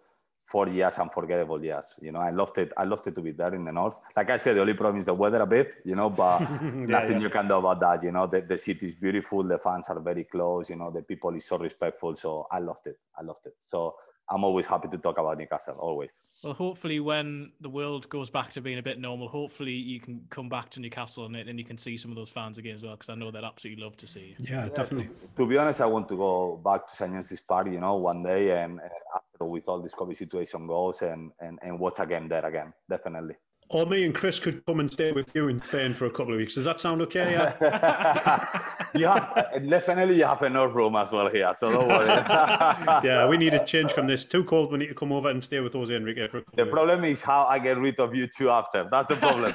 four 0.46 0.70
years 0.70 0.96
unforgettable 0.96 1.64
years. 1.64 1.96
You 2.00 2.12
know, 2.12 2.20
I 2.20 2.30
loved 2.30 2.58
it. 2.60 2.72
I 2.78 2.84
loved 2.84 3.08
it 3.08 3.16
to 3.16 3.22
be 3.22 3.32
there 3.32 3.54
in 3.54 3.66
the 3.66 3.72
north. 3.72 4.00
Like 4.16 4.30
I 4.30 4.38
said, 4.38 4.56
the 4.56 4.62
only 4.62 4.74
problem 4.74 5.00
is 5.00 5.06
the 5.06 5.14
weather 5.14 5.42
a 5.42 5.48
bit, 5.48 5.76
you 5.84 5.96
know, 5.96 6.10
but 6.10 6.40
yeah, 6.62 6.72
nothing 6.72 7.18
yeah. 7.18 7.24
you 7.24 7.30
can 7.30 7.48
do 7.48 7.56
about 7.56 7.80
that. 7.80 8.04
You 8.04 8.12
know, 8.12 8.28
the, 8.28 8.42
the 8.42 8.58
city 8.58 8.88
is 8.88 8.96
beautiful. 8.96 9.44
The 9.44 9.58
fans 9.58 9.90
are 9.90 10.00
very 10.00 10.24
close. 10.24 10.70
You 10.70 10.78
know, 10.78 10.92
the 10.92 11.02
people 11.02 11.36
is 11.36 11.46
so 11.46 11.58
respectful. 11.58 12.16
So 12.16 12.48
I 12.52 12.60
loved 12.60 12.88
it. 12.88 13.00
I 13.18 13.24
loved 13.24 13.46
it. 13.46 13.56
So 13.60 13.96
I'm 14.30 14.44
always 14.44 14.66
happy 14.66 14.88
to 14.88 14.98
talk 14.98 15.20
about 15.20 15.38
Newcastle, 15.38 15.76
always. 15.80 16.22
Well, 16.44 16.54
hopefully, 16.54 17.00
when 17.00 17.52
the 17.62 17.70
world 17.70 18.10
goes 18.10 18.30
back 18.30 18.54
to 18.54 18.62
being 18.62 18.80
a 18.80 18.84
bit 18.84 19.00
normal, 19.00 19.28
hopefully 19.28 19.74
you 19.74 20.00
can 20.00 20.22
come 20.30 20.50
back 20.50 20.70
to 20.72 20.80
Newcastle 20.80 21.26
and, 21.26 21.36
and 21.36 21.60
you 21.60 21.66
can 21.66 21.78
see 21.78 21.96
some 21.96 22.12
of 22.12 22.18
those 22.18 22.30
fans 22.30 22.58
again 22.58 22.74
as 22.74 22.84
well, 22.84 22.94
because 22.94 23.10
I 23.10 23.16
know 23.16 23.30
they'd 23.30 23.44
absolutely 23.44 23.84
love 23.84 23.98
to 23.98 24.08
see 24.08 24.36
you. 24.40 24.46
Yeah, 24.50 24.68
definitely. 24.74 25.08
To, 25.08 25.44
to, 25.44 25.48
be 25.48 25.58
honest, 25.58 25.80
I 25.82 25.86
want 25.86 26.10
to 26.10 26.18
go 26.18 26.58
back 26.58 26.88
to 26.88 26.96
St. 26.96 27.12
James's 27.12 27.42
Park, 27.42 27.68
you 27.68 27.80
know, 27.80 27.96
one 27.96 28.24
day 28.24 28.64
and, 28.64 28.80
and 28.80 28.92
after 29.16 29.25
with 29.40 29.68
all 29.68 29.82
this 29.82 29.94
COVID 29.94 30.16
situation 30.16 30.68
goes 30.68 31.02
and, 31.02 31.32
and, 31.40 31.60
and 31.62 31.80
watch 31.80 32.00
a 32.00 32.06
game 32.06 32.28
there 32.28 32.46
again, 32.46 32.74
definitely. 32.90 33.36
Or 33.70 33.88
me 33.88 34.06
and 34.06 34.14
Chris 34.14 34.40
could 34.40 34.64
come 34.68 34.80
and 34.80 34.92
stay 34.92 35.12
with 35.12 35.36
you 35.36 35.48
in 35.48 35.60
Spain 35.60 35.94
for 35.94 36.06
a 36.06 36.12
couple 36.12 36.34
of 36.34 36.38
weeks. 36.38 36.54
Does 36.54 36.66
that 36.66 36.80
sound 36.80 37.02
okay? 37.02 37.32
Yeah. 37.32 38.46
yeah, 38.96 39.58
definitely 39.68 40.18
you 40.18 40.26
have 40.26 40.44
enough 40.44 40.76
room 40.76 40.96
as 40.96 41.12
well 41.12 41.28
here, 41.30 41.52
so 41.58 41.72
don't 41.72 41.88
worry. 41.88 42.08
yeah, 43.04 43.28
we 43.28 43.38
need 43.38 43.56
a 43.56 43.66
change 43.66 43.92
from 43.92 44.06
this. 44.06 44.24
Too 44.24 44.44
cold. 44.44 44.72
We 44.72 44.78
need 44.78 44.90
to 44.90 44.94
come 44.94 45.12
over 45.12 45.32
and 45.32 45.44
stay 45.44 45.62
with 45.62 45.74
Jose 45.74 45.94
Enrique 45.96 46.28
for 46.28 46.38
a 46.38 46.42
couple 46.44 46.64
The 46.64 46.70
problem 46.70 47.06
is 47.06 47.24
how 47.24 47.46
I 47.46 47.58
get 47.58 47.80
rid 47.80 48.00
of 48.00 48.14
you 48.14 48.28
two 48.28 48.52
after. 48.52 48.88
That's 48.90 49.08
the 49.08 49.16
problem. 49.16 49.52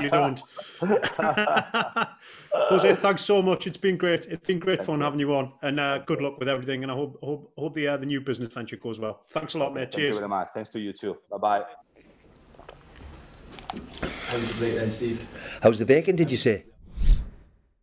you 0.02 0.08
don't. 0.08 0.42
Jose, 2.70 2.94
thanks 2.94 3.22
so 3.22 3.42
much. 3.42 3.66
It's 3.66 3.76
been 3.76 3.98
great. 3.98 4.24
It's 4.26 4.46
been 4.46 4.58
great 4.58 4.78
Thank 4.78 4.86
fun 4.86 4.98
you. 5.00 5.04
having 5.04 5.20
you 5.20 5.34
on, 5.34 5.52
and 5.60 5.78
uh, 5.78 5.98
good 5.98 6.22
luck 6.22 6.38
with 6.38 6.48
everything. 6.48 6.84
And 6.84 6.90
I 6.90 6.94
hope 6.94 7.18
hope, 7.22 7.52
hope 7.58 7.74
the 7.74 7.88
uh, 7.88 7.96
the 7.98 8.06
new 8.06 8.22
business 8.22 8.48
venture 8.52 8.76
goes 8.76 8.98
well. 8.98 9.24
Thanks 9.28 9.54
a 9.54 9.58
lot, 9.58 9.74
mate. 9.74 9.92
Thank 9.92 9.94
Cheers. 9.96 10.14
you 10.14 10.20
very 10.20 10.28
much. 10.28 10.48
Thanks 10.54 10.70
to 10.70 10.80
you 10.80 10.94
too. 10.94 11.18
Bye 11.30 11.36
bye. 11.36 11.64
How's 13.70 14.48
the 14.48 14.54
plate 14.54 14.74
then, 14.74 14.90
Steve? 14.90 15.26
How's 15.62 15.78
the 15.78 15.86
bacon, 15.86 16.16
did 16.16 16.30
you 16.30 16.36
say? 16.36 16.64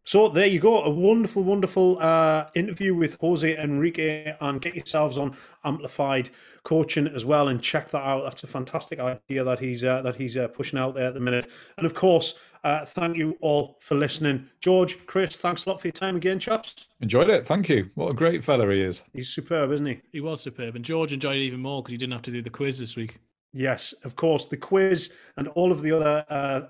So 0.07 0.29
there 0.29 0.47
you 0.47 0.61
go, 0.61 0.83
a 0.83 0.89
wonderful, 0.89 1.43
wonderful 1.43 1.99
uh, 1.99 2.45
interview 2.55 2.95
with 2.95 3.17
Jose 3.19 3.57
Enrique, 3.57 4.37
and 4.39 4.61
get 4.61 4.73
yourselves 4.73 5.17
on 5.17 5.35
Amplified 5.65 6.29
Coaching 6.63 7.07
as 7.07 7.25
well, 7.25 7.49
and 7.49 7.61
check 7.61 7.89
that 7.89 8.03
out. 8.03 8.23
That's 8.23 8.41
a 8.41 8.47
fantastic 8.47 8.99
idea 9.01 9.43
that 9.43 9.59
he's 9.59 9.83
uh, 9.83 10.01
that 10.03 10.15
he's 10.15 10.37
uh, 10.37 10.47
pushing 10.47 10.79
out 10.79 10.95
there 10.95 11.07
at 11.07 11.13
the 11.13 11.19
minute. 11.19 11.51
And 11.77 11.85
of 11.85 11.93
course, 11.93 12.35
uh, 12.63 12.85
thank 12.85 13.17
you 13.17 13.37
all 13.41 13.75
for 13.81 13.95
listening, 13.95 14.47
George, 14.61 15.05
Chris. 15.07 15.35
Thanks 15.35 15.65
a 15.65 15.69
lot 15.69 15.81
for 15.81 15.87
your 15.87 15.93
time 15.93 16.15
again, 16.15 16.39
chaps. 16.39 16.87
Enjoyed 17.01 17.29
it. 17.29 17.45
Thank 17.45 17.67
you. 17.67 17.89
What 17.95 18.07
a 18.07 18.13
great 18.13 18.45
fella 18.45 18.71
he 18.71 18.81
is. 18.81 19.03
He's 19.13 19.27
superb, 19.27 19.71
isn't 19.71 19.85
he? 19.85 19.99
He 20.13 20.21
was 20.21 20.39
superb, 20.39 20.77
and 20.77 20.85
George 20.85 21.11
enjoyed 21.11 21.35
it 21.35 21.41
even 21.41 21.59
more 21.59 21.83
because 21.83 21.91
he 21.91 21.97
didn't 21.97 22.13
have 22.13 22.21
to 22.23 22.31
do 22.31 22.41
the 22.41 22.49
quiz 22.49 22.79
this 22.79 22.95
week. 22.95 23.19
Yes, 23.53 23.93
of 24.03 24.15
course. 24.15 24.45
The 24.45 24.57
quiz 24.57 25.11
and 25.37 25.47
all 25.49 25.71
of 25.71 25.81
the 25.81 25.91
other 25.91 26.25
uh, 26.29 26.61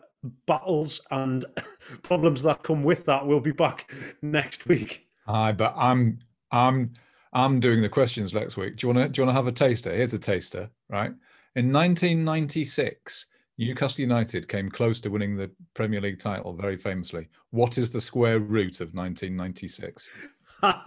battles 0.45 1.01
and 1.11 1.45
problems 2.03 2.41
that 2.43 2.63
come 2.63 2.83
with 2.83 3.05
that 3.05 3.25
will 3.25 3.41
be 3.41 3.51
back 3.51 3.91
next 4.21 4.67
week. 4.67 5.07
Aye, 5.27 5.51
but 5.51 5.73
I'm 5.75 6.19
I'm 6.51 6.93
I'm 7.33 7.59
doing 7.59 7.81
the 7.81 7.89
questions 7.89 8.33
next 8.33 8.57
week. 8.57 8.77
Do 8.77 8.87
you 8.87 8.93
want 8.93 9.05
to 9.05 9.09
do 9.09 9.21
you 9.21 9.25
want 9.25 9.35
to 9.35 9.39
have 9.39 9.47
a 9.47 9.51
taster? 9.51 9.93
Here's 9.93 10.13
a 10.13 10.19
taster, 10.19 10.69
right? 10.89 11.11
In 11.55 11.73
1996, 11.73 13.25
Newcastle 13.57 14.03
United 14.03 14.47
came 14.47 14.69
close 14.69 14.99
to 15.01 15.09
winning 15.09 15.35
the 15.35 15.49
Premier 15.73 15.99
League 15.99 16.19
title 16.19 16.53
very 16.53 16.77
famously. 16.77 17.27
What 17.49 17.77
is 17.77 17.89
the 17.89 18.01
square 18.01 18.39
root 18.39 18.79
of 18.79 18.93
1996? 18.93 20.09
and 20.63 20.83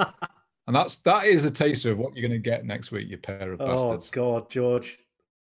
that's 0.69 0.97
that 0.99 1.27
is 1.27 1.45
a 1.45 1.51
taster 1.51 1.91
of 1.91 1.99
what 1.99 2.15
you're 2.15 2.29
going 2.29 2.41
to 2.41 2.51
get 2.51 2.65
next 2.65 2.93
week, 2.93 3.09
you 3.09 3.19
pair 3.19 3.53
of 3.53 3.61
oh, 3.61 3.67
bastards. 3.67 4.09
Oh 4.09 4.13
God, 4.13 4.51
George. 4.51 4.99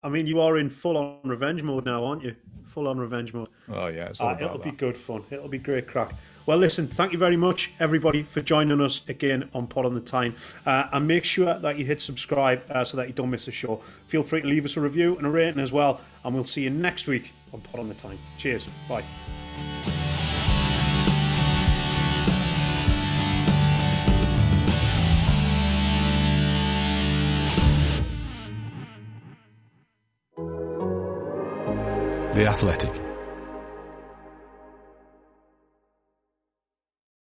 I 0.04 0.10
mean, 0.10 0.28
you 0.28 0.40
are 0.40 0.58
in 0.58 0.70
full 0.70 0.98
on 0.98 1.18
revenge 1.24 1.64
mode 1.64 1.86
now, 1.86 2.04
aren't 2.04 2.24
you? 2.24 2.36
Full 2.66 2.88
on 2.88 2.98
revenge 2.98 3.34
mode. 3.34 3.50
Oh 3.72 3.88
yeah, 3.88 4.12
uh, 4.20 4.36
it'll 4.40 4.58
that. 4.58 4.64
be 4.64 4.72
good 4.72 4.98
fun. 4.98 5.24
It'll 5.30 5.48
be 5.48 5.60
great 5.60 5.88
crack. 5.88 6.14
Well, 6.46 6.58
listen, 6.58 6.88
thank 6.88 7.14
you 7.14 7.20
very 7.20 7.38
much, 7.38 7.72
everybody, 7.80 8.24
for 8.24 8.42
joining 8.42 8.82
us 8.82 9.02
again 9.08 9.50
on 9.54 9.68
Pod 9.68 9.86
on 9.86 9.94
the 9.94 10.02
Tyne. 10.02 10.36
Uh, 10.66 10.88
and 10.92 11.08
make 11.08 11.24
sure 11.24 11.58
that 11.58 11.78
you 11.78 11.86
hit 11.86 12.02
subscribe 12.02 12.64
uh, 12.70 12.84
so 12.84 12.98
that 12.98 13.08
you 13.08 13.14
don't 13.14 13.30
miss 13.30 13.48
a 13.48 13.52
show. 13.52 13.78
Feel 14.08 14.24
free 14.24 14.42
to 14.42 14.48
leave 14.48 14.66
us 14.66 14.76
a 14.76 14.82
review 14.82 15.16
and 15.18 15.26
a 15.26 15.30
rating 15.30 15.62
as 15.62 15.72
well. 15.72 16.02
And 16.26 16.36
we'll 16.36 16.44
see 16.44 16.64
you 16.64 16.70
next 16.70 17.08
week 17.08 17.32
on 17.54 17.62
Pod 17.62 17.80
on 17.80 17.88
the 17.88 17.96
Tyne. 17.96 18.20
Cheers. 18.38 18.68
Bye. 18.90 19.04
The 32.34 32.48
Athletic. 32.48 33.03